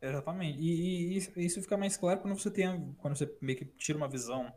Exatamente. 0.00 0.58
E, 0.60 1.16
e, 1.16 1.44
isso 1.44 1.62
fica 1.62 1.76
mais 1.76 1.96
claro 1.96 2.20
quando 2.20 2.38
você 2.38 2.50
tem, 2.50 2.94
quando 2.98 3.16
você 3.16 3.34
meio 3.40 3.58
que 3.58 3.64
tira 3.64 3.96
uma 3.96 4.08
visão 4.08 4.52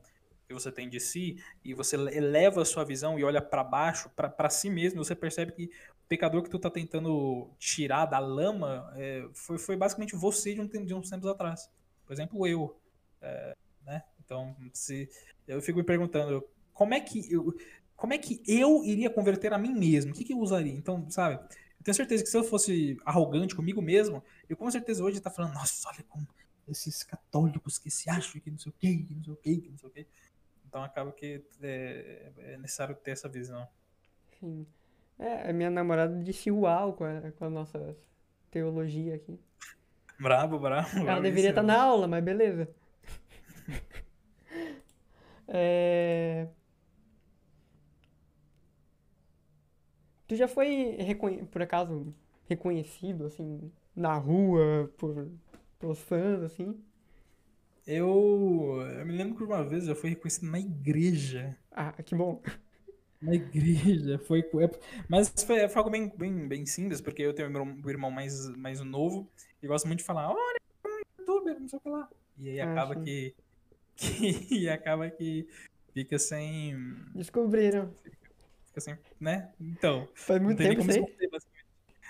que 0.48 0.54
você 0.54 0.72
tem 0.72 0.90
de 0.90 1.00
si 1.00 1.42
e 1.64 1.74
você 1.74 1.96
eleva 1.96 2.64
a 2.64 2.66
sua 2.66 2.84
visão 2.84 3.20
e 3.20 3.24
olha 3.24 3.42
para 3.42 3.64
baixo, 3.64 4.10
para 4.10 4.50
si 4.50 4.70
mesmo, 4.70 5.04
você 5.04 5.16
percebe 5.16 5.52
que 5.52 5.66
o 5.66 6.08
pecador 6.10 6.42
que 6.42 6.50
tu 6.50 6.58
tá 6.58 6.72
tentando 6.72 7.50
tirar 7.60 8.08
da 8.08 8.18
lama 8.18 8.92
é, 8.96 9.28
foi, 9.34 9.60
foi 9.60 9.78
basicamente 9.78 10.16
você 10.16 10.56
de, 10.56 10.62
um, 10.62 10.68
de 10.68 10.94
uns 10.94 11.10
tempos 11.10 11.30
atrás. 11.30 11.70
Por 12.06 12.14
exemplo, 12.14 12.48
eu. 12.48 12.76
É? 13.22 13.56
Então, 14.30 14.56
se, 14.72 15.10
eu 15.48 15.60
fico 15.60 15.80
me 15.80 15.84
perguntando 15.84 16.48
como 16.72 16.94
é 16.94 17.00
que 17.00 17.34
eu, 17.34 17.52
como 17.96 18.14
é 18.14 18.18
que 18.20 18.44
eu 18.48 18.86
iria 18.86 19.10
converter 19.10 19.52
a 19.52 19.58
mim 19.58 19.74
mesmo? 19.74 20.12
O 20.12 20.14
que, 20.14 20.24
que 20.24 20.34
eu 20.34 20.38
usaria? 20.38 20.72
Então, 20.72 21.10
sabe? 21.10 21.44
Eu 21.80 21.84
tenho 21.84 21.96
certeza 21.96 22.24
que 22.24 22.30
se 22.30 22.38
eu 22.38 22.44
fosse 22.44 22.96
arrogante 23.04 23.56
comigo 23.56 23.82
mesmo, 23.82 24.24
eu 24.48 24.56
com 24.56 24.70
certeza 24.70 25.04
hoje 25.04 25.20
tá 25.20 25.32
falando, 25.32 25.56
nossa, 25.56 25.90
olha 25.90 26.06
como 26.08 26.28
esses 26.68 27.02
católicos 27.02 27.80
que 27.80 27.90
se 27.90 28.08
acham 28.08 28.40
que 28.40 28.52
não 28.52 28.60
sei 28.60 28.70
o 28.70 28.76
que, 28.78 29.04
que 29.04 29.16
não 29.16 29.24
sei 29.24 29.34
o 29.34 29.36
que, 29.38 29.58
que 29.62 29.70
não 29.72 29.78
sei 29.80 29.90
o 29.90 29.92
que. 29.92 30.08
Então 30.68 30.84
acaba 30.84 31.12
que 31.12 31.44
é, 31.64 32.32
é 32.38 32.58
necessário 32.58 32.96
ter 32.98 33.12
essa 33.12 33.28
visão. 33.28 33.68
Sim. 34.40 34.68
É, 35.18 35.50
a 35.50 35.54
minha 35.54 35.72
namorada 35.72 36.16
disse 36.24 36.52
uau 36.52 36.94
com 36.94 37.04
a, 37.04 37.32
com 37.32 37.46
a 37.46 37.50
nossa 37.50 37.98
teologia 38.52 39.16
aqui. 39.16 39.40
Bravo, 40.20 40.60
bravo. 40.60 41.00
Ela 41.00 41.20
deveria 41.20 41.50
estar 41.50 41.62
tá 41.62 41.68
na 41.68 41.82
aula, 41.82 42.08
mas 42.08 42.24
beleza. 42.24 42.70
É... 45.50 46.48
Tu 50.28 50.36
já 50.36 50.48
foi, 50.48 50.96
por 51.52 51.62
acaso, 51.62 52.14
reconhecido, 52.48 53.26
assim, 53.26 53.72
na 53.96 54.16
rua, 54.16 54.92
por, 54.98 55.28
pelos 55.80 56.00
fãs, 56.00 56.44
assim? 56.44 56.80
Eu, 57.86 58.84
eu 59.00 59.06
me 59.06 59.18
lembro 59.18 59.36
que 59.36 59.44
uma 59.44 59.64
vez 59.64 59.88
eu 59.88 59.96
fui 59.96 60.12
reconhecido 60.12 60.52
na 60.52 60.60
igreja. 60.60 61.58
Ah, 61.72 61.92
que 61.92 62.14
bom. 62.14 62.42
Na 63.20 63.34
igreja, 63.34 64.20
foi. 64.20 64.42
É, 64.42 64.80
mas 65.10 65.34
foi, 65.44 65.68
foi 65.68 65.78
algo 65.80 65.90
bem, 65.90 66.08
bem, 66.16 66.48
bem 66.48 66.66
simples, 66.66 67.02
porque 67.02 67.24
eu 67.24 67.34
tenho 67.34 67.50
um 67.50 67.90
irmão 67.90 68.12
mais, 68.12 68.48
mais 68.56 68.80
novo 68.82 69.28
e 69.62 69.68
gosto 69.68 69.88
muito 69.88 70.00
de 70.00 70.06
falar, 70.06 70.30
olha, 70.30 70.60
youtuber, 71.20 71.60
não 71.60 71.68
sei 71.68 71.78
o 71.78 71.82
que 71.82 71.90
lá. 71.90 72.10
E 72.38 72.50
aí 72.50 72.62
ah, 72.62 72.72
acaba 72.72 72.96
que, 72.96 73.36
que. 74.00 74.48
E 74.50 74.70
acaba 74.70 75.10
que 75.10 75.48
fica 75.94 76.18
sem. 76.18 76.76
Descobriram. 77.14 77.94
Fica 78.68 78.82
sem. 78.82 78.98
Né? 79.20 79.52
Então. 79.60 80.08
Faz 80.16 80.42
muito 80.42 80.58
tempo 80.58 80.78
como 80.78 80.92
esconder, 80.92 81.30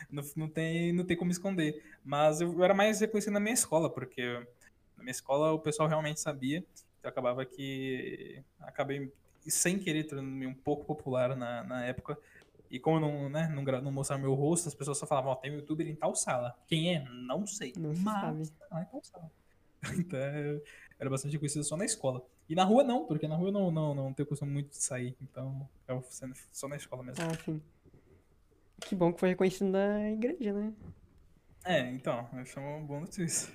não, 0.09 0.23
não, 0.35 0.47
tem, 0.47 0.93
não 0.93 1.03
tem 1.03 1.17
como 1.17 1.31
esconder. 1.31 1.83
Mas 2.03 2.41
eu, 2.41 2.53
eu 2.53 2.63
era 2.63 2.73
mais 2.73 2.99
reconhecido 2.99 3.33
na 3.33 3.39
minha 3.39 3.53
escola, 3.53 3.89
porque 3.89 4.23
na 4.95 5.03
minha 5.03 5.11
escola 5.11 5.51
o 5.51 5.59
pessoal 5.59 5.89
realmente 5.89 6.19
sabia. 6.19 6.63
Então 6.99 7.09
acabava 7.09 7.45
que 7.45 8.41
acabei 8.59 9.11
sem 9.47 9.79
querer 9.79 10.03
tornando-me 10.03 10.45
um 10.45 10.53
pouco 10.53 10.85
popular 10.85 11.35
na, 11.35 11.63
na 11.63 11.85
época. 11.85 12.17
E 12.69 12.79
como 12.79 12.99
não, 12.99 13.29
né, 13.29 13.47
não, 13.47 13.63
não 13.81 13.91
mostrar 13.91 14.17
meu 14.17 14.33
rosto, 14.35 14.67
as 14.67 14.75
pessoas 14.75 14.97
só 14.97 15.07
falavam, 15.07 15.31
ó, 15.31 15.33
oh, 15.33 15.37
tem 15.37 15.51
um 15.51 15.55
youtuber 15.55 15.87
em 15.87 15.95
tal 15.95 16.15
sala. 16.15 16.55
Quem 16.67 16.95
é? 16.95 17.03
Não 17.09 17.45
sei. 17.47 17.73
Não 17.75 17.93
mas 17.95 18.53
ah, 18.69 18.81
em 18.81 18.85
tal 18.85 19.03
sala. 19.03 19.31
então 19.97 20.19
era 20.99 21.09
bastante 21.09 21.37
conhecido 21.37 21.63
só 21.63 21.77
na 21.77 21.85
escola. 21.85 22.25
E 22.47 22.55
na 22.55 22.63
rua 22.63 22.83
não, 22.83 23.05
porque 23.05 23.27
na 23.27 23.35
rua 23.35 23.49
eu 23.49 23.53
não, 23.53 23.71
não, 23.71 23.95
não 23.95 24.13
tenho 24.13 24.27
costume 24.27 24.51
muito 24.51 24.69
de 24.69 24.77
sair. 24.77 25.15
Então 25.21 25.67
eu 25.87 26.01
sendo 26.03 26.33
só 26.51 26.67
na 26.67 26.75
escola 26.75 27.03
mesmo. 27.03 27.23
Ah, 27.23 27.33
sim. 27.45 27.61
Que 28.81 28.95
bom 28.95 29.13
que 29.13 29.19
foi 29.19 29.29
reconhecido 29.29 29.69
na 29.69 30.11
igreja, 30.11 30.53
né? 30.53 30.73
É, 31.63 31.89
então, 31.91 32.27
é 32.33 32.59
uma 32.59 32.79
boa 32.85 33.01
notícia. 33.01 33.53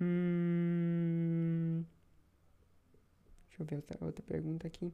Hum... 0.00 1.84
Deixa 3.48 3.62
eu 3.62 3.66
ver 3.66 3.76
outra, 3.76 3.98
outra 4.00 4.22
pergunta 4.22 4.66
aqui. 4.66 4.92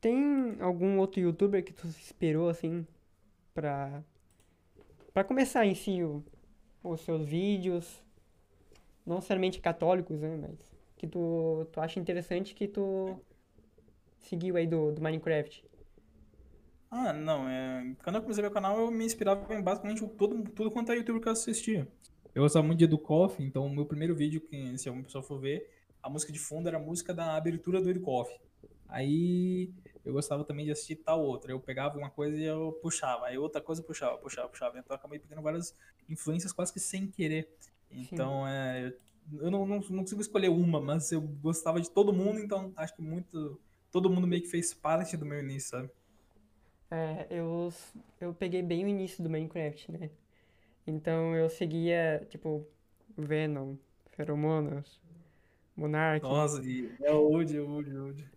Tem 0.00 0.56
algum 0.60 0.98
outro 0.98 1.20
youtuber 1.20 1.64
que 1.64 1.72
tu 1.72 1.86
esperou, 1.88 2.48
assim, 2.48 2.86
pra, 3.54 4.02
pra 5.12 5.24
começar 5.24 5.66
em 5.66 5.74
si 5.74 6.02
o, 6.02 6.24
os 6.82 7.00
seus 7.00 7.26
vídeos? 7.26 8.02
Não 9.04 9.16
necessariamente 9.16 9.60
católicos, 9.60 10.20
né? 10.20 10.36
Mas 10.36 10.58
que 10.96 11.06
tu, 11.06 11.66
tu 11.72 11.80
acha 11.80 11.98
interessante 11.98 12.54
que 12.54 12.68
tu 12.68 13.18
seguiu 14.18 14.56
aí 14.56 14.66
do, 14.66 14.92
do 14.92 15.00
Minecraft? 15.00 15.64
Ah, 16.90 17.12
não. 17.12 17.48
É... 17.48 17.94
Quando 18.02 18.16
eu 18.16 18.22
comecei 18.22 18.42
meu 18.42 18.50
canal, 18.50 18.78
eu 18.78 18.90
me 18.90 19.04
inspirava 19.04 19.54
em 19.54 19.62
basicamente 19.62 20.06
todo, 20.08 20.42
tudo 20.50 20.70
quanto 20.70 20.92
é 20.92 20.96
youtuber 20.96 21.22
que 21.22 21.28
eu 21.28 21.32
assistia. 21.32 21.88
Eu 22.34 22.42
gostava 22.42 22.66
muito 22.66 22.78
de 22.78 22.84
Edu 22.84 22.98
Coffee, 22.98 23.46
então 23.46 23.66
o 23.66 23.70
meu 23.70 23.86
primeiro 23.86 24.14
vídeo, 24.14 24.40
que 24.40 24.76
se 24.78 24.88
alguma 24.88 25.04
pessoa 25.04 25.22
for 25.22 25.40
ver, 25.40 25.68
a 26.02 26.08
música 26.08 26.32
de 26.32 26.38
fundo 26.38 26.68
era 26.68 26.76
a 26.76 26.80
música 26.80 27.12
da 27.14 27.36
abertura 27.36 27.80
do 27.80 27.90
Edu 27.90 28.00
Coffee. 28.00 28.38
Aí 28.88 29.70
eu 30.04 30.12
gostava 30.12 30.44
também 30.44 30.64
de 30.64 30.72
assistir 30.72 30.96
tal 30.96 31.22
outra. 31.22 31.52
Eu 31.52 31.60
pegava 31.60 31.98
uma 31.98 32.10
coisa 32.10 32.36
e 32.36 32.44
eu 32.44 32.72
puxava, 32.82 33.26
aí 33.26 33.38
outra 33.38 33.60
coisa 33.60 33.80
eu 33.82 33.86
puxava, 33.86 34.18
puxava, 34.18 34.48
puxava. 34.48 34.78
Então 34.78 34.94
eu 34.94 34.96
acabei 34.96 35.18
pegando 35.18 35.42
várias 35.42 35.74
influências 36.08 36.52
quase 36.52 36.72
que 36.72 36.80
sem 36.80 37.06
querer. 37.06 37.48
Então 37.90 38.46
é, 38.46 38.94
eu 39.38 39.50
não, 39.50 39.66
não, 39.66 39.80
não 39.80 40.02
consigo 40.02 40.20
escolher 40.20 40.48
uma, 40.48 40.80
mas 40.80 41.12
eu 41.12 41.20
gostava 41.20 41.80
de 41.80 41.90
todo 41.90 42.12
mundo, 42.12 42.40
então 42.40 42.72
acho 42.76 42.94
que 42.94 43.02
muito. 43.02 43.60
Todo 43.92 44.08
mundo 44.08 44.26
meio 44.26 44.42
que 44.42 44.48
fez 44.48 44.72
parte 44.72 45.16
do 45.16 45.26
meu 45.26 45.40
início, 45.40 45.70
sabe? 45.70 45.90
É, 46.90 47.26
eu, 47.30 47.72
eu 48.20 48.34
peguei 48.34 48.62
bem 48.62 48.84
o 48.84 48.88
início 48.88 49.22
do 49.22 49.30
Minecraft, 49.30 49.92
né? 49.92 50.10
Então 50.86 51.34
eu 51.36 51.48
seguia, 51.50 52.26
tipo, 52.30 52.66
Venom, 53.16 53.76
Feromonas, 54.12 55.00
Monarch. 55.76 56.22
Nossa, 56.22 56.62
e 56.64 56.90
é 57.02 57.12
old, 57.12 57.58
old, 57.58 57.96
old. 57.96 58.30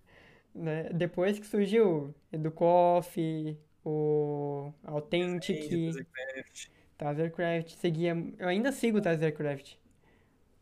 Né? 0.53 0.89
Depois 0.93 1.39
que 1.39 1.45
surgiu 1.45 2.13
Educoff, 2.31 3.57
o 3.83 4.71
Authentic, 4.83 5.69
Tazercraft. 5.69 6.67
Tazercraft, 6.97 7.69
seguia. 7.75 8.15
Eu 8.37 8.47
ainda 8.47 8.71
sigo 8.71 8.99
o 8.99 9.01
Tazercraft. 9.01 9.75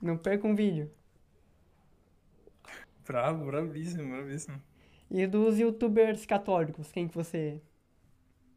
Não 0.02 0.18
perca 0.18 0.48
um 0.48 0.56
vídeo. 0.56 0.90
Bravo, 3.06 3.46
bravíssimo, 3.46 4.10
bravíssimo. 4.10 4.62
E 5.10 5.28
dos 5.28 5.60
youtubers 5.60 6.26
católicos, 6.26 6.92
quem 6.92 7.08
que 7.08 7.16
você 7.16 7.62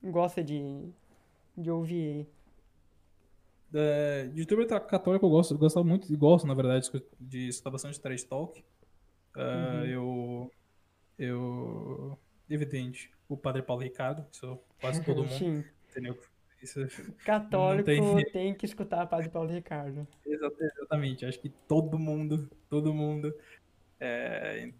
gosta 0.02 0.44
de, 0.44 0.88
de 1.56 1.70
ouvir 1.70 2.28
é, 3.74 4.28
de 4.28 4.40
youtuber 4.40 4.68
católico 4.68 5.26
eu 5.26 5.30
gosto, 5.30 5.54
eu 5.54 5.58
gosto 5.58 5.84
muito, 5.84 6.12
e 6.12 6.16
gosto, 6.16 6.46
na 6.46 6.54
verdade, 6.54 6.88
de 7.18 7.48
escutar 7.48 7.70
bastante 7.70 8.00
trash 8.00 8.22
talk. 8.22 8.64
Uh, 9.36 9.40
uhum. 9.40 9.84
Eu. 9.84 10.04
Eu. 11.18 12.18
Evidente, 12.48 13.10
o 13.28 13.36
Padre 13.36 13.62
Paulo 13.62 13.82
Ricardo, 13.82 14.26
isso 14.30 14.60
quase 14.80 15.02
todo 15.02 15.22
mundo. 15.24 15.38
Sim. 15.38 15.64
Entendeu? 15.90 16.18
Isso 16.62 16.80
Católico 17.24 17.84
tem... 17.84 18.24
tem... 18.32 18.54
que 18.54 18.64
escutar 18.64 19.06
Padre 19.06 19.28
Paulo 19.28 19.50
Ricardo. 19.50 20.06
Exatamente, 20.24 21.26
acho 21.26 21.38
que 21.40 21.48
todo 21.48 21.98
mundo, 21.98 22.50
todo 22.68 22.94
mundo. 22.94 23.34
É... 24.00 24.70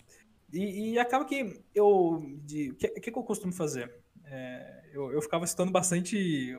E, 0.53 0.93
e, 0.93 0.99
acaba 0.99 1.25
que 1.25 1.61
eu. 1.75 1.87
O 1.87 2.41
que, 2.47 2.89
que, 2.89 3.11
que, 3.11 3.19
eu 3.19 3.25
costumo 3.25 3.53
fazer? 3.53 3.93
É, 4.25 4.85
eu, 4.93 5.13
eu 5.13 5.21
ficava 5.21 5.45
escutando 5.45 5.73
bastante. 5.73 6.57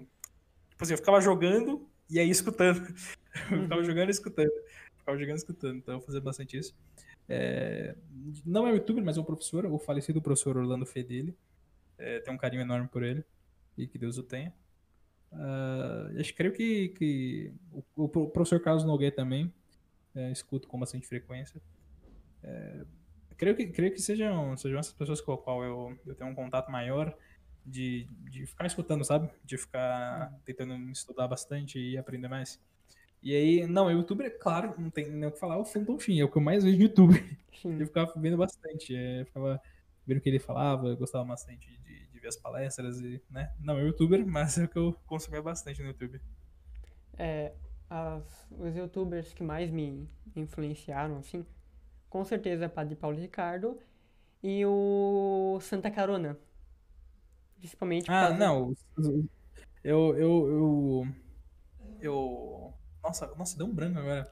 Tipo 0.70 0.84
assim, 0.84 0.94
eu 0.94 0.98
ficava 0.98 1.22
jogando 1.22 1.90
e 2.10 2.20
aí 2.20 2.30
escutando. 2.30 2.82
Eu 3.52 3.64
ficava 3.64 3.82
uhum. 3.82 3.84
jogando 3.84 4.08
e 4.08 4.12
escutando. 4.12 4.52
ficava 4.98 5.18
jogando 5.18 5.36
e 5.36 5.40
escutando. 5.40 5.78
Então 5.78 5.96
eu 5.96 6.02
fazia 6.02 6.22
bastante 6.22 6.58
isso. 6.58 6.74
É... 7.28 7.96
Não 8.46 8.68
é 8.68 8.72
youtuber, 8.72 9.04
mas 9.04 9.18
é 9.18 9.22
o 9.22 9.26
professor, 9.26 9.66
o 9.66 9.80
falecido 9.80 10.22
professor 10.22 10.58
Orlando 10.58 10.86
Fedeli. 10.86 11.38
É, 11.98 12.20
tenho 12.20 12.36
um 12.36 12.40
carinho 12.40 12.62
enorme 12.62 12.88
por 12.88 13.04
ele. 13.04 13.24
E 13.78 13.88
que 13.88 13.98
Deus 13.98 14.18
o 14.18 14.24
tenha. 14.24 14.54
Uh, 15.32 16.20
acho 16.20 16.34
creio 16.34 16.54
que, 16.54 16.90
que 16.90 17.54
o, 17.96 18.04
o 18.04 18.30
professor 18.30 18.62
Carlos 18.62 18.86
Nogueira 18.86 19.14
também 19.14 19.54
é, 20.16 20.32
escuto 20.32 20.68
com 20.68 20.80
bastante 20.80 21.06
frequência. 21.06 21.62
É, 22.42 22.86
creio 23.38 23.56
que, 23.56 23.68
creio 23.68 23.92
que 23.92 24.02
sejam, 24.02 24.56
sejam 24.56 24.80
essas 24.80 24.94
pessoas 24.94 25.20
com 25.20 25.34
as 25.34 25.42
qual 25.42 25.64
eu, 25.64 26.00
eu 26.06 26.16
tenho 26.16 26.30
um 26.30 26.36
contato 26.36 26.72
maior 26.72 27.16
de, 27.66 28.08
de 28.30 28.46
ficar 28.46 28.66
escutando, 28.66 29.04
sabe? 29.04 29.30
De 29.44 29.58
ficar 29.58 30.34
tentando 30.46 30.74
estudar 30.90 31.28
bastante 31.28 31.80
e 31.80 31.98
aprender 31.98 32.28
mais. 32.28 32.62
E 33.26 33.36
aí, 33.36 33.66
não, 33.66 33.88
o 33.88 33.92
youtuber, 33.92 34.38
claro, 34.38 34.76
não 34.78 34.92
tem 34.92 35.10
nem 35.10 35.28
o 35.28 35.32
que 35.32 35.40
falar, 35.40 35.58
o 35.58 35.66
Shin, 35.66 36.20
é 36.20 36.24
o 36.24 36.30
que 36.30 36.38
eu 36.38 36.42
mais 36.44 36.64
vejo 36.64 36.78
no 36.78 36.84
YouTube. 36.84 37.16
Sim. 37.60 37.80
Eu 37.80 37.88
ficava 37.88 38.14
vendo 38.18 38.38
bastante, 38.38 38.96
é, 38.96 39.26
ficava 39.26 39.60
vendo 40.06 40.20
o 40.20 40.22
que 40.22 40.30
ele 40.30 40.38
falava, 40.38 40.90
eu 40.90 40.96
gostava 40.96 41.26
bastante 41.26 41.68
de, 41.82 42.06
de 42.06 42.20
ver 42.20 42.28
as 42.28 42.38
palestras 42.38 43.02
e, 43.02 43.20
né? 43.32 43.52
Não, 43.60 43.80
é 43.80 43.82
o 43.82 43.88
youtuber, 43.88 44.24
mas 44.28 44.60
é 44.60 44.66
o 44.66 44.68
que 44.68 44.78
eu 44.78 44.96
consumia 45.08 45.42
bastante 45.42 45.82
no 45.82 45.88
YouTube. 45.88 46.22
É, 47.18 47.52
as, 47.90 48.48
os 48.52 48.76
youtubers 48.76 49.34
que 49.34 49.42
mais 49.42 49.72
me 49.72 50.08
influenciaram, 50.36 51.18
assim, 51.18 51.44
com 52.08 52.24
certeza 52.24 52.66
é 52.66 52.70
Padre 52.70 52.96
Paulo 52.96 53.18
Ricardo 53.18 53.80
e 54.44 54.64
o 54.68 55.58
Santa 55.62 55.90
Carona. 55.90 56.38
Principalmente 57.58 58.06
Ah, 58.08 58.30
não. 58.38 58.76
Eu, 59.84 60.16
eu, 60.16 60.48
eu, 60.48 61.08
eu. 62.00 62.74
Nossa, 63.06 63.28
nossa, 63.36 63.58
deu 63.58 63.68
um 63.68 63.74
branco 63.74 64.00
agora. 64.00 64.32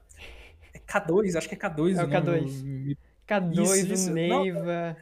É 0.72 0.78
K2, 0.78 1.36
acho 1.36 1.48
que 1.48 1.54
é 1.54 1.58
K2 1.58 1.96
É 1.98 2.04
o 2.04 2.06
nome, 2.08 2.14
K2. 2.14 2.62
me- 2.64 2.98
K2, 3.26 3.62
Isso, 3.62 3.92
isso. 3.92 4.10
o 4.10 4.14
Não, 4.14 4.42
Neiva. 4.42 4.96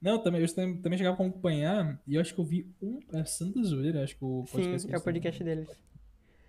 Não, 0.00 0.22
também, 0.22 0.40
eu 0.40 0.54
também, 0.54 0.98
chegava 0.98 1.14
a 1.14 1.14
acompanhar 1.14 2.00
e 2.06 2.14
eu 2.14 2.20
acho 2.20 2.34
que 2.34 2.40
eu 2.40 2.44
vi 2.44 2.70
um. 2.82 3.00
É 3.12 3.24
Santa 3.24 3.62
Zoeira, 3.62 4.02
acho 4.02 4.16
que 4.16 4.24
o 4.24 4.44
Sim, 4.46 4.52
podcast. 4.52 4.88
que 4.88 4.94
é 4.94 4.98
o 4.98 5.02
podcast 5.02 5.44
deles. 5.44 5.68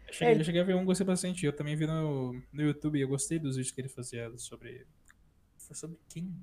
Eu 0.08 0.14
cheguei, 0.14 0.34
É. 0.36 0.40
eu 0.40 0.44
cheguei 0.44 0.62
a 0.62 0.64
ver 0.64 0.76
um, 0.76 0.86
gostei 0.86 1.06
bastante. 1.06 1.46
Eu 1.46 1.54
também 1.54 1.76
vi 1.76 1.86
no, 1.86 2.34
no 2.54 2.62
YouTube, 2.62 3.00
eu 3.00 3.08
gostei 3.08 3.38
dos 3.40 3.56
vídeos 3.58 3.72
que 3.74 3.82
ele 3.82 3.90
fazia 3.90 4.32
sobre. 4.38 4.86
Foi 5.58 5.76
sobre 5.76 5.98
quem? 6.10 6.34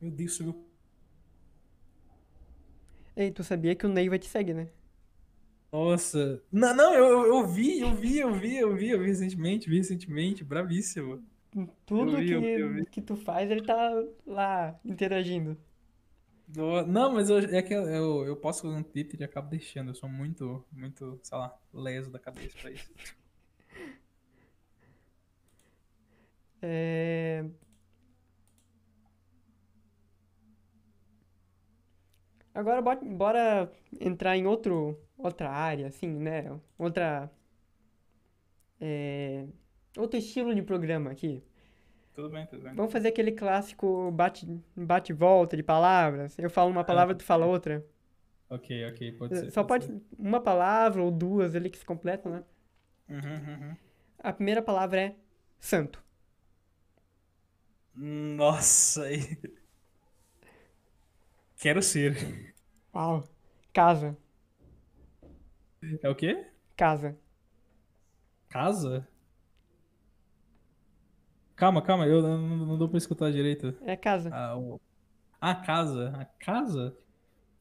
Meu 0.00 0.10
Deus, 0.10 0.34
sobre 0.34 0.52
o. 0.52 0.64
Ei, 3.14 3.30
tu 3.30 3.44
sabia 3.44 3.74
que 3.74 3.84
o 3.86 3.88
Neiva 3.90 4.18
te 4.18 4.26
segue, 4.26 4.54
né? 4.54 4.68
Nossa. 5.72 6.42
Não, 6.52 6.74
não, 6.74 6.94
eu, 6.94 7.26
eu, 7.26 7.46
vi, 7.48 7.80
eu 7.80 7.94
vi, 7.94 8.18
eu 8.18 8.34
vi, 8.34 8.56
eu 8.58 8.76
vi, 8.76 8.90
eu 8.90 9.00
vi 9.00 9.06
recentemente, 9.06 9.70
vi 9.70 9.78
recentemente, 9.78 10.44
bravíssimo. 10.44 11.24
Tudo 11.86 12.18
vi, 12.18 12.26
que, 12.26 12.32
eu 12.32 12.40
vi, 12.40 12.80
eu 12.80 12.86
que 12.86 13.00
tu 13.00 13.16
faz, 13.16 13.50
ele 13.50 13.62
tá 13.62 13.90
lá 14.26 14.78
interagindo. 14.84 15.56
Não, 16.86 17.12
mas 17.14 17.30
eu, 17.30 17.38
é 17.38 17.62
que 17.62 17.72
eu, 17.72 17.82
eu, 17.88 18.26
eu 18.26 18.36
posto 18.36 18.66
no 18.66 18.84
Twitter 18.84 19.18
e 19.20 19.24
acabo 19.24 19.48
deixando. 19.48 19.88
Eu 19.88 19.94
sou 19.94 20.08
muito, 20.08 20.62
muito, 20.70 21.18
sei 21.22 21.38
lá, 21.38 21.58
leso 21.72 22.10
da 22.10 22.18
cabeça 22.18 22.56
pra 22.60 22.70
isso. 22.70 22.92
É... 26.64 27.44
Agora 32.54 32.82
bora, 32.82 33.00
bora 33.02 33.72
entrar 34.00 34.36
em 34.36 34.46
outro, 34.46 34.98
outra 35.16 35.50
área, 35.50 35.86
assim, 35.88 36.08
né? 36.08 36.44
Outra. 36.78 37.30
é, 38.80 39.46
Outro 39.96 40.18
estilo 40.18 40.54
de 40.54 40.62
programa 40.62 41.10
aqui. 41.10 41.42
Tudo 42.14 42.28
bem, 42.28 42.46
tudo 42.46 42.62
bem. 42.62 42.74
Vamos 42.74 42.92
fazer 42.92 43.08
aquele 43.08 43.32
clássico 43.32 44.10
bate, 44.10 44.46
bate 44.76 45.12
volta 45.12 45.56
de 45.56 45.62
palavras. 45.62 46.38
Eu 46.38 46.50
falo 46.50 46.70
uma 46.70 46.84
palavra, 46.84 47.14
tu 47.14 47.24
fala 47.24 47.46
outra. 47.46 47.84
Ok, 48.50 48.68
ok, 48.86 49.12
pode 49.12 49.38
ser. 49.38 49.50
Só 49.50 49.64
pode 49.64 49.86
ser. 49.86 50.00
uma 50.18 50.40
palavra 50.40 51.02
ou 51.02 51.10
duas 51.10 51.54
ali 51.54 51.70
que 51.70 51.78
se 51.78 51.84
completam, 51.86 52.32
né? 52.32 52.44
Uhum, 53.08 53.16
uhum. 53.18 53.76
A 54.18 54.32
primeira 54.32 54.62
palavra 54.62 55.00
é 55.02 55.16
santo. 55.60 56.02
Nossa, 57.94 59.04
aí. 59.04 59.38
Quero 61.62 61.80
ser. 61.80 62.52
Uau. 62.92 63.22
Casa. 63.72 64.18
É 66.02 66.08
o 66.08 66.14
quê? 66.16 66.44
Casa. 66.76 67.16
Casa? 68.48 69.06
Calma, 71.54 71.80
calma, 71.80 72.04
eu 72.08 72.20
não, 72.20 72.66
não 72.66 72.76
dou 72.76 72.88
pra 72.88 72.98
escutar 72.98 73.30
direito. 73.30 73.78
É 73.82 73.96
casa. 73.96 74.28
Ah, 74.34 74.58
o... 74.58 74.80
ah, 75.40 75.54
casa. 75.54 76.10
A 76.16 76.24
casa? 76.24 76.98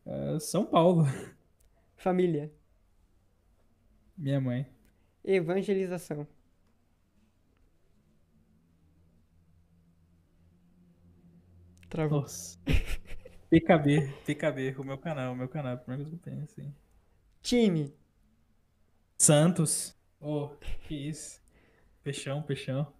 É 0.03 0.39
São 0.39 0.65
Paulo. 0.65 1.05
Família. 1.95 2.51
Minha 4.17 4.41
mãe. 4.41 4.65
Evangelização. 5.23 6.27
Travou. 11.87 12.21
Nossa. 12.21 12.57
PKB, 13.51 14.13
PKB, 14.25 14.75
o 14.79 14.83
meu 14.83 14.97
canal, 14.97 15.33
o 15.33 15.35
meu 15.35 15.47
canal, 15.49 15.73
a 15.73 15.77
primeira 15.77 16.03
coisa 16.03 16.17
que 16.17 16.29
eu 16.29 16.33
penso, 16.33 16.53
assim. 16.61 16.73
Time. 17.43 17.93
Santos. 19.17 19.95
Oh, 20.19 20.49
que 20.87 20.95
isso. 20.95 21.39
Peixão, 22.03 22.43
peixão. 22.43 22.93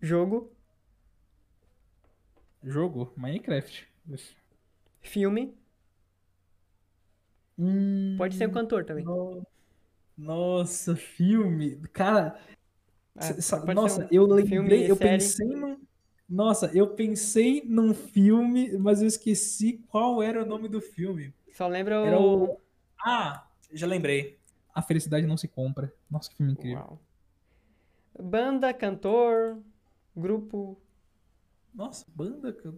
Jogo. 0.00 0.50
Jogo, 2.62 3.12
Minecraft. 3.16 3.84
Isso. 4.08 4.36
Filme. 5.02 5.56
Hum, 7.58 8.16
Pode 8.16 8.34
ser 8.36 8.48
um 8.48 8.52
cantor 8.52 8.84
também. 8.84 9.04
no- 9.04 9.46
Nossa, 10.16 10.96
filme. 10.96 11.80
Cara, 11.92 12.38
Ah, 13.16 13.34
nossa, 13.74 14.04
um 14.04 14.08
eu 14.10 14.26
filme, 14.46 14.68
lembrei, 14.68 14.90
eu 14.90 14.96
série. 14.96 15.10
pensei 15.10 15.46
num. 15.48 15.80
Nossa, 16.28 16.70
eu 16.74 16.88
pensei 16.88 17.62
num 17.64 17.94
filme, 17.94 18.76
mas 18.76 19.00
eu 19.00 19.08
esqueci 19.08 19.82
qual 19.88 20.22
era 20.22 20.42
o 20.42 20.46
nome 20.46 20.68
do 20.68 20.80
filme. 20.80 21.32
Só 21.50 21.66
lembra 21.66 21.94
Era 21.94 22.20
o. 22.20 22.44
o. 22.44 22.60
Ah, 23.02 23.46
já 23.72 23.86
lembrei. 23.86 24.38
A 24.74 24.82
felicidade 24.82 25.26
não 25.26 25.36
se 25.36 25.48
compra. 25.48 25.92
Nossa, 26.10 26.28
que 26.28 26.36
filme 26.36 26.52
incrível. 26.52 26.78
Uau. 26.78 27.00
Banda, 28.20 28.74
cantor, 28.74 29.58
grupo. 30.14 30.78
Nossa, 31.74 32.04
banda. 32.14 32.52
cara. 32.52 32.74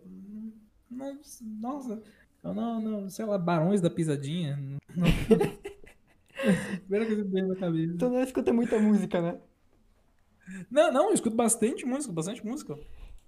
Nossa, 0.89 1.45
nossa. 1.45 2.03
Eu 2.43 2.55
não, 2.55 2.81
não, 2.81 3.11
sei 3.11 3.25
lá, 3.25 3.37
Barões 3.37 3.81
da 3.81 3.91
Pisadinha. 3.91 4.57
Não. 4.97 5.07
Primeira 6.89 7.07
coisa 7.07 7.25
que 7.25 7.43
na 7.43 7.57
cabeça. 7.57 7.99
Tu 7.99 8.09
não 8.09 8.23
escuta 8.23 8.53
muita 8.53 8.79
música, 8.79 9.21
né? 9.21 9.39
Não, 10.71 10.93
não, 10.93 11.09
eu 11.09 11.15
escuto 11.15 11.37
bastante 11.37 11.85
música, 11.85 12.13
bastante 12.13 12.45
música. 12.45 12.79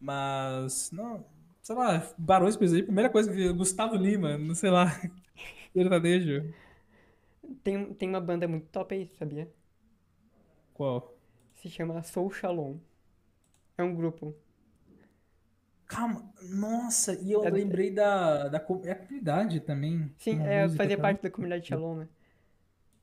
Mas, 0.03 0.91
não, 0.91 1.25
sei 1.63 1.77
lá, 1.77 2.05
Barões 2.19 2.55
da 2.57 2.61
Pisadinha, 2.61 2.85
primeira 2.85 3.09
coisa 3.11 3.33
que 3.33 3.53
Gustavo 3.53 3.95
Lima, 3.97 4.37
não 4.37 4.55
sei 4.55 4.71
lá. 4.71 4.87
Sertanejo. 5.73 6.53
Tem, 7.63 7.93
tem 7.95 8.09
uma 8.09 8.21
banda 8.21 8.47
muito 8.49 8.69
top 8.69 8.95
aí, 8.95 9.09
sabia? 9.19 9.51
Qual? 10.75 11.13
Se 11.55 11.71
chama 11.71 12.03
Soul 12.03 12.31
Shalom. 12.31 12.79
É 13.79 13.83
um 13.83 13.95
grupo. 13.95 14.35
Calma, 15.87 16.33
nossa, 16.43 17.15
e 17.15 17.31
eu 17.33 17.43
É- 17.45 17.51
lembrei 17.51 17.91
da, 17.91 18.49
da 18.49 18.59
é 18.85 18.93
a 18.93 18.97
comunidade 18.97 19.61
também. 19.61 20.11
Sim, 20.19 20.41
é, 20.41 20.63
música 20.63 20.79
fazia 20.79 20.97
parte 20.97 21.23
da 21.23 21.31
comunidade 21.31 21.67
Shalom, 21.69 21.97
né? 21.99 22.09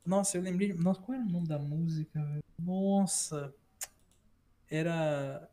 Nossa, 0.05 0.37
eu 0.37 0.41
lembrei. 0.41 0.73
Nossa, 0.73 1.01
qual 1.01 1.17
era 1.17 1.25
o 1.25 1.29
nome 1.29 1.47
da 1.47 1.57
música? 1.59 2.21
velho? 2.21 2.43
Nossa. 2.59 3.53
Era. 4.69 5.49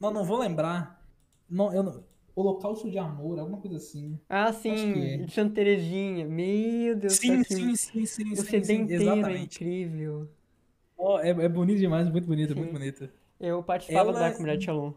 Não, 0.00 0.10
não 0.10 0.24
vou 0.24 0.38
lembrar. 0.38 1.02
Não, 1.48 1.72
eu 1.72 1.82
não... 1.82 2.04
Holocausto 2.34 2.90
de 2.90 2.98
Amor, 2.98 3.38
alguma 3.38 3.60
coisa 3.60 3.76
assim. 3.78 4.20
Ah, 4.28 4.52
sim, 4.52 5.04
é. 5.04 5.16
de 5.18 5.32
Santa 5.32 5.54
Terezinha. 5.54 6.24
Meu 6.26 6.96
Deus 6.96 7.18
do 7.18 7.22
Sim, 7.22 7.36
céu, 7.38 7.44
que- 7.44 7.54
sim, 7.54 7.76
sim, 7.76 8.06
sim, 8.06 8.34
O 8.34 8.36
sim, 8.36 8.44
CD 8.44 8.64
sim, 8.64 8.80
inteiro 8.82 9.30
é 9.30 9.38
incrível. 9.38 10.28
Ó, 10.98 11.18
é, 11.20 11.30
é 11.30 11.48
bonito 11.48 11.78
demais, 11.78 12.08
muito 12.10 12.26
bonito, 12.26 12.54
muito 12.56 12.70
Sim. 12.70 12.72
bonito. 12.72 13.08
Eu 13.40 13.62
participava 13.62 14.12
Ela- 14.12 14.20
da 14.20 14.32
comunidade 14.32 14.64
Shalom. 14.64 14.92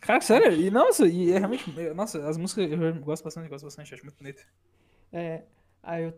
Cara, 0.00 0.20
sério, 0.20 0.52
e 0.52 0.70
nossa, 0.70 1.06
e 1.08 1.32
é 1.32 1.38
realmente. 1.38 1.64
eu- 1.76 1.94
Nossa, 1.94 2.26
as 2.28 2.36
músicas 2.38 2.70
eu 2.70 3.00
gosto 3.00 3.24
bastante, 3.24 3.48
gosto 3.48 3.64
bastante, 3.64 3.92
acho 3.94 4.04
muito 4.04 4.16
bonito. 4.18 4.42
É, 5.12 5.44
aí 5.82 6.04
eu 6.04 6.14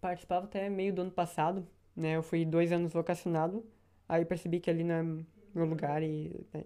participava 0.00 0.46
até 0.46 0.68
meio 0.70 0.94
do 0.94 1.02
ano 1.02 1.10
passado, 1.12 1.66
né? 1.96 2.16
Eu 2.16 2.22
fui 2.22 2.44
dois 2.44 2.72
anos 2.72 2.92
vocacionado, 2.92 3.64
aí 4.08 4.24
percebi 4.24 4.60
que 4.60 4.70
ali 4.70 4.84
não 4.84 4.94
é 4.94 5.24
meu 5.54 5.66
lugar 5.66 6.02
e 6.02 6.46
né, 6.52 6.64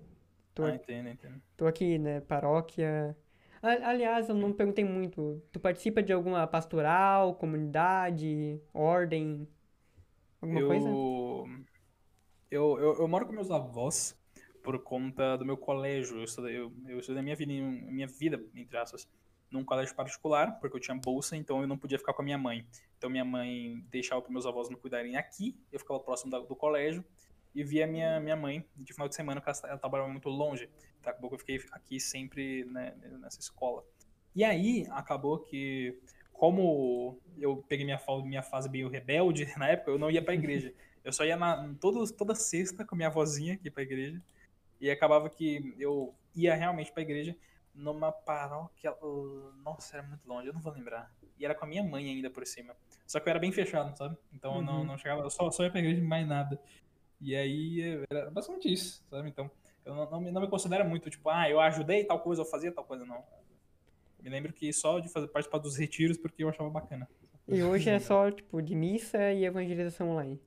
tô, 0.55 0.65
Ah, 0.65 0.75
entendo, 0.75 1.09
entendo. 1.09 1.43
tô 1.57 1.67
aqui, 1.67 1.99
né? 1.99 2.21
Paróquia. 2.23 3.17
Aliás, 3.63 4.29
eu 4.29 4.35
não 4.35 4.53
perguntei 4.53 4.85
muito. 4.85 5.43
Tu 5.53 5.59
participa 5.59 6.03
de 6.03 6.13
alguma 6.13 6.47
pastoral, 6.47 7.35
comunidade, 7.35 8.61
ordem, 8.73 9.49
alguma 10.41 10.61
coisa? 10.63 10.89
Eu, 10.89 11.49
eu, 12.51 12.79
eu, 12.79 12.95
eu 13.01 13.09
moro 13.09 13.27
com 13.27 13.33
meus 13.33 13.51
avós 13.51 14.17
por 14.63 14.79
conta 14.83 15.37
do 15.37 15.45
meu 15.45 15.57
colégio. 15.57 16.19
Eu 16.19 16.25
estudei, 16.25 16.59
eu, 16.59 16.73
eu 16.87 16.99
estudei 17.01 17.21
a 17.21 17.23
minha 17.23 17.37
vida, 17.37 17.53
minha 17.53 18.07
vida, 18.07 18.45
entre 18.55 18.77
aspas, 18.79 19.09
num 19.51 19.65
colégio 19.65 19.95
particular, 19.95 20.59
porque 20.61 20.77
eu 20.77 20.81
tinha 20.81 20.97
bolsa, 20.97 21.37
então 21.37 21.61
eu 21.61 21.67
não 21.69 21.79
podia 21.79 21.99
ficar 21.99 22.13
com 22.13 22.23
a 22.23 22.25
minha 22.25 22.39
mãe. 22.39 22.67
Então 22.99 23.09
minha 23.11 23.25
mãe 23.25 23.81
deixava 23.91 24.21
para 24.23 24.33
meus 24.33 24.47
avós 24.47 24.69
me 24.69 24.77
cuidarem 24.77 25.17
aqui, 25.17 25.57
eu 25.73 25.79
ficava 25.79 26.01
próximo 26.01 26.31
da- 26.31 26.41
do 26.41 26.57
colégio 26.57 27.05
e 27.57 27.65
via 27.65 27.87
minha, 27.87 28.21
minha 28.21 28.37
mãe 28.37 28.65
de 28.77 28.93
final 28.93 29.09
de 29.09 29.15
semana, 29.15 29.41
porque 29.41 29.59
ela, 29.59 29.71
ela 29.73 29.79
trabalhava 29.79 30.11
muito 30.11 30.29
longe. 30.29 30.69
Então 31.01 31.11
acabou 31.11 31.31
que 31.31 31.35
eu 31.37 31.39
fiquei 31.39 31.61
aqui 31.73 31.99
sempre 31.99 32.65
né, 32.67 32.95
nessa 33.21 33.41
escola. 33.41 33.83
E 34.35 34.45
aí 34.45 34.87
acabou 34.91 35.39
que, 35.39 35.99
como 36.33 37.19
eu 37.39 37.65
peguei 37.67 37.87
minha, 37.87 37.99
minha 38.25 38.43
fase 38.43 38.69
meio 38.69 38.89
rebelde 38.89 39.47
na 39.59 39.69
época, 39.69 39.91
eu 39.91 39.99
não 39.99 40.11
ia 40.11 40.23
pra 40.23 40.35
igreja. 40.35 40.75
Eu 41.03 41.13
só 41.13 41.25
ia 41.25 41.37
na, 41.37 41.75
todo, 41.81 42.05
toda 42.13 42.35
sexta 42.35 42.85
com 42.85 42.95
minha 42.95 43.09
vozinha 43.09 43.55
aqui 43.55 43.71
pra 43.71 43.83
igreja. 43.83 44.23
E 44.79 44.91
acabava 44.91 45.31
que 45.31 45.75
eu 45.79 46.15
ia 46.35 46.55
realmente 46.55 46.93
pra 46.93 47.03
igreja 47.03 47.35
numa 47.75 48.13
paróquia. 48.13 48.95
Nossa, 49.65 49.97
era 49.97 50.07
muito 50.07 50.27
longe, 50.29 50.49
eu 50.49 50.53
não 50.53 50.61
vou 50.61 50.73
lembrar. 50.73 51.11
E 51.39 51.45
era 51.45 51.55
com 51.55 51.65
a 51.65 51.69
minha 51.69 51.83
mãe 51.83 52.07
ainda 52.11 52.29
por 52.31 52.47
cima. 52.47 52.75
Só 53.07 53.21
que 53.21 53.29
eu 53.29 53.31
era 53.31 53.39
bem 53.39 53.53
fechado, 53.53 53.97
sabe? 53.97 54.17
Então 54.33 54.57
eu 54.57 54.63
não, 54.63 54.79
Uhum. 54.81 54.85
não 54.85 54.99
chegava, 54.99 55.23
eu 55.23 55.31
só, 55.31 55.51
só 55.51 55.63
ia 55.65 55.71
pra 55.71 55.81
igreja 55.81 56.03
mais 56.03 56.27
nada. 56.27 56.61
E 57.27 57.35
aí 57.35 58.05
era 58.09 58.31
basicamente 58.31 58.73
isso, 58.73 59.05
sabe? 59.11 59.29
Então 59.29 59.51
eu 59.85 59.97
não, 59.97 60.09
não, 60.09 60.21
me, 60.21 60.31
não 60.31 60.41
me 60.41 60.47
considero 60.49 60.89
muito, 60.89 61.11
tipo, 61.11 61.29
ah, 61.29 61.51
eu 61.51 61.59
ajudei 61.59 62.05
tal 62.05 62.21
coisa, 62.21 62.43
eu 62.43 62.47
fazia 62.47 62.71
tal 62.71 62.85
coisa, 62.85 63.05
não. 63.05 63.25
Me 64.23 64.31
lembro 64.31 64.53
que 64.53 64.73
só 64.73 65.01
de 65.01 65.09
fazer 65.09 65.27
participar 65.27 65.59
dos 65.59 65.77
retiros 65.77 66.17
porque 66.17 66.45
eu 66.45 66.49
achava 66.49 66.71
bacana. 66.71 67.09
E 67.49 67.61
hoje 67.65 67.91
é 67.91 67.99
só, 67.99 68.31
tipo, 68.31 68.63
de 68.63 68.77
missa 68.77 69.33
e 69.33 69.45
evangelização 69.45 70.11
online. 70.11 70.41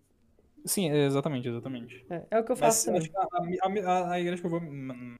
Sim, 0.65 0.89
exatamente, 0.89 1.49
exatamente. 1.49 2.05
É, 2.09 2.25
é 2.31 2.39
o 2.39 2.45
que 2.45 2.51
eu 2.53 2.55
Mas 2.57 2.83
faço 2.85 2.93
que 2.93 3.11
a, 3.17 3.21
a- 3.23 4.11
a- 4.13 4.19
igreja 4.21 4.41
que 4.41 4.47
eu 4.47 4.51
vou, 4.51 4.61
hum, 4.61 5.17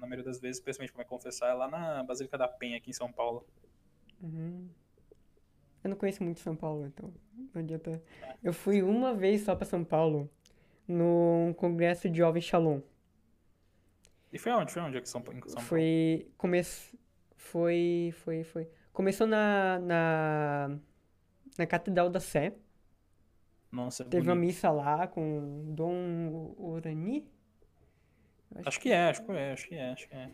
na 0.00 0.06
maioria 0.06 0.24
das 0.24 0.40
vezes, 0.40 0.60
principalmente 0.60 0.92
como 0.92 1.02
é 1.02 1.04
confessar, 1.04 1.50
é 1.50 1.54
lá 1.54 1.68
na 1.68 2.02
Basílica 2.02 2.36
da 2.36 2.48
Penha, 2.48 2.76
aqui 2.76 2.90
em 2.90 2.94
São 2.94 3.12
Paulo. 3.12 3.46
Uhum. 4.20 4.68
Eu 5.84 5.90
não 5.90 5.96
conheço 5.96 6.24
muito 6.24 6.40
São 6.40 6.56
Paulo, 6.56 6.86
então 6.86 7.12
não 7.54 7.62
adianta. 7.62 8.02
Eu 8.42 8.52
fui 8.52 8.82
uma 8.82 9.14
vez 9.14 9.42
só 9.42 9.54
pra 9.54 9.64
São 9.64 9.84
Paulo, 9.84 10.28
no 10.88 11.54
congresso 11.56 12.08
de 12.08 12.18
Jovem 12.18 12.42
Shalom. 12.42 12.80
E 14.32 14.38
foi 14.38 14.52
onde? 14.52 14.72
Foi 14.72 14.82
onde 14.82 14.98
aqui 14.98 15.06
em 15.06 15.10
São, 15.10 15.22
Paulo? 15.22 15.40
Foi. 15.60 16.30
Come... 16.36 16.62
Foi. 17.36 18.14
Foi. 18.16 18.44
Foi. 18.44 18.68
Começou 18.92 19.26
na. 19.26 19.78
Na, 19.78 20.78
na 21.58 21.66
Catedral 21.66 22.10
da 22.10 22.20
Sé. 22.20 22.54
Nossa, 23.70 24.02
é 24.02 24.06
Teve 24.06 24.28
uma 24.28 24.34
bonito. 24.34 24.46
missa 24.46 24.70
lá 24.70 25.06
com 25.06 25.74
Dom 25.74 26.54
Orani. 26.58 27.30
Acho 28.64 28.80
que 28.80 28.90
é, 28.90 29.10
acho 29.10 29.24
que 29.24 29.32
é, 29.32 29.52
acho 29.52 29.68
que 29.68 29.74
é, 29.74 29.90
acho 29.90 30.08
que 30.08 30.14
é. 30.14 30.30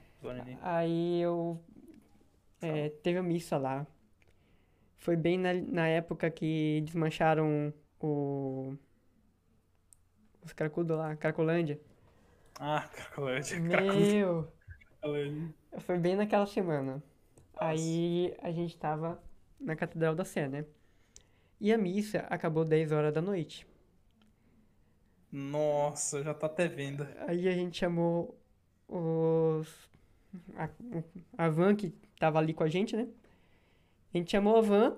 Aí 0.63 1.21
eu. 1.21 1.61
é, 2.63 2.89
teve 2.89 3.19
a 3.19 3.23
missa 3.23 3.59
lá. 3.59 3.87
Foi 4.97 5.17
bem 5.17 5.37
na, 5.37 5.53
na 5.53 5.89
época 5.89 6.31
que 6.31 6.81
desmancharam 6.85 7.75
o. 8.01 8.77
Os 10.45 10.53
cracudos 10.53 10.97
lá, 10.97 11.17
Cracolândia. 11.17 11.81
Ah, 12.61 12.89
Cracolândia. 12.93 13.61
Meu! 13.61 14.53
Cracolândia. 15.01 15.55
Foi 15.81 15.99
bem 15.99 16.17
naquela 16.17 16.47
semana. 16.47 17.03
Aí 17.57 18.35
a 18.43 18.51
gente 18.51 18.77
tava 18.77 19.23
na 19.61 19.75
Catedral 19.75 20.15
da 20.15 20.25
Sé, 20.25 20.49
né? 20.49 20.65
E 21.61 21.73
a 21.73 21.79
missa 21.79 22.21
acabou 22.29 22.65
10 22.65 22.93
horas 22.93 23.15
da 23.15 23.23
noite. 23.23 23.67
Nossa, 25.33 26.23
já 26.23 26.35
tá 26.35 26.47
até 26.47 26.69
vendo. 26.69 27.07
Aí 27.27 27.49
a 27.49 27.53
gente 27.53 27.79
chamou 27.79 28.39
os. 28.89 29.69
A, 30.57 30.69
a 31.39 31.49
van 31.49 31.75
que 31.75 31.91
tava 32.19 32.39
ali 32.39 32.53
com 32.55 32.65
a 32.65 32.69
gente, 32.69 32.97
né? 32.97 33.09
A 34.13 34.19
gente 34.19 34.31
chamou 34.31 34.57
a 34.57 34.61
van. 34.61 34.97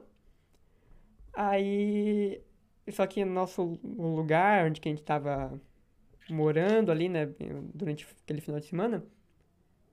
Aí. 1.32 2.42
Só 2.90 3.06
que 3.06 3.22
o 3.22 3.26
nosso 3.26 3.78
lugar 3.84 4.66
onde 4.66 4.80
que 4.80 4.88
a 4.88 4.92
gente 4.92 5.02
tava 5.02 5.60
morando 6.30 6.90
ali, 6.92 7.08
né? 7.08 7.26
Durante 7.74 8.06
aquele 8.24 8.40
final 8.40 8.60
de 8.60 8.66
semana, 8.66 9.04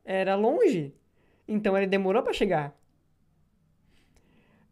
era 0.05 0.35
longe. 0.35 0.93
Então 1.47 1.77
ele 1.77 1.87
demorou 1.87 2.23
pra 2.23 2.33
chegar. 2.33 2.75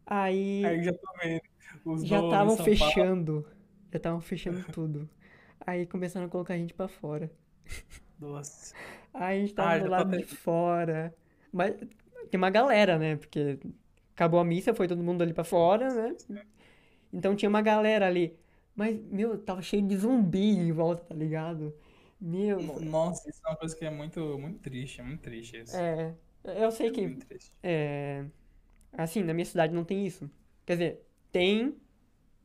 Aí 0.06 0.64
Aí 0.64 0.82
já 0.84 0.92
tô 0.92 1.12
vendo. 1.22 1.42
Os 1.84 2.04
já 2.04 2.16
donos 2.20 2.32
estavam 2.32 2.56
São 2.56 2.64
Paulo. 2.64 2.76
fechando. 2.76 3.46
Já 3.90 3.96
estavam 3.96 4.20
fechando 4.20 4.64
tudo. 4.72 5.08
Aí 5.66 5.86
começaram 5.86 6.26
a 6.26 6.28
colocar 6.28 6.54
a 6.54 6.58
gente 6.58 6.74
pra 6.74 6.88
fora. 6.88 7.30
Nossa. 8.18 8.74
Aí 9.12 9.38
a 9.38 9.40
gente 9.40 9.54
tava 9.54 9.70
Ah, 9.72 9.78
do 9.78 9.88
lado 9.88 10.16
de 10.16 10.24
fora. 10.24 11.14
Mas 11.52 11.74
tem 12.30 12.38
uma 12.38 12.50
galera, 12.50 12.98
né? 12.98 13.16
Porque 13.16 13.58
acabou 14.14 14.40
a 14.40 14.44
missa, 14.44 14.74
foi 14.74 14.88
todo 14.88 15.02
mundo 15.02 15.22
ali 15.22 15.32
pra 15.34 15.44
fora, 15.44 15.92
né? 15.94 16.16
Então 17.12 17.36
tinha 17.36 17.48
uma 17.48 17.62
galera 17.62 18.06
ali. 18.06 18.38
Mas, 18.74 18.98
meu, 19.04 19.38
tava 19.38 19.60
cheio 19.62 19.86
de 19.86 19.96
zumbi 19.96 20.50
em 20.56 20.72
volta, 20.72 21.04
tá 21.04 21.14
ligado? 21.14 21.74
Meu, 22.20 22.60
No- 22.62 22.80
Nossa, 22.80 23.28
isso 23.28 23.40
é 23.44 23.50
uma 23.50 23.56
coisa 23.56 23.76
que 23.76 23.84
é 23.84 23.90
muito, 23.90 24.38
muito 24.38 24.60
triste, 24.60 25.00
é 25.00 25.04
muito 25.04 25.20
triste 25.20 25.60
isso. 25.60 25.76
é. 25.76 26.14
Eu 26.44 26.70
sei 26.72 26.90
que, 26.90 27.02
Muito 27.06 27.26
triste. 27.26 27.52
é. 27.62 28.24
Assim, 28.92 29.22
na 29.22 29.32
minha 29.34 29.44
cidade 29.44 29.72
não 29.72 29.84
tem 29.84 30.06
isso. 30.06 30.28
Quer 30.66 30.72
dizer, 30.74 31.06
tem, 31.30 31.76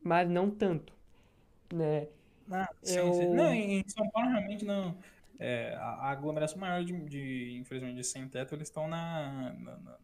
mas 0.04 0.30
não 0.30 0.50
tanto. 0.52 0.94
Né? 1.74 2.08
Ah, 2.52 2.70
sim, 2.82 2.98
Eu- 2.98 3.14
sim. 3.14 3.34
Não, 3.34 3.54
em 3.54 3.80
em 3.82 3.90
São 3.90 4.10
Paulo 4.12 4.30
realmente 4.30 4.64
não. 4.66 4.98
É, 5.40 5.74
a 5.76 5.90
a 5.90 6.10
aglomeração 6.12 6.58
maior 6.60 6.84
de, 6.84 6.94
de, 7.06 7.58
infelizmente, 7.60 7.96
de 7.98 8.04
sem 8.04 8.28
teto, 8.30 8.56
eles 8.56 8.68
estão 8.68 8.88
na, 8.88 9.54
na- 9.54 9.78
na- 9.78 9.98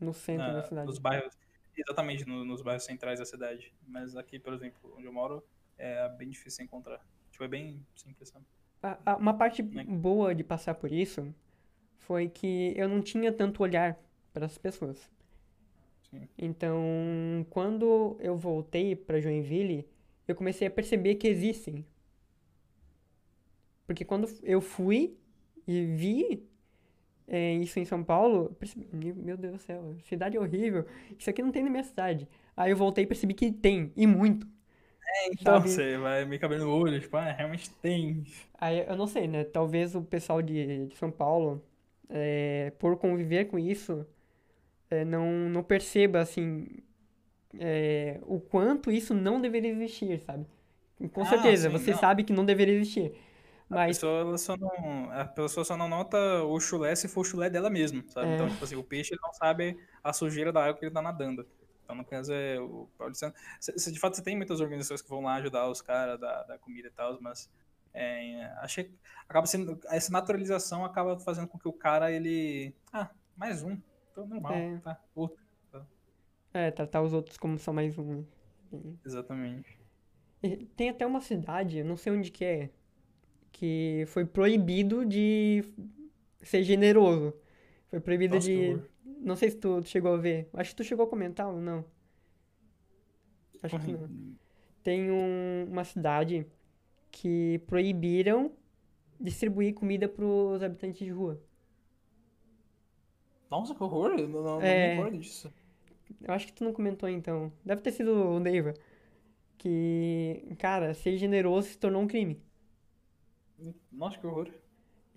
No 0.00 0.12
centro 0.12 0.46
na- 0.46 0.52
da 0.54 0.62
cidade. 0.62 0.86
nos 0.86 0.98
bairros, 0.98 1.34
exatamente, 1.80 2.24
no- 2.26 2.44
nos 2.44 2.62
bairros 2.62 2.84
centrais 2.84 3.18
da 3.18 3.24
cidade. 3.24 3.72
Mas 3.86 4.16
aqui, 4.16 4.38
por 4.38 4.52
exemplo, 4.52 4.94
onde 4.96 5.06
eu 5.06 5.12
moro, 5.12 5.42
é 5.76 6.08
bem 6.10 6.28
difícil 6.28 6.64
encontrar. 6.64 7.04
Tipo, 7.30 7.44
é 7.44 7.48
bem 7.48 7.84
simples, 7.94 8.28
sabe? 8.28 8.44
A- 8.82 8.98
a- 9.06 9.16
Uma 9.16 9.34
parte 9.34 9.62
Né? 9.62 9.84
boa 9.84 10.34
de 10.34 10.42
passar 10.44 10.74
por 10.74 10.90
isso 10.92 11.32
foi 11.98 12.28
que 12.28 12.72
eu 12.76 12.88
não 12.88 13.00
tinha 13.02 13.32
tanto 13.32 13.62
olhar 13.62 13.98
para 14.32 14.46
as 14.46 14.56
pessoas. 14.58 15.10
Sim. 16.10 16.26
Então, 16.38 17.46
quando 17.50 18.16
eu 18.20 18.36
voltei 18.36 18.96
para 18.96 19.20
Joinville, 19.20 19.86
eu 20.26 20.34
comecei 20.34 20.66
a 20.66 20.70
perceber 20.70 21.16
que 21.16 21.28
existem. 21.28 21.84
Porque 23.86 24.04
quando 24.04 24.28
eu 24.42 24.60
fui 24.60 25.16
e 25.66 25.84
vi 25.84 26.46
é, 27.28 27.54
isso 27.56 27.78
em 27.80 27.86
São 27.86 28.04
Paulo, 28.04 28.54
percebi, 28.58 28.88
meu 29.14 29.36
Deus 29.36 29.54
do 29.54 29.60
céu, 29.60 29.96
cidade 30.04 30.38
horrível. 30.38 30.86
Isso 31.18 31.30
aqui 31.30 31.42
não 31.42 31.52
tem 31.52 31.64
na 31.64 31.70
minha 31.70 31.84
cidade. 31.84 32.28
Aí 32.56 32.72
eu 32.72 32.76
voltei 32.76 33.04
e 33.04 33.06
percebi 33.06 33.34
que 33.34 33.52
tem, 33.52 33.92
e 33.96 34.06
muito. 34.06 34.46
Então, 35.32 35.60
Sabe? 35.60 35.68
você 35.88 35.96
vai 35.98 36.24
meio 36.24 36.40
cabelo 36.40 36.64
no 36.66 36.72
olho, 36.76 37.00
tipo, 37.00 37.16
ah, 37.16 37.32
realmente 37.32 37.70
tem. 37.76 38.24
Aí 38.54 38.80
eu 38.88 38.96
não 38.96 39.06
sei, 39.06 39.28
né? 39.28 39.44
Talvez 39.44 39.94
o 39.94 40.02
pessoal 40.02 40.42
de, 40.42 40.86
de 40.88 40.96
São 40.96 41.10
Paulo, 41.10 41.62
é, 42.08 42.72
por 42.78 42.96
conviver 42.98 43.46
com 43.46 43.58
isso, 43.58 44.06
é, 44.90 45.04
não, 45.04 45.26
não 45.50 45.62
perceba, 45.64 46.20
assim, 46.20 46.66
é, 47.58 48.20
o 48.26 48.40
quanto 48.40 48.90
isso 48.90 49.14
não 49.14 49.40
deveria 49.40 49.70
existir, 49.72 50.20
sabe? 50.20 50.46
Com 51.12 51.24
Ah, 51.24 51.26
certeza, 51.26 51.68
sim, 51.68 51.70
você 51.70 51.92
não. 51.92 51.94
sabe 51.94 52.24
que 52.24 52.32
não 52.32 52.44
deveria 52.44 52.74
existir. 52.74 53.14
A 53.70 53.74
Mas, 53.74 53.98
pessoa, 53.98 54.20
ela 54.20 54.38
só 54.38 54.56
não, 54.56 55.10
a 55.12 55.24
pessoa 55.26 55.64
só 55.64 55.76
não 55.76 55.88
nota 55.88 56.16
o 56.44 56.58
chulé 56.58 56.94
se 56.94 57.06
for 57.06 57.20
o 57.20 57.24
chulé 57.24 57.50
dela 57.50 57.68
mesma, 57.68 58.02
sabe? 58.08 58.28
É. 58.28 58.34
Então, 58.34 58.48
tipo 58.48 58.64
assim, 58.64 58.76
o 58.76 58.84
peixe 58.84 59.12
ele 59.12 59.20
não 59.22 59.32
sabe 59.32 59.76
a 60.02 60.12
sujeira 60.12 60.50
da 60.50 60.62
água 60.64 60.74
que 60.78 60.84
ele 60.86 60.94
tá 60.94 61.02
nadando. 61.02 61.46
Então, 61.84 61.94
no 61.96 62.04
caso, 62.04 62.32
é 62.32 62.58
o 62.60 62.88
paulistano. 62.96 63.34
De 63.92 63.98
fato, 64.00 64.16
você 64.16 64.22
tem 64.22 64.36
muitas 64.36 64.60
organizações 64.60 65.02
que 65.02 65.08
vão 65.08 65.20
lá 65.22 65.34
ajudar 65.36 65.68
os 65.70 65.82
caras 65.82 66.18
da, 66.18 66.42
da 66.44 66.58
comida 66.58 66.88
e 66.88 66.90
tal, 66.90 67.18
mas 67.20 67.50
é, 67.92 68.44
achei 68.60 68.84
que 68.84 68.98
acaba 69.28 69.46
sendo. 69.46 69.78
Essa 69.86 70.12
naturalização 70.12 70.84
acaba 70.84 71.18
fazendo 71.18 71.48
com 71.48 71.58
que 71.58 71.68
o 71.68 71.72
cara, 71.72 72.10
ele. 72.10 72.74
Ah, 72.92 73.10
mais 73.36 73.62
um. 73.62 73.78
Tô 74.14 74.24
normal, 74.26 74.52
É. 74.52 74.78
tá? 74.78 75.00
Outro. 75.14 75.38
é, 76.54 76.70
tratar 76.70 77.02
os 77.02 77.12
outros 77.12 77.36
como 77.36 77.58
só 77.58 77.72
mais 77.72 77.98
um. 77.98 78.24
Exatamente. 79.04 79.78
Tem 80.76 80.88
até 80.90 81.06
uma 81.06 81.20
cidade, 81.20 81.82
não 81.82 81.96
sei 81.96 82.12
onde 82.12 82.30
que 82.30 82.44
é, 82.44 82.70
que 83.52 84.04
foi 84.08 84.24
proibido 84.24 85.04
de 85.04 85.64
ser 86.42 86.62
generoso. 86.62 87.34
Foi 87.90 88.00
proibido 88.00 88.34
Nossa, 88.34 88.46
de. 88.46 88.78
Não 89.20 89.34
sei 89.36 89.50
se 89.50 89.56
tu 89.56 89.82
chegou 89.84 90.14
a 90.14 90.16
ver. 90.16 90.48
Acho 90.52 90.70
que 90.70 90.76
tu 90.76 90.84
chegou 90.84 91.06
a 91.06 91.08
comentar 91.08 91.48
ou 91.48 91.60
não. 91.60 91.84
Acho 93.62 93.78
que 93.80 93.92
não. 93.92 94.08
Tem 94.82 95.10
um- 95.10 95.66
uma 95.70 95.84
cidade 95.84 96.46
que 97.10 97.60
proibiram 97.66 98.52
distribuir 99.20 99.74
comida 99.74 100.08
pros 100.08 100.62
habitantes 100.62 101.04
de 101.04 101.10
rua. 101.10 101.40
Nossa, 103.50 103.74
que 103.74 103.82
horror! 103.82 104.12
Eu 104.18 104.28
não, 104.28 104.42
não, 104.42 104.62
É. 104.62 104.90
me 104.90 104.94
recordo 104.96 105.18
disso. 105.18 105.52
Eu 106.22 106.32
acho 106.34 106.46
que 106.46 106.52
tu 106.52 106.64
não 106.64 106.72
comentou 106.72 107.08
então. 107.08 107.52
Deve 107.64 107.80
ter 107.82 107.92
sido 107.92 108.12
o 108.12 108.38
Neiva. 108.40 108.74
Que, 109.56 110.54
cara, 110.58 110.94
ser 110.94 111.16
generoso 111.16 111.68
se 111.68 111.78
tornou 111.78 112.02
um 112.02 112.06
crime. 112.06 112.40
Nossa, 113.92 114.18
que 114.18 114.26
horror. 114.26 114.48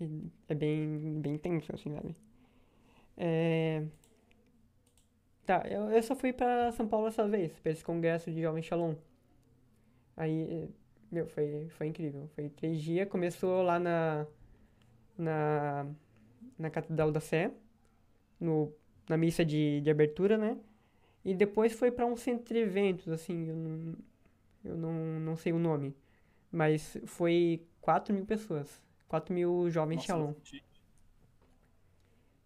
E 0.00 0.30
É 0.48 0.54
bem, 0.54 1.20
bem 1.20 1.38
tenso, 1.38 1.74
assim, 1.74 1.94
sabe? 1.94 2.16
É... 3.16 3.82
Tá, 5.46 5.62
eu, 5.68 5.90
eu 5.90 6.02
só 6.02 6.14
fui 6.16 6.32
pra 6.32 6.70
São 6.72 6.86
Paulo 6.88 7.06
essa 7.08 7.26
vez, 7.28 7.52
pra 7.60 7.70
esse 7.72 7.84
congresso 7.84 8.30
de 8.30 8.40
Jovem 8.42 8.62
Shalom. 8.62 8.94
Aí, 10.16 10.64
eh, 10.64 10.68
meu, 11.10 11.26
foi, 11.28 11.68
foi 11.70 11.86
incrível. 11.88 12.28
Foi 12.34 12.48
três 12.50 12.80
dias, 12.82 13.08
começou 13.08 13.62
lá 13.62 13.78
na, 13.78 14.26
na, 15.18 15.86
na 16.58 16.70
Catedral 16.70 17.12
da 17.12 17.20
Sé, 17.20 17.52
no, 18.40 18.72
na 19.08 19.16
missa 19.18 19.44
de, 19.44 19.80
de 19.82 19.90
abertura, 19.90 20.38
né? 20.38 20.58
E 21.24 21.34
depois 21.34 21.72
foi 21.74 21.90
pra 21.92 22.06
um 22.06 22.16
centro 22.16 22.54
de 22.54 22.60
eventos, 22.60 23.08
assim, 23.08 23.48
eu 23.48 23.56
não, 23.56 23.96
eu 24.64 24.76
não, 24.76 24.94
não 25.20 25.36
sei 25.36 25.52
o 25.52 25.58
nome. 25.58 25.94
Mas 26.52 26.98
foi 27.06 27.62
4 27.82 28.14
mil 28.14 28.26
pessoas. 28.26 28.82
4 29.08 29.34
mil 29.34 29.70
jovens 29.70 29.98
Nossa, 29.98 30.06
Shalom. 30.06 30.34
bastante. 30.34 30.64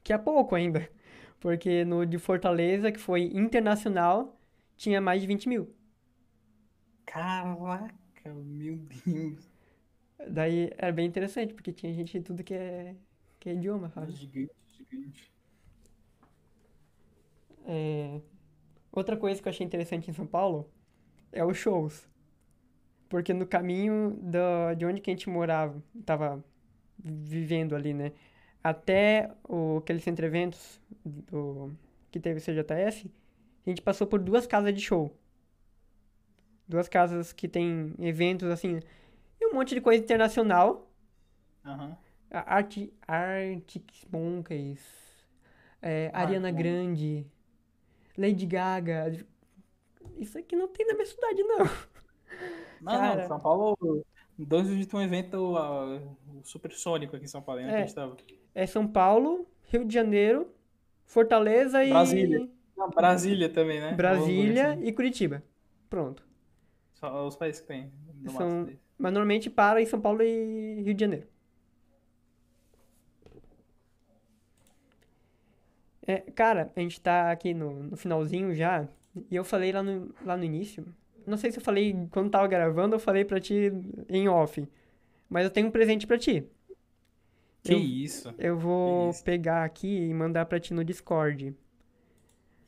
Que 0.02 0.12
é 0.12 0.18
pouco 0.18 0.54
ainda. 0.54 0.88
Porque 1.40 1.84
no 1.84 2.06
de 2.06 2.18
Fortaleza, 2.18 2.90
que 2.92 2.98
foi 2.98 3.24
internacional, 3.34 4.38
tinha 4.76 5.00
mais 5.00 5.20
de 5.20 5.26
20 5.26 5.48
mil. 5.48 5.74
Caraca, 7.04 8.32
meu 8.34 8.76
Deus. 8.76 9.50
Daí 10.28 10.70
era 10.76 10.92
bem 10.92 11.06
interessante, 11.06 11.54
porque 11.54 11.72
tinha 11.72 11.92
gente 11.94 12.18
de 12.18 12.24
tudo 12.24 12.42
que 12.44 12.54
é, 12.54 12.96
que 13.38 13.48
é 13.50 13.54
idioma, 13.54 13.90
sabe? 13.90 14.14
Gigante, 14.16 14.54
gigante. 14.74 15.30
É, 17.64 18.20
Outra 18.92 19.16
coisa 19.16 19.40
que 19.42 19.48
eu 19.48 19.50
achei 19.50 19.66
interessante 19.66 20.10
em 20.10 20.14
São 20.14 20.26
Paulo 20.26 20.70
é 21.32 21.44
os 21.44 21.56
shows. 21.58 22.08
Porque 23.08 23.32
no 23.32 23.46
caminho 23.46 24.18
da, 24.20 24.74
de 24.74 24.84
onde 24.84 25.00
que 25.00 25.10
a 25.10 25.12
gente 25.12 25.28
morava, 25.28 25.82
tava 26.04 26.44
vivendo 26.98 27.74
ali, 27.76 27.94
né? 27.94 28.12
Até 28.62 29.30
o, 29.48 29.78
aquele 29.78 30.00
centro 30.00 30.22
de 30.22 30.26
eventos 30.26 30.80
do, 31.04 31.72
que 32.10 32.18
teve 32.18 32.40
o 32.40 32.42
CJS, 32.42 33.06
a 33.64 33.70
gente 33.70 33.80
passou 33.80 34.06
por 34.06 34.20
duas 34.20 34.46
casas 34.46 34.74
de 34.74 34.80
show. 34.80 35.16
Duas 36.66 36.88
casas 36.88 37.32
que 37.32 37.46
tem 37.46 37.94
eventos 38.00 38.48
assim. 38.48 38.80
E 39.40 39.46
um 39.46 39.54
monte 39.54 39.74
de 39.74 39.80
coisa 39.80 40.02
internacional. 40.02 40.90
Aham. 41.64 41.96
A 42.28 42.56
Arti, 42.56 42.92
Arctic 43.06 44.04
Monkeys, 44.10 44.80
é, 45.80 46.10
Ariana. 46.12 46.50
Grande, 46.50 47.24
Lady 48.18 48.46
Gaga. 48.46 49.12
Isso 50.18 50.36
aqui 50.38 50.56
não 50.56 50.66
tem 50.66 50.86
na 50.86 50.94
minha 50.94 51.06
cidade, 51.06 51.42
não. 51.44 51.66
Não, 52.80 52.92
Cara. 52.92 53.22
não, 53.22 53.28
São 53.28 53.40
Paulo. 53.40 54.04
Dois 54.38 54.68
dias 54.68 54.92
um 54.92 55.00
evento 55.00 55.54
o 55.54 56.00
supersônico 56.44 57.16
aqui 57.16 57.24
em 57.24 57.28
São 57.28 57.40
Paulo, 57.40 57.62
né? 57.62 57.86
É. 58.54 58.62
É 58.62 58.66
São 58.66 58.86
Paulo, 58.86 59.46
Rio 59.64 59.84
de 59.84 59.94
Janeiro, 59.94 60.48
Fortaleza 61.04 61.84
e 61.84 61.90
Brasília. 61.90 62.48
Não, 62.76 62.90
Brasília 62.90 63.48
também, 63.48 63.80
né? 63.80 63.92
Brasília 63.92 64.78
e 64.82 64.92
Curitiba. 64.92 65.42
Pronto. 65.88 66.26
Só 66.94 67.26
os 67.26 67.36
países 67.36 67.60
que 67.60 67.66
tem. 67.66 67.92
no 68.22 68.30
São-. 68.30 68.68
Mas 68.98 69.12
normalmente 69.12 69.48
para 69.50 69.80
em 69.80 69.86
São 69.86 70.00
Paulo 70.00 70.22
e 70.22 70.82
Rio 70.82 70.94
de 70.94 71.00
Janeiro. 71.00 71.26
É, 76.06 76.18
cara, 76.18 76.70
a 76.74 76.80
gente 76.80 77.00
tá 77.00 77.32
aqui 77.32 77.52
no, 77.52 77.82
no 77.82 77.96
finalzinho 77.96 78.54
já, 78.54 78.86
e 79.28 79.34
eu 79.34 79.44
falei 79.44 79.72
lá 79.72 79.82
no, 79.82 80.14
lá 80.24 80.36
no 80.36 80.44
início. 80.44 80.86
Não 81.26 81.36
sei 81.36 81.50
se 81.50 81.58
eu 81.58 81.62
falei 81.62 81.94
quando 82.10 82.30
tava 82.30 82.46
gravando, 82.46 82.94
eu 82.94 83.00
falei 83.00 83.24
pra 83.24 83.40
ti 83.40 83.72
em 84.08 84.28
off. 84.28 84.66
Mas 85.28 85.44
eu 85.44 85.50
tenho 85.50 85.66
um 85.66 85.70
presente 85.70 86.06
pra 86.06 86.16
ti. 86.18 86.46
Que 87.62 87.72
Eu- 87.72 87.78
isso? 87.80 88.32
Eu 88.38 88.56
vou 88.58 89.10
isso. 89.10 89.24
pegar 89.24 89.64
aqui 89.64 89.88
e 90.08 90.14
mandar 90.14 90.46
pra 90.46 90.60
ti 90.60 90.72
no 90.72 90.84
Discord. 90.84 91.54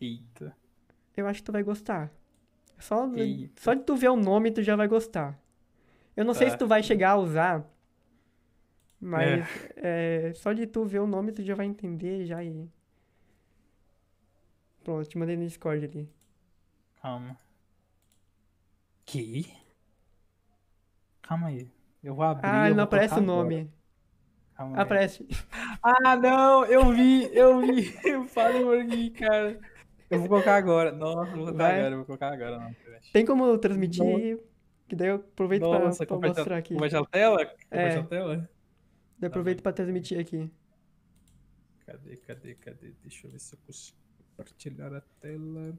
Eita. 0.00 0.56
Eu 1.16 1.26
acho 1.26 1.40
que 1.40 1.46
tu 1.46 1.52
vai 1.52 1.62
gostar. 1.62 2.12
Só, 2.78 3.08
Eita. 3.14 3.60
só 3.62 3.74
de 3.74 3.82
tu 3.82 3.96
ver 3.96 4.08
o 4.08 4.16
nome, 4.16 4.50
tu 4.50 4.62
já 4.62 4.74
vai 4.76 4.88
gostar. 4.88 5.38
Eu 6.16 6.24
não 6.24 6.34
sei 6.34 6.46
Tá. 6.48 6.52
se 6.52 6.58
tu 6.58 6.66
vai 6.66 6.82
chegar 6.82 7.10
a 7.12 7.16
usar, 7.16 7.64
mas 9.00 9.46
é, 9.76 10.32
só 10.34 10.52
de 10.52 10.66
tu 10.66 10.84
ver 10.84 10.98
o 11.00 11.06
nome, 11.06 11.30
tu 11.32 11.42
já 11.42 11.54
vai 11.54 11.66
entender 11.66 12.24
já 12.24 12.42
e... 12.42 12.68
Pronto, 14.82 15.08
te 15.08 15.18
mandei 15.18 15.36
no 15.36 15.44
Discord 15.44 15.84
ali. 15.84 16.08
Calma. 17.00 17.38
Que? 19.08 19.50
Calma 21.22 21.46
aí. 21.48 21.70
Eu 22.04 22.14
vou 22.14 22.24
abrir. 22.26 22.46
Ah, 22.46 22.68
não 22.74 22.84
aparece 22.84 23.14
o 23.14 23.22
nome. 23.22 23.72
Aí. 24.56 24.72
Aparece. 24.76 25.26
Ah, 25.80 26.16
não! 26.16 26.64
Eu 26.66 26.90
vi, 26.92 27.32
eu 27.32 27.60
vi. 27.60 27.94
Eu 28.04 28.24
falei 28.26 28.62
por 28.64 28.78
aqui, 28.80 29.10
cara. 29.10 29.58
Eu 30.10 30.18
vou 30.18 30.28
colocar 30.28 30.56
agora. 30.56 30.90
Nossa, 30.90 31.30
eu 31.30 31.36
vou 31.36 31.44
colocar 31.46 31.56
Vai. 31.56 31.78
agora. 31.78 31.92
Eu 31.92 31.96
vou 31.98 32.06
colocar 32.06 32.32
agora, 32.34 32.58
não. 32.58 32.76
Tem 33.12 33.24
como 33.24 33.56
transmitir? 33.58 34.42
Que 34.88 34.96
daí 34.96 35.08
eu 35.08 35.14
aproveito 35.16 35.62
pra, 35.68 35.78
Nossa, 35.78 35.98
pra 36.04 36.06
compartilha- 36.16 36.40
mostrar 36.40 36.56
aqui. 36.58 36.74
Compartilhar 36.74 37.02
a 37.02 37.06
tela? 37.06 37.54
É. 37.70 37.94
A 37.96 38.02
tela? 38.02 38.50
Eu 39.22 39.28
aproveito 39.28 39.62
pra 39.62 39.72
transmitir 39.72 40.18
aqui. 40.18 40.50
Cadê, 41.86 42.16
cadê, 42.16 42.54
cadê? 42.56 42.92
Deixa 43.02 43.26
eu 43.26 43.30
ver 43.30 43.38
se 43.38 43.54
eu 43.54 43.58
consigo 43.64 43.96
compartilhar 44.36 44.92
a 44.94 45.00
tela. 45.20 45.78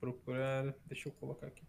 Procurar. 0.00 0.74
Deixa 0.86 1.08
eu 1.08 1.12
colocar 1.12 1.46
aqui. 1.46 1.62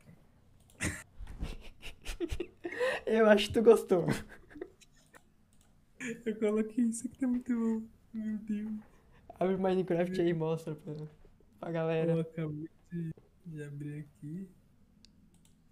Eu 3.05 3.27
acho 3.29 3.47
que 3.47 3.53
tu 3.53 3.63
gostou. 3.63 4.05
Eu 6.25 6.35
coloquei 6.39 6.85
isso 6.85 7.07
aqui, 7.07 7.17
tá 7.17 7.27
muito 7.27 7.53
bom. 7.53 7.81
Meu 8.13 8.37
Deus. 8.39 8.73
Abre 9.39 9.55
o 9.55 9.59
Minecraft 9.59 10.21
aí 10.21 10.29
e 10.29 10.33
mostra 10.33 10.75
pra, 10.75 10.93
pra 11.59 11.71
galera. 11.71 12.13
Eu 12.13 12.19
acabei 12.21 12.69
de, 13.45 13.63
abrir 13.63 13.99
aqui. 13.99 14.47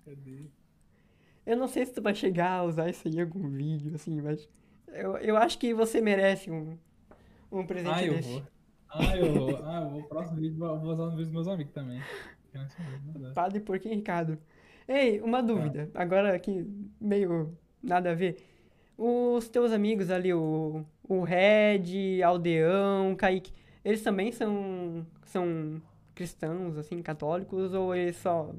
Cadê? 0.05 0.45
Eu 1.45 1.57
não 1.57 1.67
sei 1.67 1.85
se 1.85 1.93
tu 1.93 2.01
vai 2.01 2.15
chegar 2.15 2.51
a 2.51 2.63
usar 2.63 2.89
isso 2.89 3.07
aí 3.07 3.15
em 3.15 3.21
algum 3.21 3.49
vídeo, 3.49 3.93
assim, 3.95 4.21
mas 4.21 4.49
eu, 4.87 5.17
eu 5.17 5.37
acho 5.37 5.57
que 5.57 5.73
você 5.73 6.01
merece 6.01 6.49
um, 6.49 6.77
um 7.51 7.65
presente 7.65 7.93
Ah, 7.93 8.05
eu 8.05 8.13
desse. 8.13 8.29
vou. 8.29 8.43
Ah, 8.89 9.17
eu 9.17 9.33
vou. 9.33 9.65
Ah, 9.65 9.81
eu 9.81 9.89
vou. 9.89 9.99
O 10.01 10.03
próximo 10.03 10.39
vídeo 10.39 10.63
eu 10.65 10.79
vou 10.79 10.91
usar 10.93 11.05
no 11.05 11.11
vídeo 11.11 11.25
dos 11.25 11.33
meus 11.33 11.47
amigos 11.47 11.73
também. 11.73 12.01
Padre 13.33 13.59
Porquinho 13.59 13.95
Ricardo. 13.95 14.37
Ei, 14.87 15.21
uma 15.21 15.41
dúvida. 15.41 15.89
Agora 15.93 16.35
aqui, 16.35 16.65
meio 16.99 17.57
nada 17.81 18.11
a 18.11 18.15
ver. 18.15 18.37
Os 18.97 19.49
teus 19.49 19.71
amigos 19.71 20.09
ali, 20.11 20.33
o, 20.33 20.85
o 21.07 21.23
Red, 21.23 22.21
Aldeão, 22.23 23.15
Kaique, 23.15 23.53
eles 23.83 24.03
também 24.03 24.31
são, 24.31 25.05
são 25.25 25.81
cristãos, 26.15 26.77
assim, 26.77 27.01
católicos, 27.01 27.73
ou 27.73 27.95
eles 27.95 28.17
só 28.17 28.53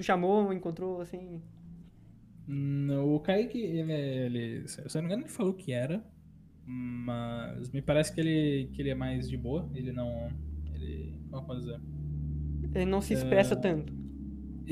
chamou, 0.00 0.52
encontrou, 0.52 1.00
assim... 1.00 1.42
Não, 2.46 3.14
o 3.14 3.20
Kaique, 3.20 3.58
ele, 3.58 3.92
é- 3.92 4.26
ele, 4.26 4.68
se 4.68 4.80
eu 4.80 4.86
não 4.94 5.02
me 5.02 5.06
engano, 5.08 5.22
ele 5.24 5.28
falou 5.28 5.52
que 5.54 5.70
era, 5.72 6.02
mas 6.64 7.70
me 7.70 7.82
parece 7.82 8.12
que 8.14 8.20
ele, 8.20 8.70
que 8.72 8.80
ele 8.82 8.90
é 8.90 8.94
mais 8.94 9.28
de 9.28 9.36
boa. 9.36 9.70
Ele 9.74 9.92
não. 9.92 10.30
Ele. 10.74 11.20
Como 11.30 11.42
eu 11.42 11.46
posso 11.46 11.60
dizer? 11.60 11.80
Ele 12.74 12.86
não 12.86 13.00
se 13.02 13.12
expressa 13.14 13.54
É. 13.54 13.56
tanto. 13.56 13.92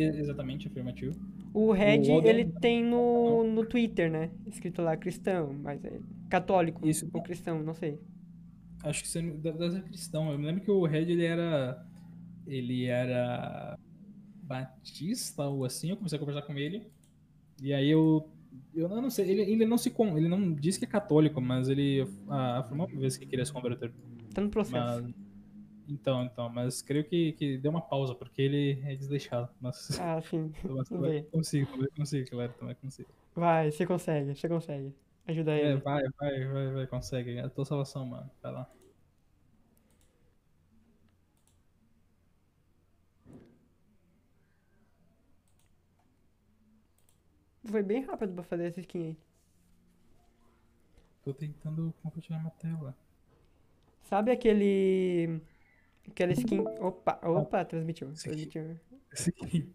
Exatamente, 0.02 0.68
afirmativo. 0.68 1.18
O 1.52 1.72
Red, 1.72 2.10
Aldeão- 2.10 2.24
ele 2.24 2.44
tem 2.60 2.84
no, 2.84 3.44
no 3.44 3.64
Twitter, 3.64 4.10
né? 4.10 4.30
Escrito 4.46 4.82
lá 4.82 4.96
cristão, 4.96 5.54
mas 5.62 5.84
é 5.84 5.98
católico 6.28 6.86
Isso. 6.86 7.08
ou 7.12 7.22
cristão, 7.22 7.62
não 7.62 7.74
sei. 7.74 7.98
Acho 8.82 9.02
que 9.02 9.08
você 9.08 9.22
deve 9.22 9.70
ser 9.70 9.82
cristão. 9.82 10.30
Eu 10.30 10.38
me 10.38 10.46
lembro 10.46 10.62
que 10.62 10.70
o 10.70 10.84
Red 10.84 11.10
ele 11.10 11.24
era. 11.24 11.84
Ele 12.46 12.84
era 12.84 13.78
batista 14.42 15.44
ou 15.44 15.64
assim. 15.64 15.90
Eu 15.90 15.96
comecei 15.96 16.16
a 16.16 16.20
conversar 16.20 16.42
com 16.42 16.56
ele. 16.56 16.86
E 17.62 17.72
aí 17.72 17.90
eu. 17.90 18.28
Eu 18.74 18.88
não 18.88 19.10
sei, 19.10 19.28
ele, 19.30 19.42
ele 19.42 19.66
não 19.66 19.76
se 19.76 19.92
ele 19.98 20.28
não 20.28 20.52
diz 20.52 20.78
que 20.78 20.84
é 20.84 20.88
católico, 20.88 21.40
mas 21.40 21.68
ele 21.68 22.06
afirmou 22.28 22.86
uma 22.86 23.00
vez 23.00 23.16
que 23.16 23.26
queria 23.26 23.44
se 23.44 23.52
converter. 23.52 23.92
Tá 24.32 24.40
no 24.42 24.50
processo. 24.50 25.02
Mas, 25.02 25.14
então, 25.88 26.24
então, 26.24 26.48
mas 26.48 26.82
creio 26.82 27.04
que, 27.04 27.32
que 27.32 27.58
deu 27.58 27.70
uma 27.70 27.80
pausa, 27.80 28.14
porque 28.14 28.40
ele 28.42 28.80
é 28.84 28.94
desleixado. 28.96 29.48
Mas, 29.60 29.88
Ah, 30.00 30.20
sim. 30.20 30.52
mas 30.64 30.88
ver. 30.88 31.26
consigo, 31.30 31.70
também 31.70 31.88
consigo, 31.96 32.30
claro, 32.30 32.52
também 32.58 32.74
consigo. 32.76 33.08
Vai, 33.34 33.70
você 33.70 33.86
consegue, 33.86 34.34
você 34.34 34.48
consegue. 34.48 34.94
Ajuda 35.26 35.52
É, 35.52 35.72
ele. 35.72 35.80
vai, 35.80 36.02
vai, 36.18 36.44
vai, 36.46 36.72
vai, 36.72 36.86
consegue. 36.86 37.36
É 37.36 37.42
a 37.42 37.48
tua 37.50 37.64
salvação, 37.64 38.06
mano. 38.06 38.30
Vai 38.42 38.52
lá. 38.52 38.70
Foi 47.64 47.82
bem 47.82 48.02
rápido 48.02 48.32
pra 48.32 48.42
fazer 48.44 48.64
essa 48.68 48.80
skin 48.80 49.02
aí. 49.08 49.16
Tô 51.24 51.34
tentando 51.34 51.92
compartilhar 52.02 52.38
minha 52.38 52.50
tela. 52.52 52.96
Sabe 54.04 54.30
aquele. 54.30 55.40
Aquela 56.08 56.32
skin. 56.32 56.60
Opa, 56.80 57.20
opa, 57.22 57.64
transmitiu. 57.64 58.12
Esse 58.12 58.28
aqui. 58.28 58.46
transmitiu. 58.46 58.80
Esse 59.12 59.30
aqui. 59.30 59.72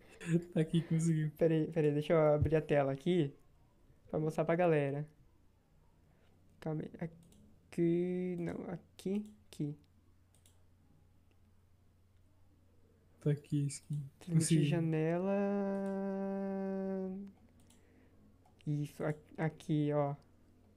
Tá 0.54 0.62
aqui, 0.62 0.82
conseguiu. 0.84 1.32
Peraí, 1.38 1.68
peraí, 1.72 1.92
deixa 1.92 2.14
eu 2.14 2.34
abrir 2.34 2.56
a 2.56 2.62
tela 2.62 2.92
aqui. 2.92 3.34
Pra 4.10 4.20
mostrar 4.20 4.46
pra 4.46 4.56
galera. 4.56 5.08
Calma 6.60 6.84
aí. 6.84 6.92
Aqui. 7.00 8.36
Não, 8.40 8.56
aqui. 8.70 9.26
Aqui. 9.48 9.76
Tá 13.22 13.32
aqui, 13.32 13.68
skin. 13.68 14.04
Transmitir 14.20 14.64
janela. 14.66 15.32
Isso, 18.66 19.04
aqui, 19.38 19.92
ó. 19.94 20.16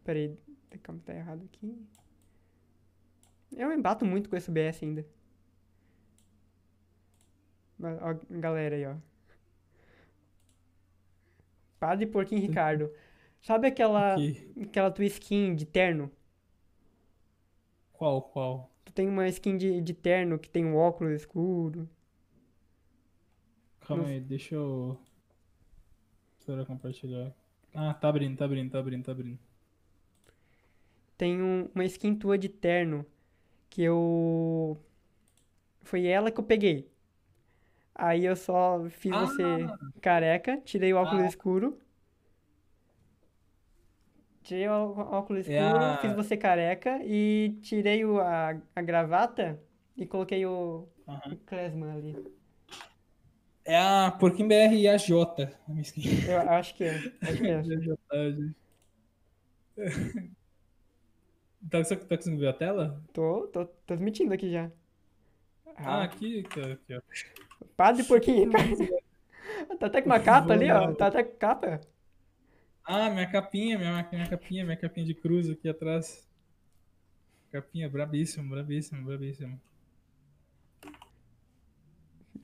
Peraí, 0.05 0.37
calma, 0.83 1.01
tá 1.05 1.15
errado 1.15 1.45
aqui. 1.45 1.87
Eu 3.57 3.69
me 3.69 3.81
bato 3.81 4.05
muito 4.05 4.29
com 4.29 4.37
esse 4.37 4.51
OBS 4.51 4.83
ainda. 4.83 5.07
Ó, 7.81 8.15
galera 8.31 8.77
aí, 8.77 8.87
ó. 8.87 8.97
Padre 11.79 12.07
Porquinho 12.07 12.41
Ricardo. 12.41 12.91
Sabe 13.43 13.69
aquela, 13.69 14.15
Aqui. 14.15 14.53
aquela 14.61 14.91
tua 14.91 15.05
skin 15.05 15.55
de 15.55 15.67
terno? 15.67 16.11
Qual, 17.95 18.21
qual? 18.23 18.71
Tu 18.85 18.93
tem 18.95 19.07
uma 19.09 19.29
skin 19.29 19.57
de, 19.59 19.81
de 19.83 19.93
terno 19.95 20.39
que 20.39 20.49
tem 20.49 20.65
um 20.65 20.75
óculos 20.77 21.13
escuro. 21.13 21.87
Calma 23.87 24.05
Não- 24.05 24.11
aí, 24.11 24.21
deixa 24.21 24.55
eu. 24.57 24.99
Espera 26.39 26.65
compartilhar. 26.65 27.35
Ah, 27.75 27.93
tá 27.93 28.09
abrindo, 28.09 28.37
tá 28.37 28.45
abrindo, 28.45 28.71
tá 28.71 28.79
abrindo, 28.79 29.05
tá 29.05 29.13
abrindo. 29.13 29.39
Tem 31.17 31.41
um- 31.43 31.69
uma 31.75 31.85
skin 31.85 32.15
tua 32.17 32.37
de 32.39 32.49
terno 32.49 33.05
que 33.71 33.83
eu 33.83 34.79
Foi 35.83 36.05
ela 36.07 36.31
que 36.33 36.41
eu 36.41 36.45
peguei. 36.45 36.91
Aí 37.95 38.25
eu 38.25 38.37
só 38.37 38.85
fiz 38.91 39.13
Ah, 39.13 39.21
você 39.21 39.67
careca, 40.01 40.61
tirei 40.65 40.93
o 40.93 40.97
óculos 40.97 41.25
ah, 41.25 41.29
escuro. 41.29 41.79
Tirei 44.43 44.69
o 44.69 44.73
óculos 44.99 45.49
é 45.49 45.53
escuro, 45.53 45.99
fiz 46.03 46.13
você 46.15 46.37
careca 46.37 47.01
e 47.05 47.57
tirei 47.63 48.05
o, 48.05 48.21
a, 48.21 48.61
a 48.77 48.83
gravata 48.83 49.59
e 49.97 50.07
coloquei 50.07 50.45
o, 50.45 50.87
o. 51.07 51.37
Klesman 51.47 51.93
ali. 51.93 52.35
É 53.65 53.77
a 53.79 54.11
Porquinho 54.11 54.49
BR 54.49 54.77
e 54.77 54.89
a 54.89 54.97
Jota. 54.99 55.59
Eu 56.27 56.39
acho 56.51 56.75
que 56.75 56.85
é, 56.85 56.97
acho 57.23 57.41
que 57.41 57.51
é. 57.51 57.63
Tá, 61.71 61.79
você 61.83 61.97
tá 61.97 62.17
conseguindo 62.17 62.41
ver 62.41 62.49
a 62.49 62.53
tela? 62.53 63.03
Tô, 63.13 63.47
tô 63.49 63.65
transmitindo 63.87 64.35
aqui 64.35 64.51
já. 64.51 64.71
Ah, 65.77 66.03
Ah, 66.03 66.03
aqui, 66.05 66.43
tá, 66.55 66.73
aqui, 66.73 66.95
ó. 66.95 67.01
Padre 67.77 68.05
porquinho. 68.05 68.51
Tá 69.79 69.87
até 69.87 70.01
com 70.03 70.09
uma 70.09 70.21
capa 70.21 70.53
ali, 70.55 70.71
ó. 70.71 70.93
Tá 70.95 71.07
até 71.09 71.23
com 71.25 71.37
capa. 71.39 71.81
Ah, 72.87 73.11
minha 73.11 73.31
capinha, 73.31 73.79
minha, 73.79 74.09
minha 74.11 74.27
capinha, 74.29 74.65
minha 74.65 74.77
capinha 74.77 75.05
de 75.07 75.15
cruz 75.15 75.51
aqui 75.51 75.69
atrás. 75.69 76.27
Capinha, 77.51 77.89
brabíssimo, 77.89 78.51
brabíssimo, 78.51 79.03
brabíssimo. 79.03 79.59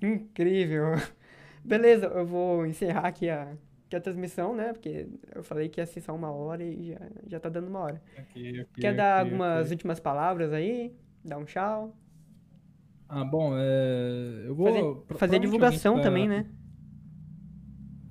Incrível. 0.02 0.94
Beleza, 1.64 2.06
eu 2.06 2.26
vou 2.26 2.66
encerrar 2.66 3.06
aqui 3.06 3.28
a, 3.28 3.52
aqui 3.86 3.96
a 3.96 4.00
transmissão, 4.00 4.54
né? 4.54 4.72
Porque 4.72 5.08
eu 5.34 5.42
falei 5.44 5.68
que 5.68 5.80
ia 5.80 5.86
ser 5.86 6.00
só 6.00 6.14
uma 6.14 6.30
hora 6.30 6.64
e 6.64 6.92
já, 6.92 6.98
já 7.26 7.40
tá 7.40 7.48
dando 7.48 7.68
uma 7.68 7.80
hora. 7.80 8.02
Ok, 8.18 8.36
ok, 8.62 8.78
Quer 8.80 8.94
dar 8.94 9.20
ok, 9.20 9.22
algumas 9.22 9.70
últimas 9.72 10.00
palavras 10.00 10.52
aí? 10.52 10.94
Dar 11.24 11.38
um 11.38 11.44
tchau? 11.44 11.96
Ah, 13.12 13.24
bom, 13.24 13.54
é, 13.58 14.44
eu 14.46 14.54
Fazer, 14.62 14.82
vou. 14.82 15.06
fazer 15.16 15.40
que 15.40 15.40
divulgação 15.40 15.96
tá. 15.96 16.02
também, 16.02 16.28
né? 16.28 16.46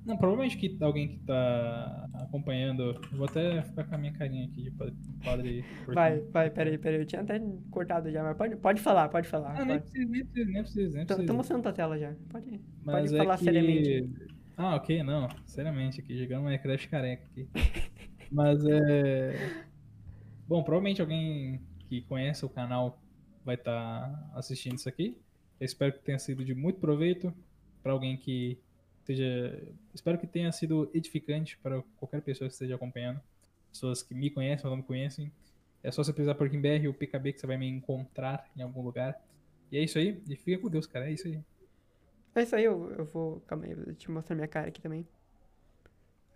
Não, 0.04 0.16
provavelmente 0.16 0.56
que 0.56 0.76
alguém 0.82 1.08
que 1.08 1.18
tá 1.20 2.08
acompanhando. 2.14 2.82
Eu 3.12 3.18
vou 3.18 3.26
até 3.26 3.62
ficar 3.62 3.84
com 3.84 3.94
a 3.94 3.98
minha 3.98 4.12
carinha 4.12 4.46
aqui 4.46 4.64
de 4.64 4.70
padre, 5.24 5.64
Vai, 5.86 6.20
vai, 6.30 6.50
peraí, 6.50 6.78
peraí. 6.78 7.00
Eu 7.00 7.06
tinha 7.06 7.22
até 7.22 7.40
cortado 7.70 8.10
já, 8.10 8.22
mas 8.22 8.36
pode, 8.36 8.56
pode 8.56 8.80
falar, 8.80 9.08
pode 9.08 9.28
falar. 9.28 9.60
Ah, 9.60 9.64
nem 9.64 9.78
Pode. 9.78 9.90
precisa, 9.90 10.10
nem 10.10 10.24
precisa, 10.24 10.50
nem 10.52 10.62
precisa, 10.62 10.96
nem 10.98 11.06
Tô, 11.06 11.16
tô 11.16 11.26
precisa. 11.26 11.34
mostrando 11.34 11.62
tua 11.62 11.72
tela 11.72 11.98
já. 11.98 12.14
Pode, 12.28 12.60
pode 12.90 13.10
Mas 13.10 13.12
é 13.12 13.18
falar 13.18 13.36
seriamente. 13.38 14.02
que. 14.02 14.10
Ah, 14.56 14.76
ok, 14.76 15.02
não. 15.02 15.28
Seriamente 15.46 16.00
aqui, 16.00 16.16
jogando 16.18 16.44
Minecraft 16.44 16.88
careca 16.88 17.24
aqui. 17.26 17.48
Mas 18.30 18.64
é. 18.64 19.64
Bom, 20.46 20.62
provavelmente 20.62 21.00
alguém 21.00 21.60
que 21.88 22.02
conhece 22.02 22.44
o 22.44 22.48
canal 22.48 22.99
vai 23.44 23.54
estar 23.54 24.30
assistindo 24.34 24.76
isso 24.76 24.88
aqui. 24.88 25.16
Eu 25.58 25.64
espero 25.64 25.92
que 25.92 26.00
tenha 26.00 26.18
sido 26.18 26.44
de 26.44 26.54
muito 26.54 26.80
proveito 26.80 27.32
para 27.82 27.92
alguém 27.92 28.16
que 28.16 28.58
seja. 29.04 29.62
Espero 29.94 30.18
que 30.18 30.26
tenha 30.26 30.50
sido 30.52 30.90
edificante 30.94 31.58
para 31.58 31.82
qualquer 31.96 32.22
pessoa 32.22 32.48
que 32.48 32.54
esteja 32.54 32.74
acompanhando. 32.74 33.20
Pessoas 33.70 34.02
que 34.02 34.14
me 34.14 34.30
conhecem 34.30 34.66
ou 34.66 34.70
não 34.70 34.78
me 34.78 34.82
conhecem. 34.82 35.32
É 35.82 35.90
só 35.90 36.02
você 36.02 36.12
precisar 36.12 36.34
por 36.34 36.48
BR 36.48 36.86
ou 36.86 36.94
PKB 36.94 37.32
que 37.32 37.40
você 37.40 37.46
vai 37.46 37.56
me 37.56 37.68
encontrar 37.68 38.50
em 38.56 38.62
algum 38.62 38.82
lugar. 38.82 39.20
E 39.70 39.78
é 39.78 39.82
isso 39.82 39.98
aí. 39.98 40.22
E 40.28 40.36
fica 40.36 40.60
com 40.60 40.68
Deus, 40.68 40.86
cara. 40.86 41.08
É 41.08 41.12
isso 41.12 41.26
aí. 41.26 41.40
É 42.34 42.42
isso 42.42 42.54
aí, 42.54 42.64
eu, 42.64 42.90
eu 42.92 43.04
vou. 43.04 43.40
Calma 43.40 43.64
aí, 43.64 43.74
deixa 43.74 44.08
eu 44.08 44.14
mostrar 44.14 44.36
minha 44.36 44.48
cara 44.48 44.68
aqui 44.68 44.80
também. 44.80 45.06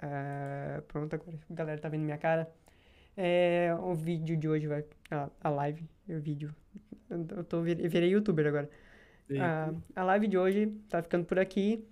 Ah, 0.00 0.82
pronto, 0.88 1.14
agora 1.14 1.38
a 1.50 1.54
galera 1.54 1.80
tá 1.80 1.88
vendo 1.88 2.02
minha 2.02 2.18
cara. 2.18 2.52
É, 3.16 3.74
o 3.80 3.94
vídeo 3.94 4.36
de 4.36 4.48
hoje 4.48 4.66
vai. 4.66 4.84
A, 5.40 5.48
live, 5.48 5.88
vídeo. 6.06 6.54
Eu, 7.10 7.44
tô, 7.44 7.60
vir- 7.62 7.88
virei 7.88 8.10
youtuber 8.10 8.46
agora. 8.46 8.68
A, 9.40 9.72
a 9.96 10.04
live 10.04 10.26
de 10.28 10.36
hoje 10.38 10.66
tá 10.88 11.02
ficando 11.02 11.24
por 11.24 11.38
aqui. 11.38 11.84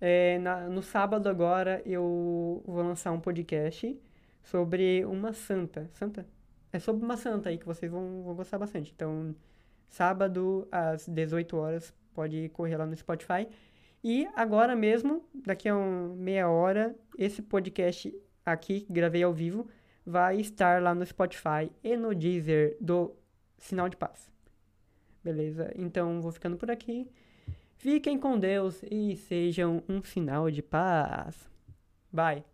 É, 0.00 0.38
na- 0.38 0.68
no 0.68 0.82
sábado 0.82 1.28
agora 1.28 1.80
eu 1.86 2.62
vou 2.66 2.82
lançar 2.82 3.12
um 3.12 3.20
podcast 3.20 3.98
sobre 4.42 5.04
uma 5.04 5.32
santa. 5.32 5.88
Santa? 5.94 6.26
É 6.72 6.78
sobre 6.78 7.04
uma 7.04 7.16
santa 7.16 7.48
aí 7.48 7.58
que 7.58 7.64
vocês 7.66 7.90
vão, 7.90 8.22
vão 8.22 8.34
gostar 8.34 8.58
bastante. 8.58 8.92
Então, 8.94 9.34
sábado 9.88 10.66
às 10.70 11.08
18 11.08 11.56
horas, 11.56 11.94
pode 12.12 12.48
correr 12.50 12.76
lá 12.76 12.86
no 12.86 12.96
Spotify. 12.96 13.46
E 14.02 14.28
agora 14.34 14.76
mesmo, 14.76 15.24
daqui 15.32 15.68
a 15.68 15.76
um, 15.76 16.14
meia 16.16 16.48
hora, 16.48 16.94
esse 17.18 17.40
podcast 17.40 18.14
aqui, 18.44 18.80
que 18.82 18.92
gravei 18.92 19.22
ao 19.22 19.32
vivo, 19.32 19.66
vai 20.04 20.38
estar 20.38 20.82
lá 20.82 20.94
no 20.94 21.06
Spotify 21.06 21.70
e 21.82 21.96
no 21.96 22.14
Deezer 22.14 22.76
do 22.80 23.14
Sinal 23.58 23.88
de 23.88 23.96
Paz. 23.96 24.30
Beleza? 25.22 25.72
Então 25.74 26.20
vou 26.20 26.30
ficando 26.32 26.56
por 26.56 26.70
aqui. 26.70 27.10
Fiquem 27.76 28.18
com 28.18 28.38
Deus 28.38 28.82
e 28.90 29.16
sejam 29.16 29.82
um 29.88 30.02
sinal 30.02 30.50
de 30.50 30.62
paz. 30.62 31.48
Bye. 32.12 32.44